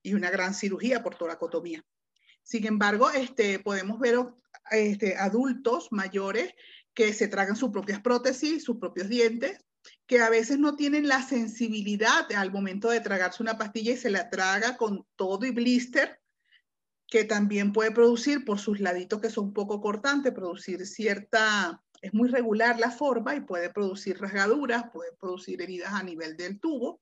y 0.01 0.13
una 0.13 0.29
gran 0.29 0.53
cirugía 0.53 1.03
por 1.03 1.15
toracotomía. 1.15 1.83
Sin 2.43 2.65
embargo, 2.65 3.09
este, 3.11 3.59
podemos 3.59 3.99
ver 3.99 4.17
este, 4.71 5.17
adultos 5.17 5.89
mayores 5.91 6.53
que 6.93 7.13
se 7.13 7.27
tragan 7.27 7.55
sus 7.55 7.69
propias 7.69 8.01
prótesis, 8.01 8.63
sus 8.63 8.77
propios 8.77 9.07
dientes, 9.07 9.59
que 10.07 10.19
a 10.19 10.29
veces 10.29 10.57
no 10.57 10.75
tienen 10.75 11.07
la 11.07 11.21
sensibilidad 11.21 12.31
al 12.33 12.51
momento 12.51 12.89
de 12.89 12.99
tragarse 12.99 13.43
una 13.43 13.57
pastilla 13.57 13.93
y 13.93 13.97
se 13.97 14.09
la 14.09 14.29
traga 14.29 14.75
con 14.75 15.05
todo 15.15 15.45
y 15.45 15.51
blister, 15.51 16.19
que 17.07 17.23
también 17.25 17.73
puede 17.73 17.91
producir 17.91 18.45
por 18.45 18.59
sus 18.59 18.79
laditos 18.79 19.21
que 19.21 19.29
son 19.29 19.53
poco 19.53 19.81
cortantes, 19.81 20.33
producir 20.33 20.85
cierta, 20.85 21.83
es 22.01 22.13
muy 22.13 22.29
regular 22.29 22.79
la 22.79 22.91
forma 22.91 23.35
y 23.35 23.41
puede 23.41 23.69
producir 23.69 24.19
rasgaduras, 24.19 24.85
puede 24.91 25.11
producir 25.13 25.61
heridas 25.61 25.93
a 25.93 26.03
nivel 26.03 26.37
del 26.37 26.59
tubo. 26.59 27.01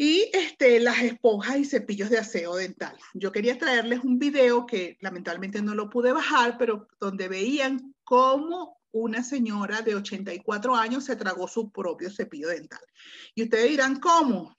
Y 0.00 0.30
este, 0.32 0.78
las 0.78 1.02
esponjas 1.02 1.58
y 1.58 1.64
cepillos 1.64 2.08
de 2.08 2.18
aseo 2.18 2.54
dental. 2.54 2.96
Yo 3.14 3.32
quería 3.32 3.58
traerles 3.58 4.04
un 4.04 4.18
video 4.18 4.64
que 4.64 4.96
lamentablemente 5.00 5.60
no 5.60 5.74
lo 5.74 5.90
pude 5.90 6.12
bajar, 6.12 6.56
pero 6.56 6.86
donde 7.00 7.26
veían 7.26 7.94
cómo 8.04 8.77
una 8.92 9.22
señora 9.22 9.82
de 9.82 9.94
84 9.94 10.74
años 10.74 11.04
se 11.04 11.16
tragó 11.16 11.48
su 11.48 11.70
propio 11.70 12.10
cepillo 12.10 12.48
dental. 12.48 12.80
Y 13.34 13.44
ustedes 13.44 13.70
dirán, 13.70 14.00
¿cómo? 14.00 14.56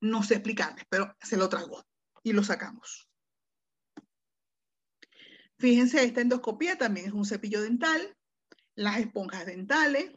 No 0.00 0.22
sé 0.22 0.34
explicarles, 0.34 0.84
pero 0.88 1.14
se 1.20 1.36
lo 1.36 1.48
tragó 1.48 1.84
y 2.22 2.32
lo 2.32 2.42
sacamos. 2.42 3.08
Fíjense, 5.58 6.04
esta 6.04 6.20
endoscopía 6.20 6.76
también 6.76 7.06
es 7.06 7.12
un 7.12 7.24
cepillo 7.24 7.62
dental, 7.62 8.16
las 8.74 8.98
esponjas 8.98 9.46
dentales, 9.46 10.12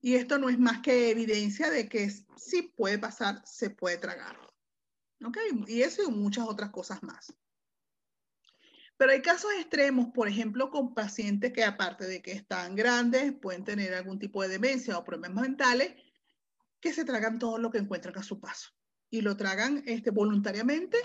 y 0.00 0.16
esto 0.16 0.38
no 0.38 0.48
es 0.48 0.58
más 0.58 0.80
que 0.82 1.10
evidencia 1.10 1.70
de 1.70 1.88
que 1.88 2.10
sí 2.36 2.72
puede 2.76 2.98
pasar, 2.98 3.40
se 3.46 3.70
puede 3.70 3.98
tragar. 3.98 4.36
¿Ok? 5.24 5.38
Y 5.68 5.82
eso 5.82 6.02
y 6.02 6.10
muchas 6.10 6.48
otras 6.48 6.70
cosas 6.70 7.02
más. 7.02 7.32
Pero 8.96 9.12
hay 9.12 9.22
casos 9.22 9.50
extremos, 9.58 10.08
por 10.14 10.28
ejemplo, 10.28 10.70
con 10.70 10.94
pacientes 10.94 11.52
que 11.52 11.64
aparte 11.64 12.06
de 12.06 12.22
que 12.22 12.32
están 12.32 12.76
grandes, 12.76 13.32
pueden 13.32 13.64
tener 13.64 13.94
algún 13.94 14.18
tipo 14.18 14.42
de 14.42 14.48
demencia 14.48 14.96
o 14.96 15.04
problemas 15.04 15.42
mentales, 15.42 15.94
que 16.80 16.92
se 16.92 17.04
tragan 17.04 17.38
todo 17.38 17.58
lo 17.58 17.70
que 17.70 17.78
encuentran 17.78 18.16
a 18.18 18.22
su 18.22 18.40
paso. 18.40 18.70
Y 19.10 19.20
lo 19.20 19.36
tragan 19.36 19.82
este, 19.86 20.10
voluntariamente, 20.10 20.98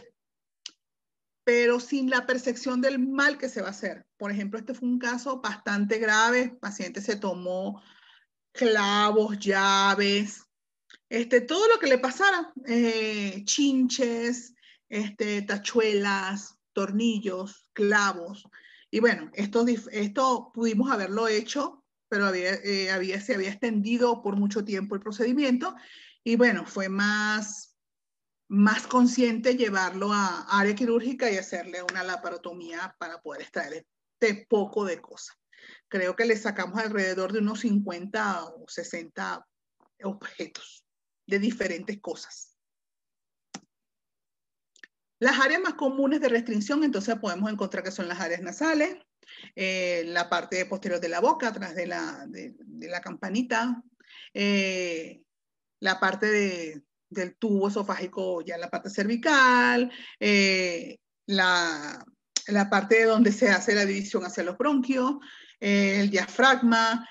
pero 1.44 1.80
sin 1.80 2.10
la 2.10 2.26
percepción 2.26 2.82
del 2.82 3.00
mal 3.00 3.38
que 3.38 3.50
se 3.50 3.62
va 3.62 3.68
a 3.68 3.72
hacer. 3.72 4.06
Por 4.18 4.32
ejemplo, 4.32 4.60
este 4.60 4.74
fue 4.74 4.88
un 4.88 5.00
caso 5.00 5.40
bastante 5.42 5.98
grave. 5.98 6.42
El 6.42 6.58
paciente 6.58 7.02
se 7.02 7.16
tomó 7.16 7.82
clavos, 8.52 9.40
llaves, 9.40 10.48
este, 11.10 11.42
todo 11.42 11.68
lo 11.70 11.80
que 11.80 11.88
le 11.88 12.00
pasara, 12.00 12.52
eh, 12.66 13.44
chinches, 13.46 14.54
este, 14.90 15.42
tachuelas, 15.44 16.57
tornillos, 16.78 17.72
clavos. 17.74 18.48
Y 18.92 19.00
bueno, 19.00 19.32
esto, 19.34 19.66
esto 19.68 20.52
pudimos 20.54 20.92
haberlo 20.92 21.28
hecho, 21.28 21.84
pero 22.08 22.28
había, 22.28 22.54
eh, 22.54 22.92
había, 22.92 23.20
se 23.20 23.34
había 23.34 23.50
extendido 23.50 24.22
por 24.22 24.36
mucho 24.36 24.64
tiempo 24.64 24.94
el 24.94 25.02
procedimiento. 25.02 25.76
Y 26.24 26.36
bueno, 26.36 26.68
fue 26.68 26.88
más, 26.88 27.76
más 28.48 28.86
consciente 28.86 29.56
llevarlo 29.56 30.14
a 30.14 30.46
área 30.60 30.76
quirúrgica 30.76 31.32
y 31.32 31.38
hacerle 31.38 31.82
una 31.82 32.04
laparotomía 32.04 32.96
para 33.00 33.20
poder 33.24 33.42
extraer 33.42 33.88
este 34.20 34.46
poco 34.48 34.86
de 34.86 35.02
cosas. 35.02 35.36
Creo 35.88 36.16
que 36.16 36.26
le 36.26 36.38
sacamos 36.38 36.78
alrededor 36.78 37.34
de 37.34 37.40
unos 37.40 37.62
50 37.62 38.46
o 38.46 38.66
60 38.68 39.48
objetos 40.04 40.86
de 41.26 41.40
diferentes 41.40 42.00
cosas. 42.00 42.47
Las 45.20 45.40
áreas 45.40 45.62
más 45.62 45.74
comunes 45.74 46.22
de 46.22 46.30
restricción, 46.30 46.84
entonces 46.84 47.16
podemos 47.16 47.52
encontrar 47.52 47.84
que 47.84 47.92
son 47.92 48.08
las 48.08 48.20
áreas 48.20 48.42
nasales, 48.42 48.98
eh, 49.56 50.04
la 50.08 50.30
parte 50.30 50.66
posterior 50.66 51.00
de 51.00 51.10
la 51.10 51.20
boca, 51.20 51.48
atrás 51.48 51.76
de 51.76 51.88
la, 51.88 52.26
de, 52.28 52.54
la 52.88 53.02
campanita, 53.02 53.82
eh, 54.34 55.22
la 55.80 56.00
parte 56.00 56.84
del 57.10 57.36
tubo 57.38 57.68
esofágico, 57.68 58.42
ya 58.42 58.58
la 58.58 58.70
parte 58.70 58.90
cervical, 58.90 59.92
eh, 60.20 60.98
la, 61.26 62.06
la, 62.48 62.70
parte 62.70 63.04
donde 63.06 63.32
se 63.32 63.50
hace 63.50 63.74
la 63.74 63.86
división 63.86 64.24
hacia 64.24 64.44
los 64.44 64.58
bronquios, 64.58 65.16
el 65.60 66.12
diafragma, 66.12 67.08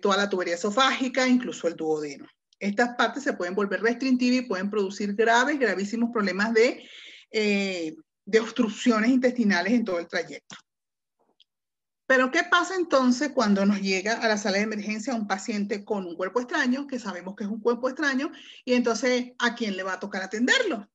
toda 0.00 0.16
la 0.16 0.28
tubería 0.30 0.54
esofágica, 0.54 1.26
incluso 1.26 1.66
el 1.66 1.74
duodeno. 1.74 2.26
Estas 2.60 2.94
partes 2.96 3.24
se 3.24 3.32
pueden 3.34 3.54
volver 3.54 3.82
restrictivas 3.82 4.44
y 4.44 4.48
pueden 4.48 4.70
producir 4.70 5.14
graves, 5.14 5.58
gravísimos 5.58 6.10
problemas 6.12 6.54
de 6.54 6.88
eh, 7.36 7.96
de 8.24 8.38
obstrucciones 8.38 9.10
intestinales 9.10 9.72
en 9.72 9.84
todo 9.84 9.98
el 9.98 10.06
trayecto. 10.06 10.54
Pero 12.06 12.30
¿qué 12.30 12.44
pasa 12.44 12.76
entonces 12.76 13.32
cuando 13.34 13.66
nos 13.66 13.80
llega 13.80 14.14
a 14.20 14.28
la 14.28 14.38
sala 14.38 14.58
de 14.58 14.62
emergencia 14.62 15.16
un 15.16 15.26
paciente 15.26 15.84
con 15.84 16.06
un 16.06 16.14
cuerpo 16.14 16.40
extraño, 16.40 16.86
que 16.86 17.00
sabemos 17.00 17.34
que 17.34 17.42
es 17.42 17.50
un 17.50 17.60
cuerpo 17.60 17.88
extraño, 17.88 18.30
y 18.64 18.74
entonces 18.74 19.32
a 19.40 19.56
quién 19.56 19.76
le 19.76 19.82
va 19.82 19.94
a 19.94 19.98
tocar 19.98 20.22
atenderlo? 20.22 20.88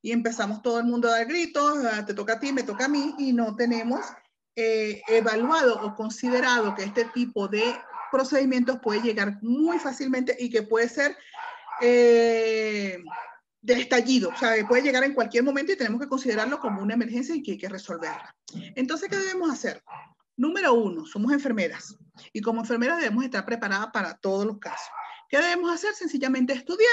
Y 0.00 0.12
empezamos 0.12 0.62
todo 0.62 0.78
el 0.78 0.84
mundo 0.84 1.08
a 1.08 1.18
dar 1.18 1.26
gritos, 1.26 1.84
ah, 1.84 2.06
te 2.06 2.14
toca 2.14 2.34
a 2.34 2.38
ti, 2.40 2.52
me 2.52 2.62
toca 2.62 2.84
a 2.84 2.88
mí, 2.88 3.12
y 3.18 3.32
no 3.32 3.56
tenemos 3.56 4.06
eh, 4.54 5.02
evaluado 5.08 5.80
o 5.82 5.96
considerado 5.96 6.76
que 6.76 6.84
este 6.84 7.06
tipo 7.06 7.48
de 7.48 7.64
procedimientos 8.12 8.78
puede 8.80 9.02
llegar 9.02 9.42
muy 9.42 9.80
fácilmente 9.80 10.36
y 10.38 10.50
que 10.50 10.62
puede 10.62 10.88
ser 10.88 11.16
eh, 11.80 13.02
de 13.62 13.74
estallido, 13.74 14.30
o 14.30 14.36
sea, 14.36 14.54
puede 14.66 14.82
llegar 14.82 15.04
en 15.04 15.14
cualquier 15.14 15.44
momento 15.44 15.72
y 15.72 15.76
tenemos 15.76 16.00
que 16.00 16.08
considerarlo 16.08 16.58
como 16.60 16.82
una 16.82 16.94
emergencia 16.94 17.34
y 17.34 17.42
que 17.42 17.52
hay 17.52 17.58
que 17.58 17.68
resolverla. 17.68 18.34
Entonces, 18.74 19.08
¿qué 19.08 19.16
debemos 19.16 19.50
hacer? 19.50 19.82
Número 20.36 20.72
uno, 20.72 21.04
somos 21.04 21.32
enfermeras 21.32 21.96
y 22.32 22.40
como 22.40 22.60
enfermeras 22.60 22.98
debemos 22.98 23.24
estar 23.24 23.44
preparadas 23.44 23.88
para 23.92 24.16
todos 24.16 24.46
los 24.46 24.58
casos. 24.58 24.88
¿Qué 25.28 25.38
debemos 25.38 25.70
hacer? 25.72 25.94
Sencillamente 25.94 26.54
estudiar, 26.54 26.88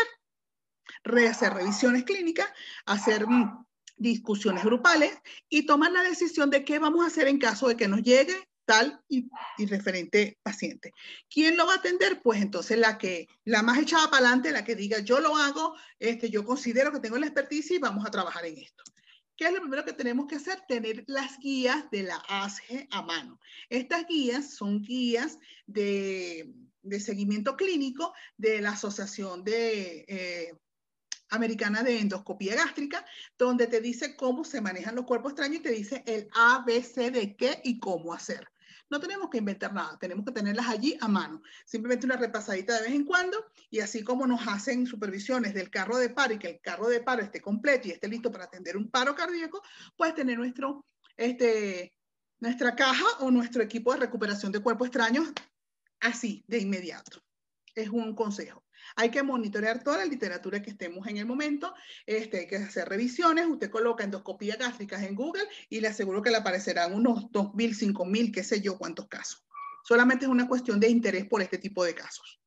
hacer 1.30 1.54
revisiones 1.54 2.04
clínicas, 2.04 2.48
hacer 2.86 3.26
mm, 3.26 3.66
discusiones 3.96 4.64
grupales 4.64 5.18
y 5.50 5.66
tomar 5.66 5.92
la 5.92 6.04
decisión 6.04 6.50
de 6.50 6.66
qué 6.66 6.80
vamos 6.80 7.04
a 7.04 7.08
hacer 7.08 7.28
en 7.28 7.40
caso 7.40 7.70
de 7.70 7.78
que 7.78 7.88
nos 7.88 8.04
llegue 8.04 8.36
tal 8.68 9.02
y, 9.08 9.30
referente 9.66 10.38
paciente. 10.44 10.92
¿Quién 11.30 11.56
lo 11.56 11.66
va 11.66 11.74
a 11.74 11.78
atender? 11.78 12.22
Pues 12.22 12.42
entonces 12.42 12.78
la 12.78 12.98
que, 12.98 13.28
la 13.46 13.64
más 13.64 13.80
echada 13.80 14.12
para 14.12 14.28
adelante, 14.28 14.52
la 14.52 14.66
que 14.66 14.76
diga 14.76 15.00
yo 15.00 15.20
lo 15.20 15.36
hago, 15.36 15.74
este, 16.00 16.30
yo 16.30 16.44
considero 16.44 16.92
que 16.92 17.00
tengo 17.00 17.18
la 17.18 17.28
experticia 17.28 17.78
y 17.78 17.80
vamos 17.80 18.06
a 18.06 18.12
trabajar 18.12 18.46
en 18.46 18.58
esto. 18.58 18.84
¿Qué 19.38 19.46
es 19.46 19.54
lo 19.54 19.62
primero 19.62 19.86
que 19.86 19.94
tenemos 19.94 20.28
que 20.28 20.36
hacer? 20.36 20.62
Tener 20.68 21.04
las 21.08 21.40
guías 21.40 21.90
de 21.92 22.04
la 22.04 22.18
ASGE 22.28 22.88
a 22.92 23.02
mano. 23.04 23.40
Estas 23.70 24.06
guías 24.06 24.54
son 24.54 24.82
guías 24.82 25.40
de, 25.66 26.54
de 26.82 27.00
seguimiento 27.00 27.56
clínico 27.56 28.14
de 28.36 28.62
la 28.62 28.72
Asociación 28.72 29.44
de, 29.44 30.06
eh, 30.08 30.52
Americana 31.30 31.84
de 31.84 32.00
Endoscopía 32.00 32.56
Gástrica, 32.56 33.06
donde 33.38 33.68
te 33.68 33.82
dice 33.82 34.16
cómo 34.16 34.44
se 34.44 34.62
manejan 34.62 34.96
los 34.96 35.06
cuerpos 35.06 35.34
extraños 35.34 35.58
y 35.58 35.64
te 35.64 35.72
dice 35.72 36.04
el 36.06 36.30
ABC 36.34 37.12
de 37.12 37.36
qué 37.36 37.62
y 37.64 37.80
cómo 37.80 38.14
hacer. 38.14 38.48
No 38.90 39.00
tenemos 39.00 39.30
que 39.30 39.40
inventar 39.40 39.74
nada, 39.74 39.98
tenemos 40.00 40.26
que 40.26 40.32
tenerlas 40.32 40.68
allí 40.68 40.98
a 41.02 41.08
mano. 41.08 41.42
Simplemente 41.66 42.06
una 42.06 42.16
repasadita 42.16 42.76
de 42.76 42.84
vez 42.84 42.94
en 42.94 43.06
cuando 43.06 43.46
y 43.70 43.80
así 43.80 44.04
como 44.04 44.26
nos 44.26 44.48
hacen 44.48 44.86
supervisiones 44.86 45.54
del 45.54 45.70
carro 45.70 45.98
de 45.98 46.10
paro 46.10 46.34
y 46.34 46.40
que 46.40 46.50
el 46.50 46.62
carro 46.62 46.88
de 46.88 47.02
paro 47.02 47.22
esté 47.22 47.42
completo 47.42 47.88
y 47.88 47.92
esté 47.92 48.08
listo 48.08 48.32
para 48.32 48.46
atender 48.46 48.78
un 48.78 48.90
paro 48.90 49.16
cardíaco, 49.16 49.62
puedes 49.96 50.16
tener 50.16 50.38
nuestro, 50.38 50.86
este, 51.16 51.94
nuestra 52.40 52.76
caja 52.76 53.06
o 53.20 53.32
nuestro 53.32 53.62
equipo 53.62 53.94
de 53.94 54.00
recuperación 54.00 54.52
de 54.52 54.60
cuerpos 54.60 54.88
extraños 54.88 55.34
así, 56.00 56.44
de 56.48 56.60
inmediato. 56.60 57.22
Es 57.76 57.90
un 57.90 58.16
consejo. 58.16 58.67
Hay 59.00 59.12
que 59.12 59.22
monitorear 59.22 59.84
toda 59.84 60.00
la 60.00 60.06
literatura 60.06 60.60
que 60.60 60.72
estemos 60.72 61.06
en 61.06 61.18
el 61.18 61.28
momento, 61.28 61.72
este, 62.08 62.40
hay 62.40 62.48
que 62.48 62.56
hacer 62.56 62.90
revisiones, 62.90 63.46
usted 63.46 63.70
coloca 63.70 64.04
endoscopía 64.04 64.56
gástricas 64.56 65.04
en 65.04 65.14
Google 65.14 65.44
y 65.70 65.82
le 65.82 65.90
aseguro 65.90 66.24
que 66.24 66.32
le 66.32 66.38
aparecerán 66.38 66.96
unos 66.96 67.26
2.000, 67.32 67.76
5.000, 67.76 68.34
qué 68.34 68.44
sé 68.44 68.60
yo 68.60 68.76
cuántos 68.76 69.08
casos. 69.08 69.46
Solamente 69.84 70.26
es 70.26 70.32
una 70.32 70.48
cuestión 70.48 70.80
de 70.80 70.90
interés 70.90 71.28
por 71.28 71.44
este 71.44 71.60
tipo 71.60 71.86
de 71.86 71.94
casos. 71.94 72.42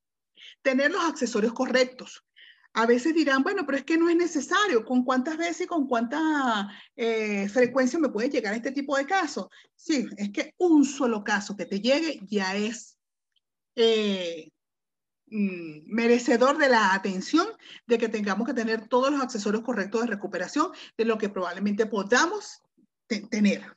Tener 0.60 0.90
los 0.90 1.04
accesorios 1.04 1.52
correctos. 1.52 2.26
A 2.72 2.84
veces 2.84 3.14
dirán, 3.14 3.44
bueno, 3.44 3.64
pero 3.64 3.78
es 3.78 3.84
que 3.84 3.96
no 3.96 4.10
es 4.10 4.16
necesario. 4.16 4.84
¿Con 4.84 5.04
cuántas 5.04 5.36
veces 5.36 5.62
y 5.62 5.66
con 5.66 5.86
cuánta 5.86 6.68
eh, 6.96 7.48
frecuencia 7.48 8.00
me 8.00 8.08
puede 8.08 8.28
llegar 8.28 8.54
este 8.54 8.72
tipo 8.72 8.96
de 8.96 9.06
casos? 9.06 9.46
Sí, 9.76 10.04
es 10.16 10.30
que 10.30 10.54
un 10.58 10.84
solo 10.84 11.22
caso 11.22 11.56
que 11.56 11.66
te 11.66 11.80
llegue 11.80 12.18
ya 12.28 12.56
es 12.56 12.98
eh, 13.76 14.50
Mm, 15.30 15.69
merecedor 15.90 16.56
de 16.58 16.68
la 16.68 16.94
atención 16.94 17.46
de 17.86 17.98
que 17.98 18.08
tengamos 18.08 18.46
que 18.46 18.54
tener 18.54 18.88
todos 18.88 19.10
los 19.10 19.20
accesorios 19.20 19.62
correctos 19.62 20.02
de 20.02 20.06
recuperación 20.06 20.70
de 20.96 21.04
lo 21.04 21.18
que 21.18 21.28
probablemente 21.28 21.86
podamos 21.86 22.62
tener 23.30 23.76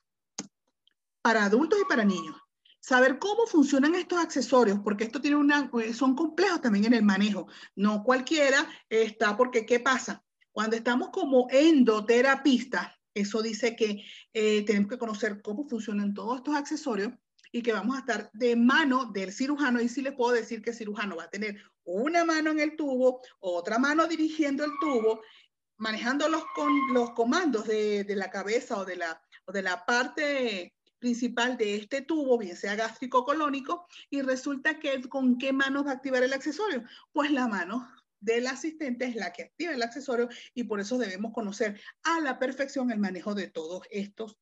para 1.22 1.46
adultos 1.46 1.80
y 1.82 1.86
para 1.86 2.06
niños. 2.06 2.36
Saber 2.80 3.18
cómo 3.18 3.48
funcionan 3.48 3.96
estos 3.96 4.20
accesorios, 4.20 4.80
porque 4.84 5.06
esto 5.06 5.22
tiene 5.22 5.38
una, 5.38 5.72
eh, 5.82 5.94
son 5.94 6.16
complejos 6.16 6.62
también 6.62 6.86
en 6.86 6.94
el 6.94 7.04
manejo. 7.04 7.48
No 7.76 8.04
cualquiera 8.04 8.68
está, 8.90 9.38
porque 9.38 9.66
¿qué 9.66 9.80
pasa? 9.80 10.22
Cuando 10.52 10.76
estamos 10.76 11.10
como 11.10 11.48
endoterapistas, 11.50 12.92
eso 13.14 13.42
dice 13.42 13.76
que 13.76 14.04
eh, 14.34 14.66
tenemos 14.66 14.90
que 14.90 14.98
conocer 14.98 15.42
cómo 15.42 15.68
funcionan 15.68 16.14
todos 16.14 16.38
estos 16.38 16.56
accesorios 16.56 17.14
y 17.54 17.62
que 17.62 17.72
vamos 17.72 17.96
a 17.96 18.00
estar 18.00 18.32
de 18.34 18.56
mano 18.56 19.06
del 19.06 19.32
cirujano. 19.32 19.80
Y 19.80 19.88
sí 19.88 20.02
les 20.02 20.14
puedo 20.14 20.34
decir 20.34 20.62
que 20.62 20.72
el 20.72 20.76
cirujano 20.76 21.16
va 21.16 21.26
a 21.26 21.30
tener 21.30 21.62
una 21.86 22.26
mano 22.26 22.50
en 22.50 22.60
el 22.60 22.76
tubo, 22.76 23.22
otra 23.40 23.78
mano 23.78 24.08
dirigiendo 24.08 24.66
el 24.66 24.72
tubo, 24.82 25.22
manejando 25.78 26.28
los, 26.28 26.44
con, 26.56 26.74
los 26.94 27.12
comandos 27.12 27.68
de, 27.68 28.04
de 28.04 28.16
la 28.16 28.32
cabeza 28.32 28.78
o 28.78 28.86
de 28.86 28.96
la, 28.96 29.22
o 29.46 29.52
de 29.52 29.62
la 29.62 29.86
parte 29.86 30.74
principal 30.98 31.56
de 31.56 31.76
este 31.76 32.02
tubo, 32.02 32.40
bien 32.40 32.56
sea 32.56 32.76
gástrico 32.76 33.24
colónico, 33.24 33.86
y 34.10 34.22
resulta 34.24 34.80
que 34.80 35.08
con 35.08 35.38
qué 35.38 35.54
mano 35.54 35.84
va 35.84 35.92
a 35.92 35.96
activar 35.96 36.24
el 36.24 36.34
accesorio. 36.34 36.84
Pues 37.12 37.30
la 37.30 37.48
mano 37.48 37.88
del 38.20 38.48
asistente 38.48 39.06
es 39.06 39.16
la 39.16 39.32
que 39.32 39.44
activa 39.44 39.74
el 39.74 39.84
accesorio 39.84 40.28
y 40.56 40.64
por 40.64 40.80
eso 40.80 40.98
debemos 40.98 41.34
conocer 41.34 41.80
a 42.04 42.20
la 42.20 42.40
perfección 42.40 42.90
el 42.90 43.00
manejo 43.00 43.36
de 43.36 43.48
todos 43.48 43.84
estos 43.92 44.40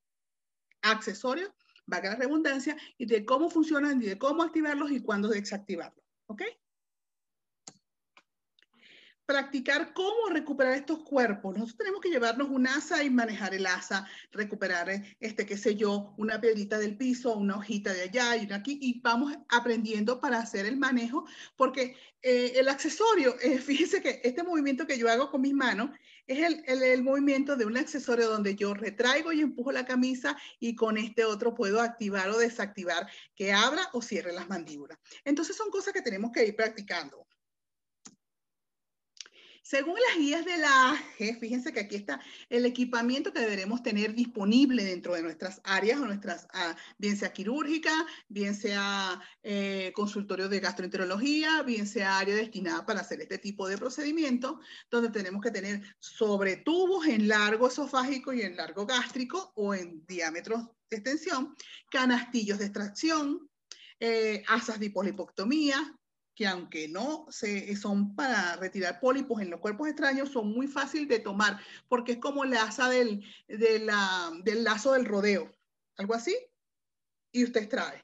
accesorios 0.82 1.52
valga 1.92 2.10
la 2.10 2.16
redundancia, 2.16 2.76
y 2.98 3.06
de 3.06 3.24
cómo 3.24 3.50
funcionan 3.52 4.02
y 4.02 4.08
de 4.08 4.18
cómo 4.18 4.42
activarlos 4.42 4.92
y 4.92 5.02
cuándo 5.02 5.28
desactivarlos. 5.30 6.04
¿Ok? 6.26 6.42
practicar 9.32 9.94
cómo 9.94 10.28
recuperar 10.30 10.74
estos 10.74 11.00
cuerpos. 11.04 11.54
Nosotros 11.54 11.78
tenemos 11.78 12.02
que 12.02 12.10
llevarnos 12.10 12.50
un 12.50 12.68
asa 12.68 13.02
y 13.02 13.10
manejar 13.10 13.54
el 13.54 13.66
asa, 13.66 14.06
recuperar, 14.32 14.90
este, 15.22 15.46
qué 15.46 15.58
sé 15.58 15.76
yo, 15.76 16.14
una 16.18 16.42
piedrita 16.42 16.78
del 16.78 16.98
piso, 16.98 17.38
una 17.38 17.56
hojita 17.58 17.94
de 17.94 18.02
allá 18.02 18.36
y 18.36 18.46
una 18.46 18.58
aquí, 18.58 18.78
y 18.82 19.00
vamos 19.00 19.34
aprendiendo 19.48 20.20
para 20.20 20.40
hacer 20.40 20.66
el 20.66 20.76
manejo, 20.76 21.26
porque 21.56 21.96
eh, 22.22 22.54
el 22.56 22.68
accesorio, 22.68 23.36
eh, 23.42 23.58
fíjense 23.60 24.02
que 24.02 24.20
este 24.24 24.44
movimiento 24.44 24.86
que 24.86 24.98
yo 24.98 25.10
hago 25.10 25.32
con 25.32 25.42
mis 25.42 25.54
manos 25.54 25.92
es 26.28 26.64
el, 26.68 27.04
movimiento 27.04 27.56
de 27.56 27.66
un 27.66 27.78
accesorio 27.78 28.30
donde 28.30 28.56
yo 28.56 28.74
retraigo 28.74 29.32
y 29.32 29.42
empujo 29.42 29.72
la 29.72 29.86
camisa 29.86 30.38
y 30.60 30.76
con 30.76 30.98
este 30.98 31.26
otro 31.26 31.54
puedo 31.54 31.82
activar 31.82 32.30
o 32.30 32.38
desactivar 32.38 33.08
que 33.36 33.52
abra 33.52 33.90
o 33.94 34.02
cierre 34.02 34.34
las 34.34 34.48
mandíbulas. 34.48 34.98
Entonces 35.24 35.56
son 35.56 35.70
cosas 35.70 35.94
que 35.94 36.02
tenemos 36.02 36.32
que 36.32 36.46
ir 36.46 36.56
practicando. 36.56 37.28
Según 39.64 39.96
las 40.10 40.18
guías 40.18 40.44
de 40.44 40.58
la 40.58 40.92
AGE, 40.92 41.38
fíjense 41.40 41.72
que 41.72 41.82
aquí 41.82 41.96
está 41.96 42.20
el 42.50 42.66
equipamiento 42.66 43.32
que 43.32 43.40
deberemos 43.40 43.84
tener 43.84 44.16
disponible 44.16 44.84
dentro 44.84 45.14
de 45.14 45.22
nuestras 45.22 45.62
áreas 45.64 46.00
o 46.00 46.06
nuestras, 46.06 46.48
ah, 46.54 46.76
bien 46.98 47.16
sea 47.16 47.32
quirúrgica, 47.32 47.92
bien 48.28 48.56
sea 48.56 49.22
eh, 49.44 49.92
consultorio 49.94 50.50
de 50.50 50.60
gastroenterología, 50.60 51.62
bien 51.62 51.86
sea 51.86 52.18
área 52.18 52.36
destinada 52.36 52.86
para 52.88 53.02
hacer 53.02 53.22
este 53.22 53.38
tipo 53.38 53.68
de 53.68 53.78
procedimiento, 53.78 54.60
donde 54.90 55.10
tenemos 55.10 55.42
que 55.44 55.52
tener 55.52 55.82
sobre 56.00 56.58
tubos 56.58 57.06
en 57.06 57.28
largo 57.28 57.68
esofágico 57.68 58.34
y 58.34 58.42
en 58.42 58.56
largo 58.56 58.88
gástrico 58.88 59.52
o 59.56 59.76
en 59.76 60.04
diámetros 60.08 60.66
de 60.90 60.98
extensión, 60.98 61.56
canastillos 61.92 62.58
de 62.58 62.66
extracción, 62.66 63.48
eh, 64.00 64.44
asas 64.48 64.80
de 64.80 64.90
polipoctomía, 64.90 65.96
que 66.36 66.48
aunque 66.48 66.88
no 66.88 67.26
se, 67.30 67.76
son 67.76 68.16
para 68.16 68.56
retirar 68.56 69.00
pólipos 69.00 69.42
en 69.42 69.50
los 69.50 69.60
cuerpos 69.60 69.88
extraños, 69.88 70.30
son 70.30 70.52
muy 70.52 70.68
fáciles 70.68 71.08
de 71.08 71.20
tomar, 71.20 71.60
porque 71.88 72.14
es 72.14 72.18
como 72.20 72.46
la 72.46 72.64
asa 72.64 72.90
del, 72.90 73.24
del 73.48 74.64
lazo 74.64 74.94
del 74.94 75.06
rodeo, 75.06 75.52
algo 75.98 76.14
así, 76.14 76.36
y 77.32 77.44
usted 77.44 77.68
trae 77.70 78.04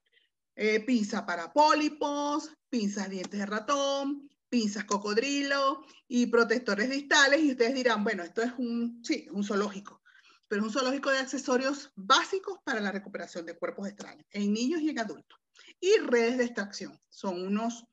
eh, 0.56 0.80
pinza 0.82 1.26
para 1.26 1.54
pólipos, 1.54 2.52
pinzas 2.70 3.10
dientes 3.10 3.40
de 3.40 3.46
ratón, 3.46 4.30
pinzas 4.50 4.86
cocodrilo 4.86 5.86
y 6.08 6.26
protectores 6.28 6.90
distales, 6.90 7.42
y 7.44 7.52
ustedes 7.52 7.76
dirán, 7.76 8.04
bueno, 8.04 8.24
esto 8.24 8.42
es 8.42 8.52
un, 8.58 9.02
sí, 9.04 9.28
un 9.32 9.44
zoológico, 9.44 10.02
pero 10.48 10.62
es 10.62 10.68
un 10.68 10.74
zoológico 10.74 11.12
de 11.12 11.20
accesorios 11.20 11.92
básicos 11.96 12.60
para 12.64 12.80
la 12.80 12.92
recuperación 12.92 13.46
de 13.46 13.58
cuerpos 13.58 13.88
extraños, 13.88 14.26
en 14.32 14.54
niños 14.54 14.82
y 14.82 14.90
en 14.90 15.00
adultos. 15.00 15.40
Y 15.80 15.98
redes 16.00 16.38
de 16.38 16.46
extracción, 16.46 17.00
son 17.10 17.42
unos 17.42 17.86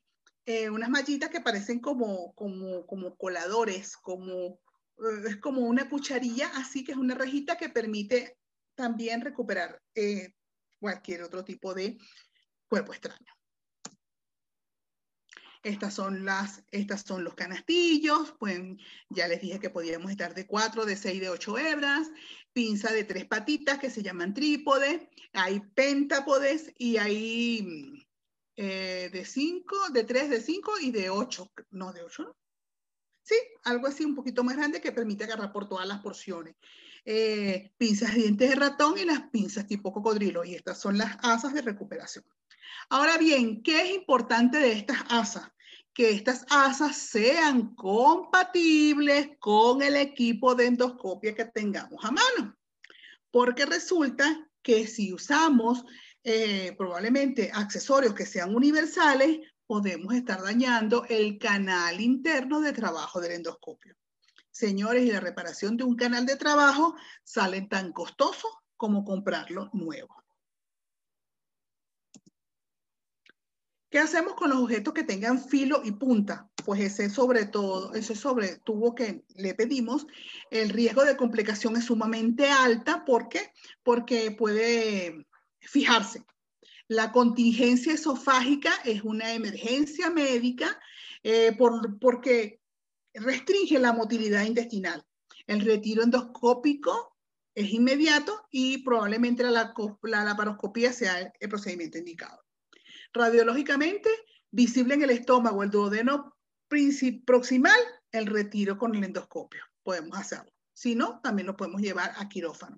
eh, 0.45 0.69
unas 0.69 0.89
mallitas 0.89 1.29
que 1.29 1.41
parecen 1.41 1.79
como, 1.79 2.33
como, 2.35 2.85
como 2.85 3.15
coladores, 3.15 3.97
como, 3.97 4.59
eh, 4.97 5.29
es 5.29 5.37
como 5.37 5.61
una 5.61 5.89
cucharilla, 5.89 6.51
así 6.55 6.83
que 6.83 6.91
es 6.91 6.97
una 6.97 7.15
rejita 7.15 7.57
que 7.57 7.69
permite 7.69 8.37
también 8.75 9.21
recuperar 9.21 9.81
eh, 9.95 10.33
cualquier 10.79 11.23
otro 11.23 11.43
tipo 11.43 11.73
de 11.73 11.97
cuerpo 12.67 12.93
extraño. 12.93 13.33
Estas 15.63 15.95
son, 15.95 16.25
las, 16.25 16.63
estas 16.69 17.01
son 17.01 17.23
los 17.23 17.33
canastillos, 17.33 18.35
pues 18.37 18.61
ya 19.09 19.27
les 19.27 19.41
dije 19.41 19.59
que 19.59 19.71
podíamos 19.71 20.11
estar 20.11 20.35
de 20.35 20.45
4, 20.45 20.85
de 20.85 20.95
6, 20.95 21.21
de 21.21 21.29
8 21.31 21.57
hebras, 21.57 22.11
pinza 22.53 22.93
de 22.93 23.03
tres 23.03 23.25
patitas 23.25 23.79
que 23.79 23.89
se 23.89 24.03
llaman 24.03 24.35
trípode, 24.35 25.09
hay 25.33 25.61
pentápodes 25.73 26.71
y 26.77 26.97
hay 26.97 28.04
eh, 28.57 29.09
de 29.11 29.25
5, 29.25 29.89
de 29.91 30.03
3, 30.03 30.29
de 30.29 30.41
5 30.41 30.79
y 30.81 30.91
de 30.91 31.09
8, 31.09 31.51
no 31.71 31.91
de 31.91 32.03
8, 32.03 32.23
¿no? 32.23 32.35
Sí, 33.21 33.35
algo 33.63 33.87
así 33.87 34.05
un 34.05 34.13
poquito 34.15 34.43
más 34.43 34.55
grande 34.55 34.79
que 34.79 34.91
permite 34.91 35.23
agarrar 35.23 35.51
por 35.51 35.67
todas 35.67 35.87
las 35.87 35.99
porciones. 36.01 36.55
Eh, 37.03 37.71
pinzas 37.77 38.13
de 38.13 38.21
dientes 38.21 38.49
de 38.49 38.55
ratón 38.55 38.97
y 38.97 39.05
las 39.05 39.29
pinzas 39.29 39.67
tipo 39.67 39.91
cocodrilo, 39.91 40.45
y 40.45 40.55
estas 40.55 40.79
son 40.79 40.97
las 40.97 41.17
asas 41.21 41.53
de 41.53 41.61
recuperación. 41.61 42.23
Ahora 42.89 43.17
bien, 43.17 43.63
¿qué 43.63 43.81
es 43.81 43.95
importante 43.95 44.59
de 44.59 44.73
estas 44.73 45.03
asas? 45.09 45.49
Que 45.93 46.11
estas 46.11 46.45
asas 46.49 46.95
sean 46.97 47.73
compatibles 47.75 49.29
con 49.39 49.81
el 49.81 49.95
equipo 49.95 50.55
de 50.55 50.67
endoscopia 50.67 51.33
que 51.33 51.45
tengamos 51.45 52.03
a 52.05 52.11
mano. 52.11 52.55
Porque 53.31 53.65
resulta 53.65 54.47
que 54.61 54.87
si 54.87 55.13
usamos 55.13 55.83
eh, 56.27 56.73
probablemente 56.75 57.51
accesorios 57.53 58.15
que 58.15 58.25
sean 58.25 58.55
universales, 58.55 59.41
podemos 59.67 60.11
estar 60.15 60.41
dañando 60.41 61.05
el 61.07 61.37
canal 61.37 62.01
interno 62.01 62.61
de 62.61 62.73
trabajo 62.73 63.21
del 63.21 63.33
endoscopio. 63.33 63.95
Señores, 64.49 65.05
y 65.05 65.11
la 65.11 65.19
reparación 65.19 65.77
de 65.77 65.83
un 65.83 65.95
canal 65.95 66.25
de 66.25 66.35
trabajo 66.35 66.95
sale 67.23 67.61
tan 67.61 67.93
costoso 67.93 68.47
como 68.75 69.05
comprarlo 69.05 69.69
nuevo. 69.71 70.15
¿Qué 73.91 73.99
hacemos 73.99 74.33
con 74.33 74.49
los 74.49 74.57
objetos 74.57 74.95
que 74.95 75.03
tengan 75.03 75.39
filo 75.39 75.81
y 75.83 75.91
punta? 75.91 76.49
Pues 76.65 76.81
ese 76.81 77.11
sobre 77.11 77.45
todo, 77.45 77.93
ese 77.93 78.15
sobre 78.15 78.57
tubo 78.57 78.95
que 78.95 79.23
le 79.35 79.53
pedimos, 79.53 80.07
el 80.49 80.69
riesgo 80.69 81.05
de 81.05 81.15
complicación 81.15 81.77
es 81.77 81.85
sumamente 81.85 82.49
alta. 82.49 83.05
¿Por 83.05 83.29
qué? 83.29 83.53
Porque 83.83 84.31
puede 84.31 85.27
fijarse. 85.65 86.23
La 86.87 87.11
contingencia 87.11 87.93
esofágica 87.93 88.71
es 88.83 89.03
una 89.03 89.33
emergencia 89.33 90.09
médica 90.09 90.79
eh, 91.23 91.57
porque 91.99 92.61
restringe 93.13 93.79
la 93.79 93.93
motilidad 93.93 94.43
intestinal. 94.43 95.03
El 95.47 95.61
retiro 95.61 96.03
endoscópico 96.03 97.15
es 97.55 97.71
inmediato 97.71 98.45
y 98.51 98.79
probablemente 98.79 99.43
la, 99.43 99.73
la 100.03 100.23
laparoscopía 100.23 100.91
sea 100.91 101.33
el, 101.39 101.49
procedimiento 101.49 101.97
indicado. 101.97 102.43
Radiológicamente, 103.13 104.09
visible 104.51 104.95
en 104.95 105.03
el 105.03 105.11
estómago, 105.11 105.63
el 105.63 105.71
duodeno 105.71 106.35
proximal, 107.25 107.79
el 108.11 108.25
retiro 108.25 108.77
con 108.77 108.93
el 108.93 109.05
endoscopio. 109.05 109.63
Podemos 109.83 110.17
hacerlo. 110.17 110.51
Si 110.73 110.95
no, 110.95 111.21
también 111.21 111.47
lo 111.47 111.55
podemos 111.55 111.81
llevar 111.81 112.11
a 112.17 112.27
quirófano. 112.27 112.77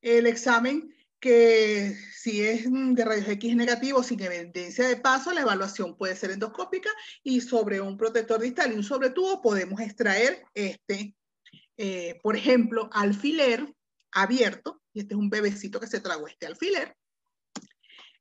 El 0.00 0.26
examen 0.26 0.92
que 1.22 1.96
si 2.12 2.42
es 2.42 2.64
de 2.68 3.04
rayos 3.04 3.28
X 3.28 3.54
negativo 3.54 4.02
sin 4.02 4.20
evidencia 4.20 4.88
de 4.88 4.96
paso, 4.96 5.32
la 5.32 5.42
evaluación 5.42 5.96
puede 5.96 6.16
ser 6.16 6.32
endoscópica 6.32 6.90
y 7.22 7.40
sobre 7.40 7.80
un 7.80 7.96
protector 7.96 8.40
distal 8.40 8.72
y 8.72 8.76
un 8.76 8.82
sobretubo 8.82 9.40
podemos 9.40 9.80
extraer 9.80 10.44
este, 10.52 11.14
eh, 11.76 12.18
por 12.24 12.34
ejemplo, 12.34 12.90
alfiler 12.92 13.72
abierto, 14.10 14.82
y 14.92 15.00
este 15.00 15.14
es 15.14 15.18
un 15.18 15.30
bebecito 15.30 15.78
que 15.78 15.86
se 15.86 16.00
tragó 16.00 16.26
este 16.26 16.46
alfiler, 16.46 16.96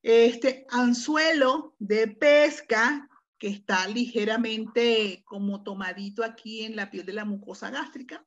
este 0.04 0.68
anzuelo 0.70 1.76
de 1.80 2.08
pesca 2.08 3.10
que 3.40 3.48
está 3.48 3.88
ligeramente 3.88 5.24
como 5.26 5.64
tomadito 5.64 6.24
aquí 6.24 6.66
en 6.66 6.76
la 6.76 6.92
piel 6.92 7.08
de 7.08 7.14
la 7.14 7.26
mucosa 7.26 7.72
gástrica, 7.72 8.24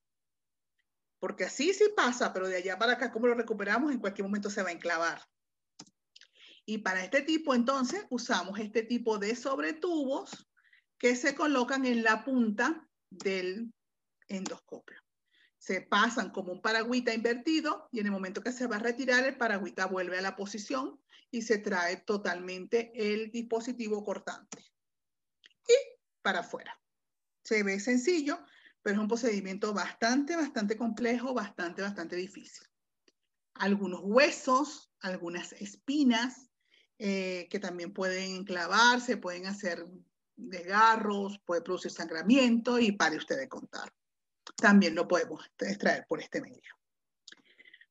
porque 1.24 1.44
así 1.44 1.72
sí 1.72 1.84
pasa, 1.96 2.34
pero 2.34 2.48
de 2.48 2.56
allá 2.56 2.78
para 2.78 2.92
acá, 2.92 3.10
¿cómo 3.10 3.26
lo 3.26 3.34
recuperamos? 3.34 3.90
En 3.90 3.98
cualquier 3.98 4.26
momento 4.26 4.50
se 4.50 4.62
va 4.62 4.68
a 4.68 4.72
enclavar. 4.72 5.22
Y 6.66 6.76
para 6.76 7.02
este 7.02 7.22
tipo, 7.22 7.54
entonces, 7.54 8.04
usamos 8.10 8.60
este 8.60 8.82
tipo 8.82 9.16
de 9.16 9.34
sobretubos 9.34 10.46
que 10.98 11.16
se 11.16 11.34
colocan 11.34 11.86
en 11.86 12.02
la 12.02 12.26
punta 12.26 12.86
del 13.08 13.72
endoscopio. 14.28 15.00
Se 15.56 15.80
pasan 15.80 16.28
como 16.28 16.52
un 16.52 16.60
paragüita 16.60 17.14
invertido 17.14 17.88
y 17.90 18.00
en 18.00 18.06
el 18.08 18.12
momento 18.12 18.42
que 18.42 18.52
se 18.52 18.66
va 18.66 18.76
a 18.76 18.80
retirar, 18.80 19.24
el 19.24 19.38
paragüita 19.38 19.86
vuelve 19.86 20.18
a 20.18 20.20
la 20.20 20.36
posición 20.36 21.00
y 21.30 21.40
se 21.40 21.56
trae 21.56 21.96
totalmente 22.02 22.92
el 22.94 23.30
dispositivo 23.30 24.04
cortante. 24.04 24.62
Y 25.66 25.74
para 26.20 26.40
afuera. 26.40 26.78
Se 27.42 27.62
ve 27.62 27.80
sencillo, 27.80 28.44
pero 28.84 28.96
es 28.96 29.00
un 29.00 29.08
procedimiento 29.08 29.72
bastante, 29.72 30.36
bastante 30.36 30.76
complejo, 30.76 31.32
bastante, 31.32 31.80
bastante 31.80 32.16
difícil. 32.16 32.66
Algunos 33.54 34.00
huesos, 34.02 34.92
algunas 35.00 35.54
espinas 35.54 36.50
eh, 36.98 37.48
que 37.50 37.58
también 37.58 37.94
pueden 37.94 38.44
clavarse, 38.44 39.16
pueden 39.16 39.46
hacer 39.46 39.86
desgarros, 40.36 41.40
puede 41.46 41.62
producir 41.62 41.92
sangramiento 41.92 42.78
y 42.78 42.92
pare 42.92 43.16
usted 43.16 43.38
de 43.38 43.48
contar. 43.48 43.90
También 44.54 44.94
lo 44.94 45.08
podemos 45.08 45.50
extraer 45.60 46.04
por 46.06 46.20
este 46.20 46.42
medio. 46.42 46.74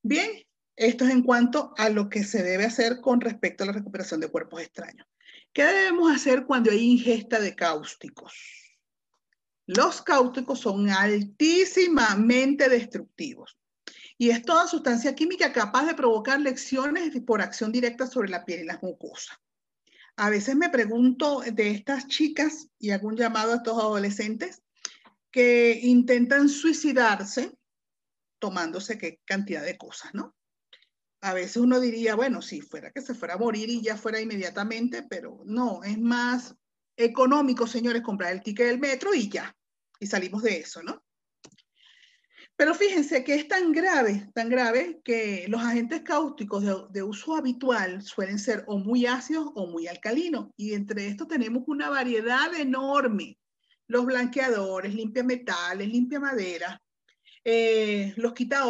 Bien, 0.04 0.30
esto 0.76 1.06
es 1.06 1.12
en 1.12 1.24
cuanto 1.24 1.74
a 1.76 1.90
lo 1.90 2.08
que 2.08 2.24
se 2.24 2.44
debe 2.44 2.66
hacer 2.66 3.02
con 3.02 3.20
respecto 3.20 3.64
a 3.64 3.68
la 3.68 3.74
recuperación 3.74 4.20
de 4.20 4.28
cuerpos 4.28 4.62
extraños. 4.62 5.08
¿Qué 5.54 5.64
debemos 5.64 6.16
hacer 6.16 6.46
cuando 6.46 6.70
hay 6.70 6.84
ingesta 6.84 7.40
de 7.40 7.56
cáusticos? 7.56 8.63
Los 9.66 10.02
cáusticos 10.02 10.60
son 10.60 10.90
altísimamente 10.90 12.68
destructivos 12.68 13.58
y 14.18 14.30
es 14.30 14.44
toda 14.44 14.68
sustancia 14.68 15.16
química 15.16 15.54
capaz 15.54 15.86
de 15.86 15.96
provocar 15.96 16.40
lecciones 16.40 17.14
por 17.26 17.42
acción 17.42 17.72
directa 17.72 18.08
sobre 18.08 18.30
la 18.30 18.46
piel 18.46 18.62
y 18.62 18.66
las 18.66 18.84
mucosas. 18.84 19.38
A 20.16 20.30
veces 20.30 20.56
me 20.56 20.70
pregunto 20.70 21.42
de 21.42 21.72
estas 21.72 22.08
chicas 22.08 22.68
y 22.78 22.92
hago 22.92 23.08
un 23.08 23.18
llamado 23.18 23.54
a 23.54 23.56
estos 23.56 23.78
adolescentes 23.80 24.62
que 25.32 25.80
intentan 25.82 26.50
suicidarse 26.50 27.58
tomándose 28.40 28.98
qué 28.98 29.22
cantidad 29.26 29.64
de 29.64 29.78
cosas, 29.78 30.14
¿no? 30.14 30.36
A 31.22 31.34
veces 31.34 31.58
uno 31.58 31.80
diría, 31.80 32.16
bueno, 32.16 32.42
si 32.42 32.60
fuera 32.60 32.92
que 32.92 33.02
se 33.02 33.16
fuera 33.16 33.36
a 33.36 33.38
morir 33.38 33.70
y 33.70 33.82
ya 33.82 33.96
fuera 33.96 34.20
inmediatamente, 34.20 35.04
pero 35.04 35.42
no, 35.46 35.82
es 35.84 35.98
más 35.98 36.54
económico, 36.96 37.68
señores, 37.68 38.02
comprar 38.02 38.34
el 38.34 38.42
ticket 38.42 38.68
del 38.68 38.80
metro 38.80 39.14
y 39.14 39.30
ya. 39.30 39.56
Y 40.00 40.08
salimos 40.08 40.44
de 40.44 40.58
eso, 40.58 40.84
¿no? 40.84 41.04
Pero 42.56 42.76
fíjense 42.76 43.24
que 43.24 43.34
es 43.36 43.48
tan 43.48 43.72
grave, 43.72 44.30
tan 44.34 44.48
grave, 44.48 45.02
que 45.04 45.46
los 45.48 45.62
agentes 45.62 46.02
cáusticos 46.02 46.64
de, 46.92 47.02
uso 47.02 47.36
habitual 47.36 48.04
suelen 48.04 48.38
ser 48.38 48.64
o 48.68 48.78
muy 48.78 49.08
ácidos 49.08 49.52
o 49.56 49.68
muy 49.68 49.88
alcalinos. 49.88 50.50
Y 50.56 50.74
entre 50.74 51.08
estos 51.08 51.28
tenemos 51.28 51.64
una 51.68 51.90
variedad 51.90 52.54
enorme. 52.54 53.38
los 53.88 54.06
blanqueadores, 54.06 54.94
limpia 54.94 55.24
metales, 55.24 55.88
limpia 55.88 56.20
madera, 56.20 56.82
eh, 57.44 58.14
los 58.16 58.34
quita 58.34 58.66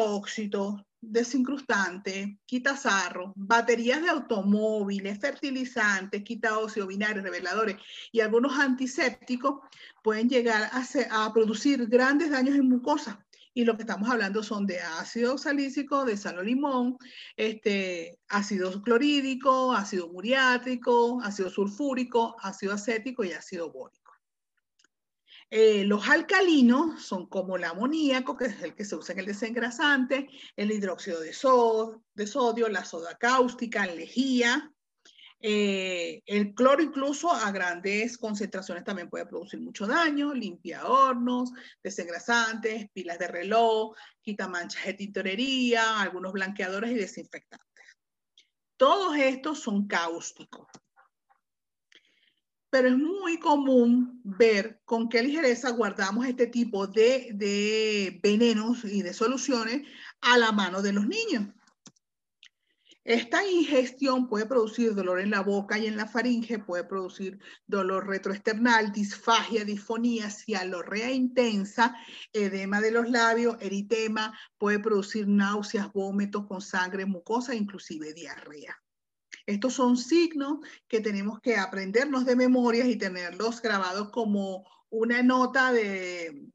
óxidos, 1.04 1.12
desincrustantes, 1.12 2.30
quita 2.46 2.76
sarro, 2.78 3.34
baterías 3.36 4.02
de 4.02 4.10
automóviles, 4.10 5.20
fertilizantes, 5.20 6.24
quita 6.24 6.60
óxido, 6.60 6.88
vinagres, 6.88 7.24
reveladores 7.24 7.78
y 8.12 8.22
algunos 8.22 8.58
antisépticos 8.58 9.60
pueden 10.04 10.30
llegar 10.30 10.70
a, 10.72 11.26
a 11.26 11.34
producir 11.34 11.88
grandes 11.88 12.32
daños 12.32 12.56
en 12.56 12.70
mucosa 12.70 13.26
y 13.56 13.66
lo 13.66 13.76
que 13.76 13.84
estamos 13.84 14.10
hablando 14.10 14.42
son 14.42 14.66
de 14.66 14.80
ácido 14.80 15.38
salícico, 15.38 16.06
de 16.06 16.18
sal 16.18 16.40
o 16.40 16.44
limón, 16.44 16.98
este, 17.38 18.20
ácido 18.28 18.82
clorhídrico, 18.82 19.74
ácido 19.74 20.08
muriátrico, 20.10 21.22
ácido 21.22 21.50
sulfúrico, 21.52 22.36
ácido 22.42 22.74
acético 22.74 23.24
y 23.24 23.32
ácido 23.32 23.72
bórico. 23.72 24.03
Eh, 25.56 25.84
los 25.84 26.10
alcalinos 26.10 27.04
son 27.06 27.28
como 27.28 27.58
el 27.58 27.64
amoníaco, 27.64 28.36
que 28.36 28.46
es 28.46 28.64
el 28.64 28.74
que 28.74 28.86
se 28.86 28.96
usa 28.96 29.14
en 29.14 29.20
el 29.20 29.28
desengrasante, 29.28 30.28
el 30.56 30.72
hidróxido 30.72 31.20
de, 31.20 31.32
sodio, 31.32 32.70
la 32.70 32.84
soda 32.84 33.16
cáustica, 33.20 33.86
lejía, 33.86 34.74
eh, 35.40 36.24
el 36.26 36.56
cloro 36.56 36.82
incluso 36.82 37.32
a 37.32 37.52
grandes 37.52 38.18
concentraciones 38.18 38.84
también 38.84 39.12
puede 39.12 39.28
producir 39.28 39.62
mucho 39.62 39.86
daño, 39.86 40.34
limpia 40.34 40.88
hornos, 40.88 41.52
desengrasantes, 41.84 42.90
pilas 42.92 43.20
de 43.20 43.28
reloj, 43.28 43.96
quita 44.24 44.48
manchas 44.48 44.84
de 44.86 44.94
tintorería, 44.96 46.02
algunos 46.02 46.34
blanqueadores 46.34 46.90
y 46.90 46.96
desinfectantes. 46.96 47.86
Todos 48.76 49.16
estos 49.18 49.60
son 49.60 49.86
cáusticos. 49.86 50.66
Pero 52.74 52.88
es 52.88 52.98
muy 52.98 53.38
común 53.38 54.20
ver 54.24 54.82
con 54.84 55.08
qué 55.08 55.22
ligereza 55.22 55.70
guardamos 55.70 56.26
este 56.26 56.48
tipo 56.48 56.88
de, 56.88 57.30
de 57.36 58.20
venenos 58.24 58.84
y 58.84 59.04
de 59.04 59.14
soluciones 59.14 59.88
a 60.22 60.40
la 60.40 60.52
mano 60.52 60.82
de 60.82 60.92
los 60.92 61.06
niños. 61.06 61.50
Esta 63.04 63.48
ingestión 63.48 64.28
puede 64.28 64.48
producir 64.48 64.96
dolor 64.96 65.20
en 65.20 65.30
la 65.30 65.42
boca 65.42 65.78
y 65.78 65.86
en 65.86 65.98
la 65.98 66.08
faringe, 66.08 66.58
puede 66.58 66.84
producir 66.84 67.38
dolor 67.68 68.08
retroesternal, 68.08 68.92
disfagia, 68.92 69.64
disfonía, 69.66 70.32
cialorrea 70.32 71.12
intensa, 71.12 71.96
edema 72.32 72.82
de 72.82 72.90
los 72.90 73.08
labios, 73.08 73.56
eritema, 73.60 74.36
puede 74.58 74.80
producir 74.80 75.28
náuseas, 75.28 75.94
vómitos 75.94 76.48
con 76.48 76.60
sangre, 76.60 77.06
mucosa, 77.06 77.54
inclusive 77.54 78.16
diarrea. 78.16 78.83
Estos 79.46 79.74
son 79.74 79.98
signos 79.98 80.60
que 80.88 81.02
tenemos 81.02 81.40
que 81.42 81.58
aprendernos 81.58 82.26
de 82.26 82.36
memorias 82.36 82.88
y 82.88 82.96
tenerlos 82.96 83.62
grabados 83.62 84.10
como 84.10 84.66
una 84.90 85.24
nota 85.24 85.72
de, 85.72 86.50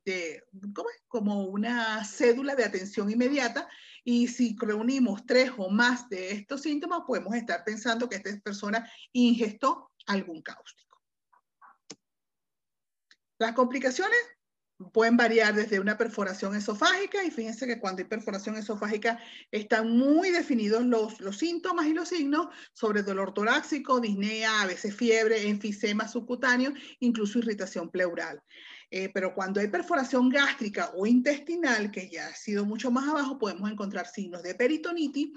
¿cómo 0.73 0.91
es? 0.91 1.03
como 1.09 1.45
una 1.47 2.05
cédula 2.05 2.55
de 2.55 2.65
atención 2.65 3.11
inmediata 3.11 3.69
y 4.05 4.29
si 4.29 4.57
reunimos 4.59 5.27
tres 5.27 5.51
o 5.59 5.69
más 5.69 6.09
de 6.09 6.31
estos 6.31 6.63
síntomas, 6.63 7.03
podemos 7.07 7.35
estar 7.35 7.65
pensando 7.65 8.09
que 8.09 8.17
esta 8.17 8.39
persona 8.41 8.89
ingestó 9.13 9.91
algún 10.07 10.41
cáustico. 10.41 11.03
Las 13.39 13.53
complicaciones 13.53 14.19
pueden 14.93 15.17
variar 15.17 15.55
desde 15.55 15.81
una 15.81 15.99
perforación 15.99 16.55
esofágica 16.55 17.25
y 17.25 17.31
fíjense 17.31 17.67
que 17.67 17.81
cuando 17.81 18.01
hay 18.01 18.09
perforación 18.09 18.57
esofágica 18.57 19.19
están 19.51 19.91
muy 19.91 20.31
definidos 20.31 20.85
los, 20.85 21.21
los 21.21 21.39
síntomas 21.39 21.87
y 21.87 21.95
los 21.95 22.09
signos 22.09 22.49
sobre 22.75 23.03
dolor 23.03 23.35
torácico, 23.35 24.01
disnea, 24.01 24.63
a 24.63 24.67
veces 24.67 24.95
fiebre, 24.95 25.49
enfisema 25.49 26.07
subcutáneo, 26.07 26.73
incluso 27.01 27.41
irritación 27.41 27.91
pleural. 27.91 28.41
Eh, 28.91 29.11
pero 29.13 29.35
cuando 29.35 29.61
hay 29.61 29.69
perforación 29.69 30.31
gástrica 30.31 30.93
o 30.95 31.07
intestinal, 31.07 31.91
que 31.91 32.09
ya 32.09 32.29
ha 32.29 32.35
sido 32.35 32.65
mucho 32.65 32.91
más 32.91 33.07
abajo, 33.09 33.39
podemos 33.39 33.71
encontrar 33.71 34.07
signos 34.07 34.43
de 34.43 34.55
peritonitis, 34.55 35.29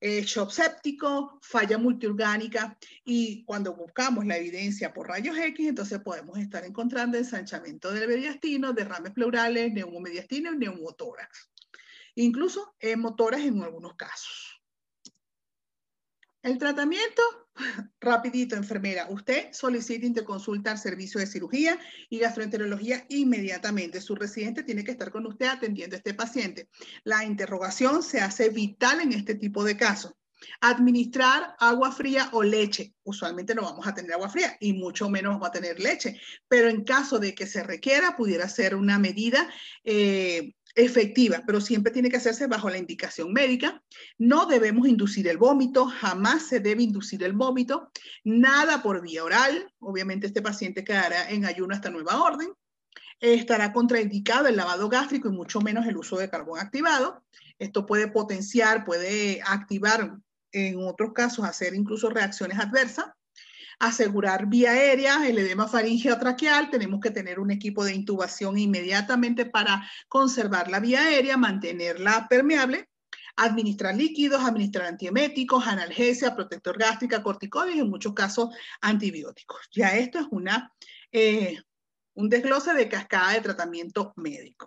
eh, 0.00 0.22
shock 0.22 0.50
séptico, 0.50 1.38
falla 1.42 1.78
multiorgánica 1.78 2.76
y 3.04 3.44
cuando 3.44 3.74
buscamos 3.74 4.26
la 4.26 4.36
evidencia 4.36 4.92
por 4.92 5.08
rayos 5.08 5.36
X, 5.38 5.68
entonces 5.68 6.00
podemos 6.00 6.38
estar 6.38 6.64
encontrando 6.64 7.16
ensanchamiento 7.16 7.90
del 7.92 8.08
mediastino, 8.08 8.72
derrames 8.72 9.12
pleurales, 9.12 9.72
neumomediastino 9.72 10.52
y 10.52 10.58
neumotórax. 10.58 11.50
Incluso 12.16 12.74
hemotoras 12.78 13.40
en 13.40 13.62
algunos 13.62 13.94
casos. 13.94 14.60
El 16.42 16.58
tratamiento, 16.58 17.22
rapidito, 18.00 18.56
enfermera. 18.56 19.08
Usted 19.10 19.48
solicita 19.52 20.06
interconsulta 20.06 20.70
al 20.72 20.78
servicio 20.78 21.20
de 21.20 21.26
cirugía 21.26 21.78
y 22.08 22.18
gastroenterología 22.18 23.06
inmediatamente. 23.08 24.00
Su 24.00 24.14
residente 24.14 24.62
tiene 24.62 24.84
que 24.84 24.92
estar 24.92 25.10
con 25.10 25.26
usted 25.26 25.46
atendiendo 25.46 25.96
a 25.96 25.98
este 25.98 26.14
paciente. 26.14 26.68
La 27.04 27.24
interrogación 27.24 28.02
se 28.02 28.20
hace 28.20 28.48
vital 28.48 29.00
en 29.00 29.12
este 29.12 29.34
tipo 29.34 29.64
de 29.64 29.76
casos. 29.76 30.12
Administrar 30.60 31.54
agua 31.58 31.92
fría 31.92 32.28
o 32.32 32.42
leche. 32.42 32.94
Usualmente 33.04 33.54
no 33.54 33.62
vamos 33.62 33.86
a 33.86 33.94
tener 33.94 34.12
agua 34.12 34.28
fría 34.28 34.56
y 34.60 34.74
mucho 34.74 35.08
menos 35.08 35.34
vamos 35.34 35.48
a 35.48 35.52
tener 35.52 35.80
leche, 35.80 36.20
pero 36.48 36.68
en 36.68 36.84
caso 36.84 37.18
de 37.18 37.34
que 37.34 37.46
se 37.46 37.62
requiera, 37.62 38.16
pudiera 38.16 38.48
ser 38.48 38.74
una 38.74 38.98
medida 38.98 39.48
eh, 39.82 40.54
efectiva, 40.76 41.42
pero 41.46 41.60
siempre 41.60 41.90
tiene 41.90 42.10
que 42.10 42.18
hacerse 42.18 42.46
bajo 42.46 42.68
la 42.68 42.76
indicación 42.76 43.32
médica. 43.32 43.82
No 44.18 44.44
debemos 44.46 44.86
inducir 44.86 45.26
el 45.26 45.38
vómito, 45.38 45.86
jamás 45.86 46.46
se 46.46 46.60
debe 46.60 46.82
inducir 46.82 47.24
el 47.24 47.32
vómito, 47.32 47.90
nada 48.22 48.82
por 48.82 49.00
vía 49.00 49.24
oral. 49.24 49.72
Obviamente 49.80 50.26
este 50.26 50.42
paciente 50.42 50.84
quedará 50.84 51.30
en 51.30 51.46
ayuno 51.46 51.74
hasta 51.74 51.90
nueva 51.90 52.22
orden. 52.22 52.52
Estará 53.18 53.72
contraindicado 53.72 54.46
el 54.46 54.56
lavado 54.56 54.90
gástrico 54.90 55.28
y 55.28 55.32
mucho 55.32 55.62
menos 55.62 55.86
el 55.86 55.96
uso 55.96 56.18
de 56.18 56.28
carbón 56.28 56.60
activado. 56.60 57.24
Esto 57.58 57.86
puede 57.86 58.08
potenciar, 58.08 58.84
puede 58.84 59.40
activar, 59.42 60.18
en 60.52 60.76
otros 60.78 61.12
casos, 61.14 61.44
hacer 61.46 61.74
incluso 61.74 62.10
reacciones 62.10 62.58
adversas 62.58 63.06
asegurar 63.78 64.46
vía 64.46 64.72
aérea, 64.72 65.26
el 65.26 65.38
edema 65.38 65.68
faríngeo 65.68 66.18
traqueal, 66.18 66.70
tenemos 66.70 67.00
que 67.00 67.10
tener 67.10 67.38
un 67.38 67.50
equipo 67.50 67.84
de 67.84 67.94
intubación 67.94 68.58
inmediatamente 68.58 69.46
para 69.46 69.88
conservar 70.08 70.70
la 70.70 70.80
vía 70.80 71.02
aérea, 71.02 71.36
mantenerla 71.36 72.26
permeable, 72.28 72.88
administrar 73.36 73.94
líquidos, 73.94 74.42
administrar 74.42 74.86
antieméticos, 74.86 75.66
analgesia, 75.66 76.34
protector 76.34 76.78
gástrica, 76.78 77.22
corticoides 77.22 77.76
y 77.76 77.80
en 77.80 77.90
muchos 77.90 78.14
casos 78.14 78.48
antibióticos. 78.80 79.60
Ya 79.72 79.96
esto 79.96 80.18
es 80.18 80.26
una, 80.30 80.72
eh, 81.12 81.58
un 82.14 82.30
desglose 82.30 82.72
de 82.72 82.88
cascada 82.88 83.32
de 83.32 83.42
tratamiento 83.42 84.14
médico. 84.16 84.66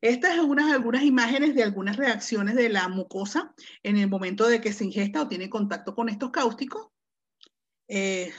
Estas 0.00 0.36
son 0.36 0.50
unas, 0.50 0.72
algunas 0.72 1.02
imágenes 1.02 1.54
de 1.54 1.62
algunas 1.62 1.96
reacciones 1.96 2.54
de 2.56 2.68
la 2.68 2.88
mucosa 2.88 3.54
en 3.82 3.98
el 3.98 4.08
momento 4.08 4.46
de 4.46 4.60
que 4.60 4.72
se 4.72 4.84
ingesta 4.84 5.22
o 5.22 5.28
tiene 5.28 5.48
contacto 5.48 5.94
con 5.94 6.08
estos 6.08 6.30
cáusticos. 6.30 6.88
Eh, 7.88 8.32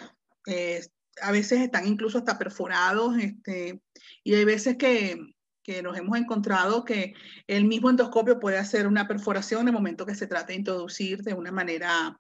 eh, 0.48 0.82
a 1.22 1.32
veces 1.32 1.62
están 1.62 1.88
incluso 1.88 2.18
hasta 2.18 2.38
perforados, 2.38 3.18
este, 3.18 3.82
y 4.24 4.34
hay 4.34 4.46
veces 4.46 4.78
que, 4.78 5.18
que, 5.64 5.82
nos 5.82 5.98
hemos 5.98 6.18
encontrado 6.18 6.84
que 6.84 7.14
el 7.48 7.66
mismo 7.66 7.90
endoscopio 7.90 8.40
puede 8.40 8.58
hacer 8.58 8.88
una 8.88 9.08
perforación 9.08 9.62
en 9.62 9.68
el 9.70 9.74
momento 9.74 10.06
que 10.06 10.16
se 10.16 10.28
trata 10.28 10.48
de 10.48 10.56
introducir 10.56 11.24
de 11.24 11.34
una 11.34 11.52
manera 11.52 12.20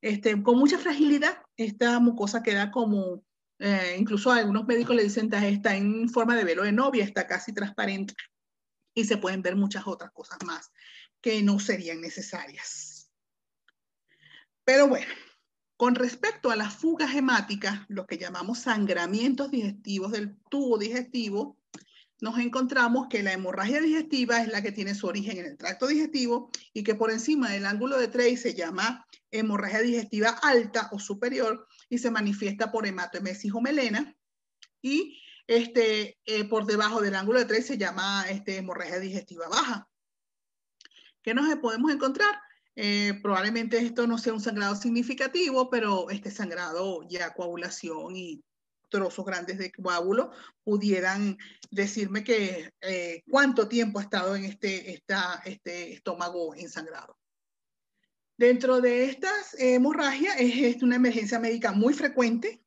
este, 0.00 0.40
con 0.42 0.58
mucha 0.58 0.78
fragilidad. 0.78 1.38
Esta 1.56 1.98
mucosa 2.00 2.42
queda 2.42 2.70
como, 2.70 3.24
eh, 3.58 3.96
incluso 3.98 4.30
algunos 4.30 4.66
médicos 4.66 4.96
le 4.96 5.04
dicen 5.04 5.32
está 5.32 5.74
en 5.74 6.08
forma 6.08 6.36
de 6.36 6.44
velo 6.44 6.62
de 6.62 6.72
novia, 6.72 7.04
está 7.04 7.26
casi 7.26 7.52
transparente 7.52 8.14
y 8.94 9.04
se 9.04 9.16
pueden 9.16 9.42
ver 9.42 9.56
muchas 9.56 9.86
otras 9.86 10.10
cosas 10.12 10.38
más 10.44 10.70
que 11.20 11.42
no 11.42 11.58
serían 11.58 12.00
necesarias. 12.00 13.10
Pero 14.64 14.86
bueno, 14.86 15.12
con 15.78 15.94
respecto 15.94 16.50
a 16.50 16.56
las 16.56 16.74
fugas 16.74 17.14
hemáticas, 17.14 17.82
lo 17.86 18.04
que 18.04 18.18
llamamos 18.18 18.58
sangramientos 18.58 19.52
digestivos 19.52 20.10
del 20.10 20.36
tubo 20.50 20.76
digestivo, 20.76 21.56
nos 22.20 22.36
encontramos 22.40 23.06
que 23.08 23.22
la 23.22 23.32
hemorragia 23.32 23.80
digestiva 23.80 24.42
es 24.42 24.48
la 24.48 24.60
que 24.60 24.72
tiene 24.72 24.96
su 24.96 25.06
origen 25.06 25.38
en 25.38 25.46
el 25.46 25.56
tracto 25.56 25.86
digestivo 25.86 26.50
y 26.72 26.82
que 26.82 26.96
por 26.96 27.12
encima 27.12 27.50
del 27.50 27.64
ángulo 27.64 27.96
de 27.96 28.08
Trey 28.08 28.36
se 28.36 28.54
llama 28.54 29.06
hemorragia 29.30 29.80
digestiva 29.80 30.30
alta 30.42 30.88
o 30.90 30.98
superior 30.98 31.68
y 31.88 31.98
se 31.98 32.10
manifiesta 32.10 32.72
por 32.72 32.84
hematoemesis 32.84 33.52
o 33.54 33.60
melena. 33.60 34.16
Y 34.82 35.22
este, 35.46 36.18
eh, 36.24 36.44
por 36.48 36.66
debajo 36.66 37.00
del 37.00 37.14
ángulo 37.14 37.38
de 37.38 37.44
Trey 37.44 37.62
se 37.62 37.78
llama 37.78 38.24
este, 38.28 38.56
hemorragia 38.56 38.98
digestiva 38.98 39.48
baja. 39.48 39.88
¿Qué 41.22 41.34
nos 41.34 41.54
podemos 41.58 41.92
encontrar? 41.92 42.34
Eh, 42.80 43.18
probablemente 43.24 43.76
esto 43.78 44.06
no 44.06 44.18
sea 44.18 44.32
un 44.32 44.40
sangrado 44.40 44.76
significativo, 44.76 45.68
pero 45.68 46.10
este 46.10 46.30
sangrado 46.30 47.02
ya 47.08 47.34
coagulación 47.34 48.14
y 48.14 48.44
trozos 48.88 49.24
grandes 49.26 49.58
de 49.58 49.72
coágulo 49.72 50.30
pudieran 50.62 51.36
decirme 51.72 52.22
que 52.22 52.70
eh, 52.80 53.24
cuánto 53.28 53.66
tiempo 53.66 53.98
ha 53.98 54.02
estado 54.02 54.36
en 54.36 54.44
este, 54.44 54.92
esta, 54.92 55.42
este 55.44 55.92
estómago 55.92 56.54
ensangrado. 56.54 57.18
Dentro 58.36 58.80
de 58.80 59.06
estas 59.06 59.54
hemorragias 59.58 60.36
es, 60.38 60.76
es 60.76 60.82
una 60.84 60.94
emergencia 60.94 61.40
médica 61.40 61.72
muy 61.72 61.94
frecuente 61.94 62.62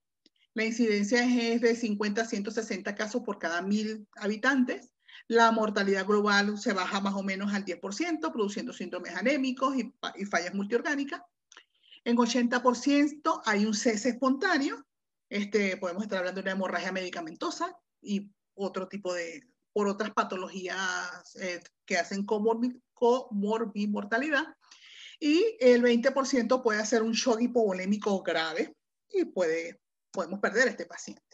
La 0.53 0.66
incidencia 0.66 1.24
es 1.24 1.62
de 1.62 1.74
50 1.74 2.22
a 2.22 2.26
160 2.26 2.95
casos 2.95 3.22
por 3.24 3.39
cada 3.39 3.62
mil 3.62 4.05
habitantes. 4.18 4.90
La 5.32 5.49
mortalidad 5.49 6.05
global 6.05 6.59
se 6.59 6.73
baja 6.73 6.99
más 6.99 7.13
o 7.13 7.23
menos 7.23 7.53
al 7.53 7.63
10%, 7.63 8.34
produciendo 8.34 8.73
síndromes 8.73 9.15
anémicos 9.15 9.77
y, 9.77 9.95
y 10.15 10.25
fallas 10.25 10.53
multiorgánicas. 10.53 11.21
En 12.03 12.17
80% 12.17 13.41
hay 13.45 13.65
un 13.65 13.73
cese 13.73 14.09
espontáneo. 14.09 14.86
Este, 15.29 15.77
podemos 15.77 16.03
estar 16.03 16.19
hablando 16.19 16.41
de 16.41 16.43
una 16.43 16.51
hemorragia 16.51 16.91
medicamentosa 16.91 17.73
y 18.01 18.29
otro 18.55 18.89
tipo 18.89 19.13
de, 19.13 19.47
por 19.71 19.88
otras 19.88 20.11
patologías 20.11 21.38
eh, 21.39 21.61
que 21.86 21.97
hacen 21.97 22.25
comorbimortalidad. 22.25 24.43
Y 25.17 25.55
el 25.61 25.82
20% 25.82 26.61
puede 26.61 26.82
hacer 26.82 27.03
un 27.03 27.13
shock 27.13 27.39
hipovolémico 27.39 28.21
grave 28.21 28.75
y 29.09 29.23
puede, 29.23 29.79
podemos 30.11 30.41
perder 30.41 30.67
a 30.67 30.71
este 30.71 30.86
paciente. 30.86 31.30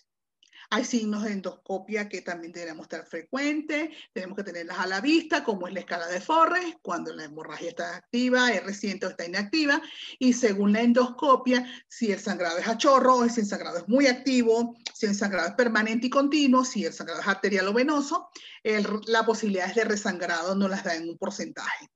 Hay 0.70 0.84
signos 0.84 1.24
de 1.24 1.32
endoscopia 1.32 2.10
que 2.10 2.22
también 2.22 2.52
debemos 2.52 2.84
estar 2.84 3.06
frecuentes, 3.06 3.90
tenemos 4.12 4.36
que 4.36 4.44
tenerlas 4.44 4.78
a 4.80 4.88
la 4.88 5.00
vista, 5.00 5.42
como 5.44 5.66
es 5.66 5.74
la 5.74 5.80
escala 5.80 6.08
de 6.08 6.20
Forres, 6.20 6.76
cuando 6.82 7.14
la 7.14 7.24
hemorragia 7.24 7.70
está 7.70 7.96
activa, 7.96 8.52
es 8.52 8.64
reciente 8.66 9.06
o 9.06 9.10
está 9.10 9.26
inactiva, 9.26 9.82
y 10.20 10.34
según 10.34 10.74
la 10.74 10.82
endoscopia, 10.82 11.66
si 11.88 12.12
el 12.12 12.20
sangrado 12.20 12.58
es 12.58 12.68
a 12.68 12.78
chorro, 12.78 13.30
si 13.30 13.42
el 13.42 13.48
sangrado 13.48 13.78
es 13.78 13.88
muy 13.88 14.08
activo, 14.08 14.76
si 14.94 15.06
el 15.06 15.16
sangrado 15.16 15.48
es 15.48 15.56
permanente 15.56 16.08
y 16.08 16.10
continuo, 16.10 16.66
si 16.66 16.84
el 16.84 16.92
sangrado 16.92 17.22
es 17.22 17.28
arterial 17.28 17.70
o 17.70 17.74
venoso, 17.74 18.30
la 19.06 19.26
posibilidad 19.26 19.74
de 19.74 19.86
resangrado 19.86 20.54
no 20.54 20.68
las 20.68 20.84
da 20.84 20.96
en 20.96 21.08
un 21.08 21.18
porcentaje. 21.18 21.88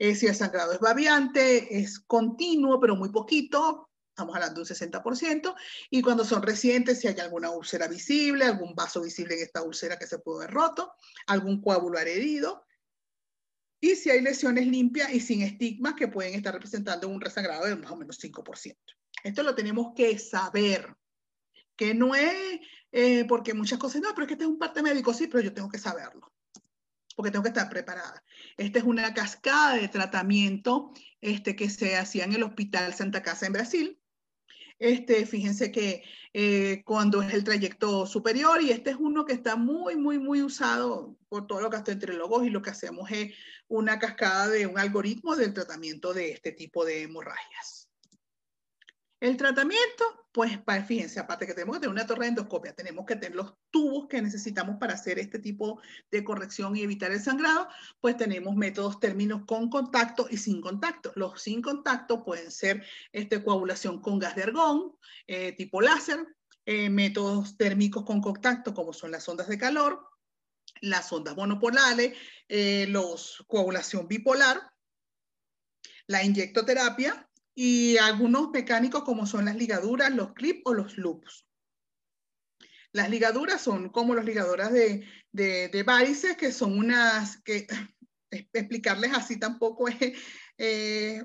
Eh, 0.00 0.14
si 0.14 0.26
el 0.26 0.34
sangrado 0.34 0.72
es 0.72 0.80
variante, 0.80 1.78
es 1.78 2.00
continuo, 2.00 2.80
pero 2.80 2.96
muy 2.96 3.10
poquito, 3.10 3.89
estamos 4.20 4.36
hablando 4.36 4.62
de 4.62 4.72
un 4.72 4.92
60%, 4.92 5.54
y 5.88 6.02
cuando 6.02 6.24
son 6.24 6.42
recientes, 6.42 7.00
si 7.00 7.08
hay 7.08 7.18
alguna 7.20 7.50
úlcera 7.50 7.88
visible, 7.88 8.44
algún 8.44 8.74
vaso 8.74 9.00
visible 9.00 9.34
en 9.34 9.42
esta 9.42 9.62
úlcera 9.62 9.98
que 9.98 10.06
se 10.06 10.18
pudo 10.18 10.42
haber 10.42 10.50
roto, 10.50 10.92
algún 11.26 11.62
coágulo 11.62 11.98
herido, 11.98 12.66
y 13.80 13.96
si 13.96 14.10
hay 14.10 14.20
lesiones 14.20 14.66
limpias 14.66 15.10
y 15.14 15.20
sin 15.20 15.40
estigmas 15.40 15.94
que 15.94 16.08
pueden 16.08 16.34
estar 16.34 16.52
representando 16.52 17.08
un 17.08 17.20
resangrado 17.20 17.64
de 17.64 17.76
más 17.76 17.90
o 17.90 17.96
menos 17.96 18.22
5%. 18.22 18.76
Esto 19.24 19.42
lo 19.42 19.54
tenemos 19.54 19.94
que 19.96 20.18
saber, 20.18 20.94
que 21.76 21.94
no 21.94 22.14
es 22.14 22.60
eh, 22.92 23.24
porque 23.26 23.54
muchas 23.54 23.78
cosas, 23.78 24.02
no, 24.02 24.10
pero 24.10 24.24
es 24.24 24.28
que 24.28 24.34
este 24.34 24.44
es 24.44 24.50
un 24.50 24.58
parte 24.58 24.82
médico, 24.82 25.14
sí, 25.14 25.28
pero 25.28 25.42
yo 25.42 25.54
tengo 25.54 25.70
que 25.70 25.78
saberlo 25.78 26.30
porque 27.20 27.32
tengo 27.32 27.42
que 27.42 27.50
estar 27.50 27.68
preparada. 27.68 28.24
Esta 28.56 28.78
es 28.78 28.84
una 28.86 29.12
cascada 29.12 29.74
de 29.74 29.88
tratamiento 29.88 30.90
este, 31.20 31.54
que 31.54 31.68
se 31.68 31.96
hacía 31.98 32.24
en 32.24 32.32
el 32.32 32.42
Hospital 32.42 32.94
Santa 32.94 33.22
Casa 33.22 33.44
en 33.44 33.52
Brasil. 33.52 33.99
Este, 34.80 35.26
fíjense 35.26 35.70
que 35.70 36.02
eh, 36.32 36.82
cuando 36.86 37.20
es 37.20 37.34
el 37.34 37.44
trayecto 37.44 38.06
superior, 38.06 38.62
y 38.62 38.70
este 38.70 38.90
es 38.90 38.96
uno 38.98 39.26
que 39.26 39.34
está 39.34 39.54
muy, 39.54 39.94
muy, 39.96 40.18
muy 40.18 40.42
usado 40.42 41.16
por 41.28 41.46
todo 41.46 41.60
lo 41.60 41.68
que 41.68 41.76
hasta 41.76 41.92
entre 41.92 42.14
logos, 42.14 42.46
y 42.46 42.50
lo 42.50 42.62
que 42.62 42.70
hacemos 42.70 43.10
es 43.10 43.34
una 43.68 43.98
cascada 43.98 44.48
de 44.48 44.66
un 44.66 44.78
algoritmo 44.78 45.36
del 45.36 45.52
tratamiento 45.52 46.14
de 46.14 46.32
este 46.32 46.52
tipo 46.52 46.86
de 46.86 47.02
hemorragias. 47.02 47.79
El 49.20 49.36
tratamiento, 49.36 50.04
pues 50.32 50.58
fíjense, 50.86 51.20
aparte 51.20 51.46
que 51.46 51.52
tenemos 51.52 51.76
que 51.76 51.80
tener 51.80 51.92
una 51.92 52.06
torre 52.06 52.22
de 52.22 52.28
endoscopia, 52.28 52.74
tenemos 52.74 53.04
que 53.04 53.16
tener 53.16 53.36
los 53.36 53.52
tubos 53.70 54.08
que 54.08 54.22
necesitamos 54.22 54.76
para 54.78 54.94
hacer 54.94 55.18
este 55.18 55.38
tipo 55.38 55.78
de 56.10 56.24
corrección 56.24 56.74
y 56.74 56.82
evitar 56.82 57.12
el 57.12 57.20
sangrado, 57.20 57.68
pues 58.00 58.16
tenemos 58.16 58.56
métodos 58.56 58.98
términos 58.98 59.42
con 59.46 59.68
contacto 59.68 60.26
y 60.30 60.38
sin 60.38 60.62
contacto. 60.62 61.12
Los 61.16 61.42
sin 61.42 61.60
contacto 61.60 62.24
pueden 62.24 62.50
ser 62.50 62.82
este, 63.12 63.44
coagulación 63.44 64.00
con 64.00 64.18
gas 64.18 64.36
de 64.36 64.44
argón, 64.44 64.96
eh, 65.26 65.52
tipo 65.52 65.82
láser, 65.82 66.26
eh, 66.64 66.88
métodos 66.88 67.58
térmicos 67.58 68.04
con 68.04 68.22
contacto 68.22 68.72
como 68.72 68.94
son 68.94 69.10
las 69.10 69.28
ondas 69.28 69.48
de 69.48 69.58
calor, 69.58 70.02
las 70.80 71.12
ondas 71.12 71.36
monopolares, 71.36 72.16
eh, 72.48 72.86
los 72.88 73.44
coagulación 73.48 74.08
bipolar, 74.08 74.72
la 76.06 76.24
inyectoterapia, 76.24 77.29
y 77.54 77.96
algunos 77.98 78.50
mecánicos 78.50 79.04
como 79.04 79.26
son 79.26 79.44
las 79.44 79.56
ligaduras, 79.56 80.14
los 80.14 80.32
clips 80.32 80.62
o 80.64 80.74
los 80.74 80.96
loops. 80.96 81.46
Las 82.92 83.08
ligaduras 83.08 83.60
son 83.60 83.90
como 83.90 84.14
las 84.14 84.24
ligaduras 84.24 84.72
de, 84.72 85.06
de, 85.32 85.82
varices, 85.84 86.36
que 86.36 86.52
son 86.52 86.76
unas, 86.78 87.40
que 87.42 87.66
explicarles 88.52 89.12
así 89.12 89.38
tampoco 89.38 89.88
es, 89.88 89.96
eh, 90.58 91.24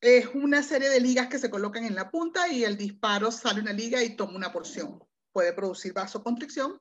es 0.00 0.26
una 0.34 0.62
serie 0.62 0.90
de 0.90 1.00
ligas 1.00 1.28
que 1.28 1.38
se 1.38 1.50
colocan 1.50 1.84
en 1.84 1.94
la 1.94 2.10
punta 2.10 2.48
y 2.48 2.64
el 2.64 2.76
disparo 2.76 3.30
sale 3.30 3.60
una 3.60 3.72
liga 3.72 4.02
y 4.02 4.16
toma 4.16 4.36
una 4.36 4.52
porción. 4.52 5.02
Puede 5.32 5.52
producir 5.52 5.92
vasoconstricción 5.92 6.80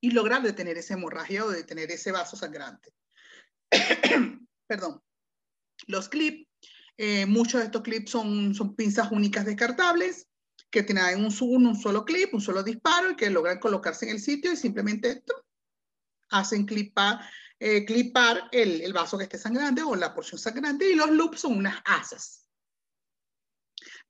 y 0.00 0.10
lograr 0.10 0.42
detener 0.42 0.78
esa 0.78 0.94
hemorragia 0.94 1.44
o 1.44 1.50
detener 1.50 1.90
ese 1.90 2.12
vaso 2.12 2.36
sangrante. 2.36 2.92
Perdón. 4.66 5.02
Los 5.86 6.08
clips 6.08 6.47
eh, 7.00 7.26
muchos 7.26 7.60
de 7.60 7.66
estos 7.66 7.82
clips 7.82 8.10
son, 8.10 8.54
son 8.56 8.74
pinzas 8.74 9.12
únicas 9.12 9.44
descartables 9.44 10.26
que 10.68 10.82
tienen 10.82 11.24
un, 11.24 11.30
solo 11.30 12.04
clip, 12.04 12.34
un 12.34 12.40
solo 12.40 12.64
disparo 12.64 13.12
y 13.12 13.16
que 13.16 13.30
logran 13.30 13.60
colocarse 13.60 14.04
en 14.04 14.16
el 14.16 14.20
sitio 14.20 14.52
y 14.52 14.56
simplemente 14.56 15.22
hacen 16.30 16.66
clipar, 16.66 17.20
eh, 17.60 17.84
clipar 17.84 18.48
el, 18.50 18.80
el, 18.80 18.92
vaso 18.92 19.16
que 19.16 19.24
esté 19.24 19.38
sangrante 19.38 19.80
o 19.82 19.94
la 19.94 20.12
porción 20.12 20.40
sangrante 20.40 20.90
y 20.90 20.96
los 20.96 21.10
loops 21.10 21.40
son 21.40 21.56
unas 21.56 21.80
asas. 21.84 22.48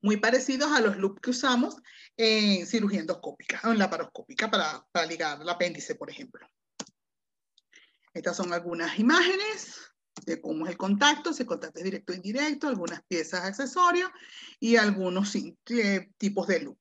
Muy 0.01 0.17
parecidos 0.17 0.71
a 0.71 0.81
los 0.81 0.97
loops 0.97 1.21
que 1.21 1.29
usamos 1.29 1.75
en 2.17 2.65
cirugía 2.65 3.01
endoscópica 3.01 3.61
o 3.65 3.71
en 3.71 3.77
laparoscópica 3.77 4.49
para, 4.49 4.83
para 4.91 5.05
ligar 5.05 5.39
el 5.39 5.47
apéndice, 5.47 5.93
por 5.93 6.09
ejemplo. 6.09 6.45
Estas 8.13 8.35
son 8.35 8.51
algunas 8.51 8.97
imágenes 8.97 9.88
de 10.25 10.41
cómo 10.41 10.65
es 10.65 10.71
el 10.71 10.77
contacto, 10.77 11.33
si 11.33 11.43
el 11.43 11.47
contacto 11.47 11.79
es 11.79 11.85
directo 11.85 12.13
o 12.13 12.15
indirecto, 12.15 12.67
algunas 12.67 13.01
piezas 13.03 13.45
accesorios 13.45 14.09
y 14.59 14.75
algunos 14.75 15.35
eh, 15.35 16.09
tipos 16.17 16.47
de 16.47 16.61
loop. 16.61 16.77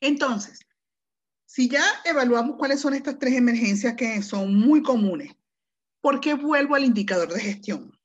Entonces, 0.00 0.60
si 1.44 1.68
ya 1.68 1.84
evaluamos 2.04 2.56
cuáles 2.56 2.80
son 2.80 2.94
estas 2.94 3.18
tres 3.18 3.34
emergencias 3.34 3.94
que 3.94 4.22
son 4.22 4.54
muy 4.54 4.82
comunes, 4.82 5.34
¿por 6.00 6.20
qué 6.20 6.34
vuelvo 6.34 6.74
al 6.74 6.84
indicador 6.84 7.32
de 7.32 7.40
gestión? 7.40 7.97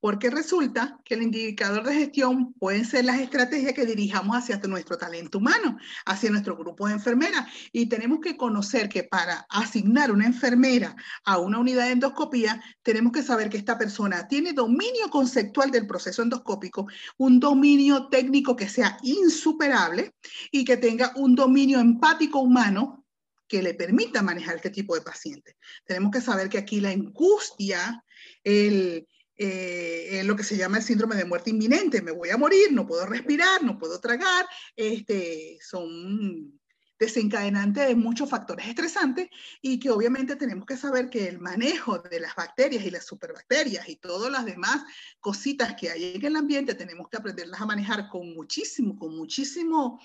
Porque 0.00 0.30
resulta 0.30 1.00
que 1.04 1.14
el 1.14 1.22
indicador 1.22 1.84
de 1.84 1.94
gestión 1.94 2.52
pueden 2.54 2.84
ser 2.84 3.04
las 3.04 3.20
estrategias 3.20 3.72
que 3.72 3.86
dirijamos 3.86 4.36
hacia 4.36 4.58
nuestro 4.68 4.96
talento 4.96 5.38
humano, 5.38 5.78
hacia 6.06 6.30
nuestro 6.30 6.56
grupo 6.56 6.86
de 6.86 6.94
enfermeras. 6.94 7.46
Y 7.72 7.86
tenemos 7.86 8.20
que 8.20 8.36
conocer 8.36 8.88
que 8.88 9.04
para 9.04 9.46
asignar 9.48 10.12
una 10.12 10.26
enfermera 10.26 10.94
a 11.24 11.38
una 11.38 11.58
unidad 11.58 11.86
de 11.86 11.92
endoscopía, 11.92 12.62
tenemos 12.82 13.12
que 13.12 13.22
saber 13.22 13.48
que 13.48 13.56
esta 13.56 13.78
persona 13.78 14.28
tiene 14.28 14.52
dominio 14.52 15.08
conceptual 15.10 15.70
del 15.70 15.86
proceso 15.86 16.22
endoscópico, 16.22 16.86
un 17.16 17.40
dominio 17.40 18.08
técnico 18.08 18.54
que 18.54 18.68
sea 18.68 18.98
insuperable 19.02 20.14
y 20.52 20.64
que 20.64 20.76
tenga 20.76 21.12
un 21.16 21.34
dominio 21.34 21.80
empático 21.80 22.40
humano 22.40 23.04
que 23.48 23.62
le 23.62 23.74
permita 23.74 24.22
manejar 24.22 24.56
este 24.56 24.70
tipo 24.70 24.94
de 24.94 25.00
pacientes. 25.00 25.56
Tenemos 25.84 26.12
que 26.12 26.20
saber 26.20 26.48
que 26.48 26.58
aquí 26.58 26.80
la 26.80 26.90
angustia, 26.90 28.04
el 28.44 29.06
eh, 29.38 30.22
lo 30.24 30.36
que 30.36 30.42
se 30.42 30.56
llama 30.56 30.78
el 30.78 30.82
síndrome 30.82 31.16
de 31.16 31.24
muerte 31.24 31.50
inminente. 31.50 32.02
Me 32.02 32.10
voy 32.10 32.30
a 32.30 32.36
morir, 32.36 32.72
no 32.72 32.86
puedo 32.86 33.06
respirar, 33.06 33.62
no 33.62 33.78
puedo 33.78 34.00
tragar. 34.00 34.46
Este, 34.76 35.58
son 35.62 36.58
desencadenantes 36.98 37.86
de 37.86 37.94
muchos 37.94 38.28
factores 38.28 38.66
estresantes 38.66 39.28
y 39.62 39.78
que 39.78 39.90
obviamente 39.90 40.34
tenemos 40.34 40.66
que 40.66 40.76
saber 40.76 41.08
que 41.08 41.28
el 41.28 41.38
manejo 41.38 41.98
de 41.98 42.20
las 42.20 42.34
bacterias 42.34 42.84
y 42.84 42.90
las 42.90 43.06
superbacterias 43.06 43.88
y 43.88 43.96
todas 43.96 44.32
las 44.32 44.44
demás 44.44 44.82
cositas 45.20 45.74
que 45.74 45.90
hay 45.90 46.16
en 46.16 46.24
el 46.24 46.36
ambiente 46.36 46.74
tenemos 46.74 47.08
que 47.08 47.18
aprenderlas 47.18 47.60
a 47.60 47.66
manejar 47.66 48.08
con 48.08 48.34
muchísimo, 48.34 48.98
con 48.98 49.16
muchísimo 49.16 50.00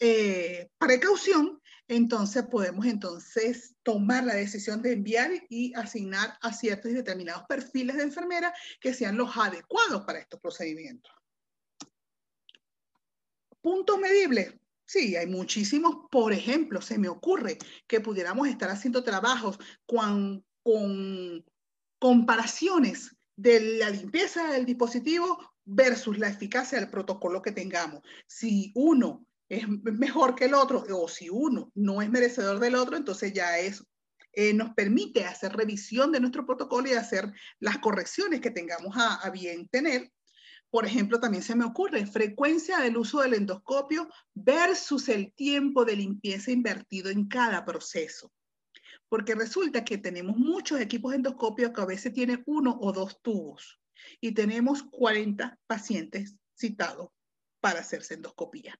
eh, 0.00 0.70
precaución 0.78 1.61
entonces 1.88 2.44
podemos 2.44 2.86
entonces 2.86 3.74
tomar 3.82 4.24
la 4.24 4.34
decisión 4.34 4.82
de 4.82 4.92
enviar 4.92 5.30
y 5.48 5.74
asignar 5.74 6.38
a 6.40 6.52
ciertos 6.52 6.90
y 6.90 6.94
determinados 6.94 7.44
perfiles 7.48 7.96
de 7.96 8.04
enfermera 8.04 8.54
que 8.80 8.94
sean 8.94 9.16
los 9.16 9.36
adecuados 9.36 10.04
para 10.04 10.20
estos 10.20 10.40
procedimientos. 10.40 11.12
Puntos 13.60 13.98
medibles. 13.98 14.54
Sí, 14.84 15.16
hay 15.16 15.26
muchísimos. 15.26 16.06
Por 16.10 16.32
ejemplo, 16.32 16.82
se 16.82 16.98
me 16.98 17.08
ocurre 17.08 17.58
que 17.86 18.00
pudiéramos 18.00 18.48
estar 18.48 18.70
haciendo 18.70 19.04
trabajos 19.04 19.58
con, 19.86 20.44
con 20.62 21.44
comparaciones 21.98 23.16
de 23.36 23.78
la 23.78 23.90
limpieza 23.90 24.52
del 24.52 24.66
dispositivo 24.66 25.38
versus 25.64 26.18
la 26.18 26.28
eficacia 26.28 26.78
del 26.78 26.90
protocolo 26.90 27.40
que 27.40 27.52
tengamos. 27.52 28.02
Si 28.26 28.72
uno 28.74 29.24
es 29.48 29.68
mejor 29.68 30.34
que 30.34 30.46
el 30.46 30.54
otro, 30.54 30.84
o 30.94 31.08
si 31.08 31.28
uno 31.28 31.70
no 31.74 32.00
es 32.00 32.10
merecedor 32.10 32.58
del 32.58 32.74
otro, 32.74 32.96
entonces 32.96 33.32
ya 33.32 33.58
es, 33.58 33.84
eh, 34.32 34.54
nos 34.54 34.74
permite 34.74 35.24
hacer 35.24 35.52
revisión 35.52 36.10
de 36.10 36.20
nuestro 36.20 36.46
protocolo 36.46 36.88
y 36.88 36.92
hacer 36.92 37.30
las 37.60 37.78
correcciones 37.78 38.40
que 38.40 38.50
tengamos 38.50 38.96
a, 38.96 39.28
bien 39.30 39.68
tener 39.68 40.10
por 40.70 40.86
ejemplo, 40.86 41.20
también 41.20 41.42
se 41.42 41.54
me 41.54 41.66
ocurre 41.66 42.06
frecuencia 42.06 42.78
del 42.78 42.96
uso 42.96 43.20
del 43.20 43.34
endoscopio 43.34 44.08
versus 44.32 45.10
el 45.10 45.34
tiempo 45.34 45.84
de 45.84 45.96
limpieza 45.96 46.50
invertido 46.50 47.10
en 47.10 47.28
cada 47.28 47.62
proceso. 47.66 48.32
Porque 49.10 49.34
resulta 49.34 49.84
que 49.84 49.98
tenemos 49.98 50.38
muchos 50.38 50.80
equipos 50.80 51.10
de 51.10 51.16
endoscopio 51.16 51.74
que 51.74 51.80
a 51.82 51.84
veces 51.84 52.14
tienen 52.14 52.42
uno 52.46 52.78
o 52.80 52.90
dos 52.90 53.20
tubos 53.20 53.78
y 54.18 54.32
tenemos 54.32 54.82
40 54.84 55.58
pacientes 55.66 56.36
citados 56.54 57.10
para 57.60 57.80
hacerse 57.80 58.14
endoscopía. 58.14 58.74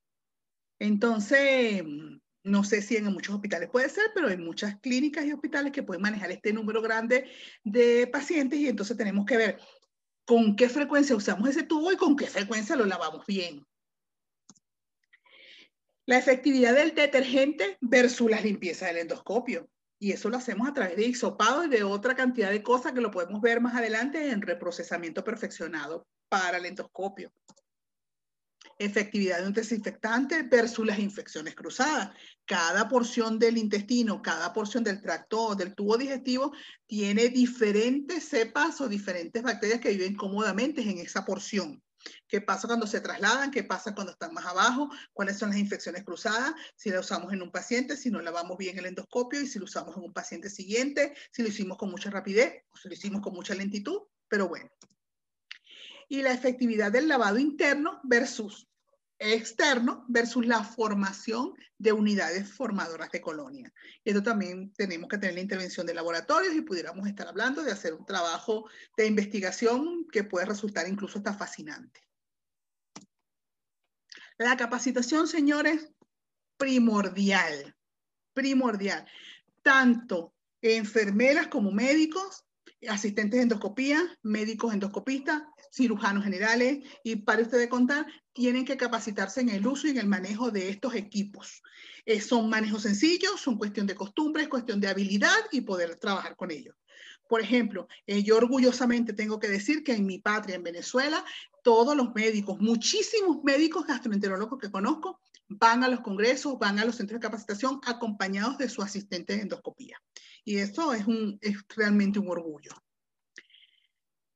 Entonces, 0.83 1.85
no 2.43 2.65
sé 2.65 2.83
si 2.83 2.97
en 2.97 3.05
muchos 3.05 3.37
hospitales 3.37 3.71
puede 3.71 3.89
ser, 3.89 4.11
pero 4.17 4.27
hay 4.27 4.37
muchas 4.37 4.81
clínicas 4.81 5.25
y 5.25 5.33
hospitales 5.33 5.71
que 5.71 5.85
pueden 5.85 6.03
manejar 6.03 6.33
este 6.33 6.53
número 6.53 6.83
grande 6.83 7.31
de 7.63 8.09
pacientes 8.09 8.59
y 8.59 8.67
entonces 8.67 8.97
tenemos 8.97 9.25
que 9.25 9.37
ver 9.37 9.61
con 10.25 10.57
qué 10.57 10.69
frecuencia 10.69 11.15
usamos 11.15 11.49
ese 11.49 11.63
tubo 11.63 11.93
y 11.93 11.97
con 11.97 12.17
qué 12.17 12.27
frecuencia 12.27 12.75
lo 12.75 12.85
lavamos 12.85 13.25
bien. 13.27 13.65
La 16.05 16.19
efectividad 16.19 16.75
del 16.75 16.97
detergente 16.97 17.79
versus 17.81 18.29
la 18.29 18.41
limpieza 18.41 18.87
del 18.87 18.99
endoscopio. 18.99 19.69
Y 20.01 20.11
eso 20.11 20.31
lo 20.31 20.39
hacemos 20.39 20.69
a 20.69 20.73
través 20.73 20.97
de 20.97 21.07
hisopado 21.07 21.65
y 21.65 21.69
de 21.69 21.85
otra 21.85 22.17
cantidad 22.17 22.51
de 22.51 22.65
cosas 22.65 22.91
que 22.91 23.01
lo 23.01 23.13
podemos 23.13 23.41
ver 23.41 23.61
más 23.61 23.77
adelante 23.77 24.31
en 24.31 24.43
reprocesamiento 24.43 25.23
perfeccionado 25.23 26.09
para 26.29 26.59
el 26.59 26.67
endoscopio. 26.67 27.33
Efectividad 28.85 29.39
de 29.39 29.47
un 29.47 29.53
desinfectante 29.53 30.43
versus 30.43 30.85
las 30.85 30.99
infecciones 30.99 31.55
cruzadas. 31.55 32.11
Cada 32.45 32.89
porción 32.89 33.39
del 33.39 33.57
intestino, 33.57 34.21
cada 34.21 34.53
porción 34.53 34.83
del 34.83 35.01
tracto 35.01 35.55
del 35.55 35.77
tubo 35.77 35.97
digestivo 35.97 36.53
tiene 36.85 37.29
diferentes 37.29 38.29
cepas 38.29 38.81
o 38.81 38.89
diferentes 38.89 39.41
bacterias 39.41 39.81
que 39.81 39.91
viven 39.91 40.17
cómodamente 40.17 40.83
en 40.83 40.99
esa 40.99 41.25
porción. 41.25 41.81
¿Qué 42.27 42.41
pasa 42.41 42.67
cuando 42.67 42.89
se 42.89 43.01
trasladan? 43.01 43.53
¿Qué 43.53 43.63
pasa 43.63 43.95
cuando 43.95 44.15
están 44.15 44.35
más 44.35 44.47
abajo? 44.47 44.91
¿Cuáles 45.13 45.39
son 45.39 45.51
las 45.51 45.59
infecciones 45.59 46.03
cruzadas? 46.03 46.53
Si 46.75 46.91
la 46.91 46.99
usamos 46.99 47.33
en 47.33 47.41
un 47.41 47.53
paciente, 47.53 47.97
si 47.97 48.11
no 48.11 48.21
lavamos 48.21 48.59
bien 48.59 48.77
el 48.77 48.87
endoscopio 48.87 49.41
y 49.41 49.47
si 49.47 49.61
lo 49.61 49.67
usamos 49.67 49.97
en 49.97 50.03
un 50.03 50.13
paciente 50.13 50.51
siguiente, 50.51 51.15
si 51.31 51.43
lo 51.43 51.51
hicimos 51.51 51.79
con 51.79 51.89
mucha 51.89 52.11
rapidez 52.11 52.65
o 52.73 52.77
si 52.77 52.89
lo 52.89 52.95
hicimos 52.95 53.21
con 53.21 53.33
mucha 53.33 53.55
lentitud, 53.55 54.01
pero 54.27 54.49
bueno. 54.49 54.69
Y 56.09 56.23
la 56.23 56.33
efectividad 56.33 56.91
del 56.91 57.07
lavado 57.07 57.39
interno 57.39 58.01
versus 58.03 58.69
externo 59.31 60.05
versus 60.09 60.45
la 60.47 60.65
formación 60.65 61.55
de 61.79 61.93
unidades 61.93 62.53
formadoras 62.53 63.11
de 63.11 63.21
colonia. 63.21 63.73
Esto 64.05 64.23
también 64.23 64.73
tenemos 64.75 65.09
que 65.09 65.19
tener 65.19 65.35
la 65.35 65.41
intervención 65.41 65.87
de 65.87 65.95
laboratorios 65.95 66.55
y 66.55 66.63
pudiéramos 66.63 67.07
estar 67.07 67.29
hablando 67.29 67.63
de 67.63 67.71
hacer 67.71 67.95
un 67.95 68.05
trabajo 68.05 68.69
de 68.97 69.07
investigación 69.07 70.07
que 70.11 70.25
puede 70.25 70.47
resultar 70.47 70.89
incluso 70.89 71.19
hasta 71.19 71.35
fascinante. 71.35 72.01
La 74.39 74.57
capacitación, 74.57 75.29
señores, 75.29 75.93
primordial, 76.57 77.77
primordial. 78.35 79.07
Tanto 79.63 80.35
enfermeras 80.61 81.47
como 81.47 81.71
médicos, 81.71 82.45
asistentes 82.89 83.39
de 83.39 83.43
endoscopía, 83.43 84.01
médicos 84.23 84.73
endoscopistas, 84.73 85.43
cirujanos 85.73 86.25
generales 86.25 86.85
y 87.03 87.17
para 87.17 87.43
ustedes 87.43 87.69
contar, 87.69 88.07
tienen 88.33 88.65
que 88.65 88.77
capacitarse 88.77 89.41
en 89.41 89.49
el 89.49 89.67
uso 89.67 89.87
y 89.87 89.91
en 89.91 89.99
el 89.99 90.07
manejo 90.07 90.51
de 90.51 90.69
estos 90.69 90.95
equipos. 90.95 91.63
Eh, 92.05 92.21
son 92.21 92.51
manejos 92.51 92.83
sencillos, 92.83 93.41
son 93.41 93.57
cuestión 93.57 93.87
de 93.87 93.95
costumbres, 93.95 94.49
cuestión 94.49 94.81
de 94.81 94.89
habilidad 94.89 95.39
y 95.51 95.63
poder 95.63 95.97
trabajar 95.97 96.37
con 96.37 96.51
ellos. 96.51 96.77
Por 97.29 97.41
ejemplo, 97.41 97.89
eh, 98.07 98.23
yo 98.23 98.37
orgullosamente 98.37 99.13
tengo 99.15 99.39
que 99.39 99.49
decir 99.49 99.83
que 99.83 99.95
en 99.95 100.05
mi 100.05 100.19
patria, 100.19 100.57
en 100.57 100.63
Venezuela, 100.63 101.25
todos 101.63 101.97
los 101.97 102.15
médicos, 102.15 102.61
muchísimos 102.61 103.43
médicos 103.43 103.87
gastroenterólogos 103.87 104.59
que 104.59 104.71
conozco, 104.71 105.21
van 105.49 105.85
a 105.85 105.89
los 105.89 106.01
congresos, 106.01 106.59
van 106.59 106.79
a 106.79 106.85
los 106.85 106.97
centros 106.97 107.21
de 107.21 107.27
capacitación 107.27 107.81
acompañados 107.87 108.59
de 108.59 108.69
su 108.69 108.83
asistente 108.83 109.37
de 109.37 109.43
endoscopía. 109.43 110.03
Y 110.45 110.59
eso 110.59 110.93
es, 110.93 111.07
un, 111.07 111.39
es 111.41 111.57
realmente 111.77 112.19
un 112.19 112.29
orgullo. 112.29 112.73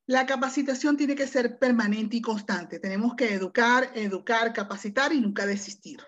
La 0.07 0.25
capacitación 0.25 0.97
tiene 0.97 1.17
que 1.17 1.27
ser 1.27 1.59
permanente 1.59 2.17
y 2.17 2.21
constante. 2.21 2.79
Tenemos 2.79 3.17
que 3.17 3.35
educar, 3.35 3.91
educar, 3.95 4.53
capacitar 4.53 5.13
y 5.13 5.21
nunca 5.21 5.47
desistir, 5.47 6.01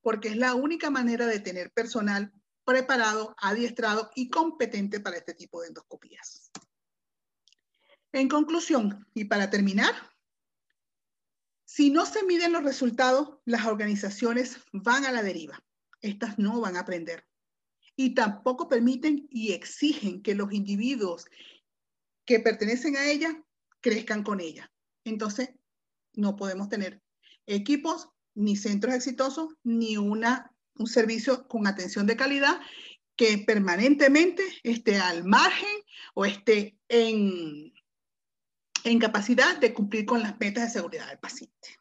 porque 0.00 0.28
es 0.28 0.36
la 0.36 0.54
única 0.54 0.88
manera 0.88 1.26
de 1.26 1.38
tener 1.38 1.70
personal 1.70 2.32
preparado, 2.64 3.34
adiestrado 3.38 4.10
y 4.14 4.30
competente 4.30 5.00
para 5.00 5.18
este 5.18 5.34
tipo 5.34 5.60
de 5.60 5.68
endoscopías. 5.68 6.50
En 8.12 8.28
conclusión, 8.28 9.06
y 9.12 9.26
para 9.26 9.50
terminar, 9.50 9.94
si 11.66 11.90
no 11.90 12.06
se 12.06 12.24
miden 12.24 12.52
los 12.52 12.64
resultados, 12.64 13.38
las 13.44 13.66
organizaciones 13.66 14.58
van 14.72 15.04
a 15.04 15.12
la 15.12 15.22
deriva. 15.22 15.62
Estas 16.00 16.38
no 16.38 16.58
van 16.60 16.76
a 16.76 16.80
aprender. 16.80 17.28
Y 17.96 18.14
tampoco 18.14 18.66
permiten 18.66 19.28
y 19.30 19.52
exigen 19.52 20.22
que 20.22 20.34
los 20.34 20.52
individuos 20.52 21.26
que 22.24 22.40
pertenecen 22.40 22.96
a 22.96 23.10
ella 23.10 23.42
crezcan 23.80 24.22
con 24.22 24.40
ella. 24.40 24.70
Entonces, 25.04 25.50
no 26.14 26.36
podemos 26.36 26.68
tener 26.68 27.02
equipos, 27.46 28.08
ni 28.34 28.56
centros 28.56 28.94
exitosos, 28.94 29.54
ni 29.64 29.96
una, 29.96 30.54
un 30.74 30.86
servicio 30.86 31.48
con 31.48 31.66
atención 31.66 32.06
de 32.06 32.16
calidad 32.16 32.60
que 33.16 33.38
permanentemente 33.38 34.42
esté 34.62 34.96
al 34.98 35.24
margen 35.24 35.68
o 36.14 36.24
esté 36.24 36.78
en, 36.88 37.72
en 38.84 38.98
capacidad 38.98 39.58
de 39.58 39.74
cumplir 39.74 40.06
con 40.06 40.22
las 40.22 40.38
metas 40.38 40.64
de 40.64 40.70
seguridad 40.70 41.08
del 41.08 41.18
paciente. 41.18 41.76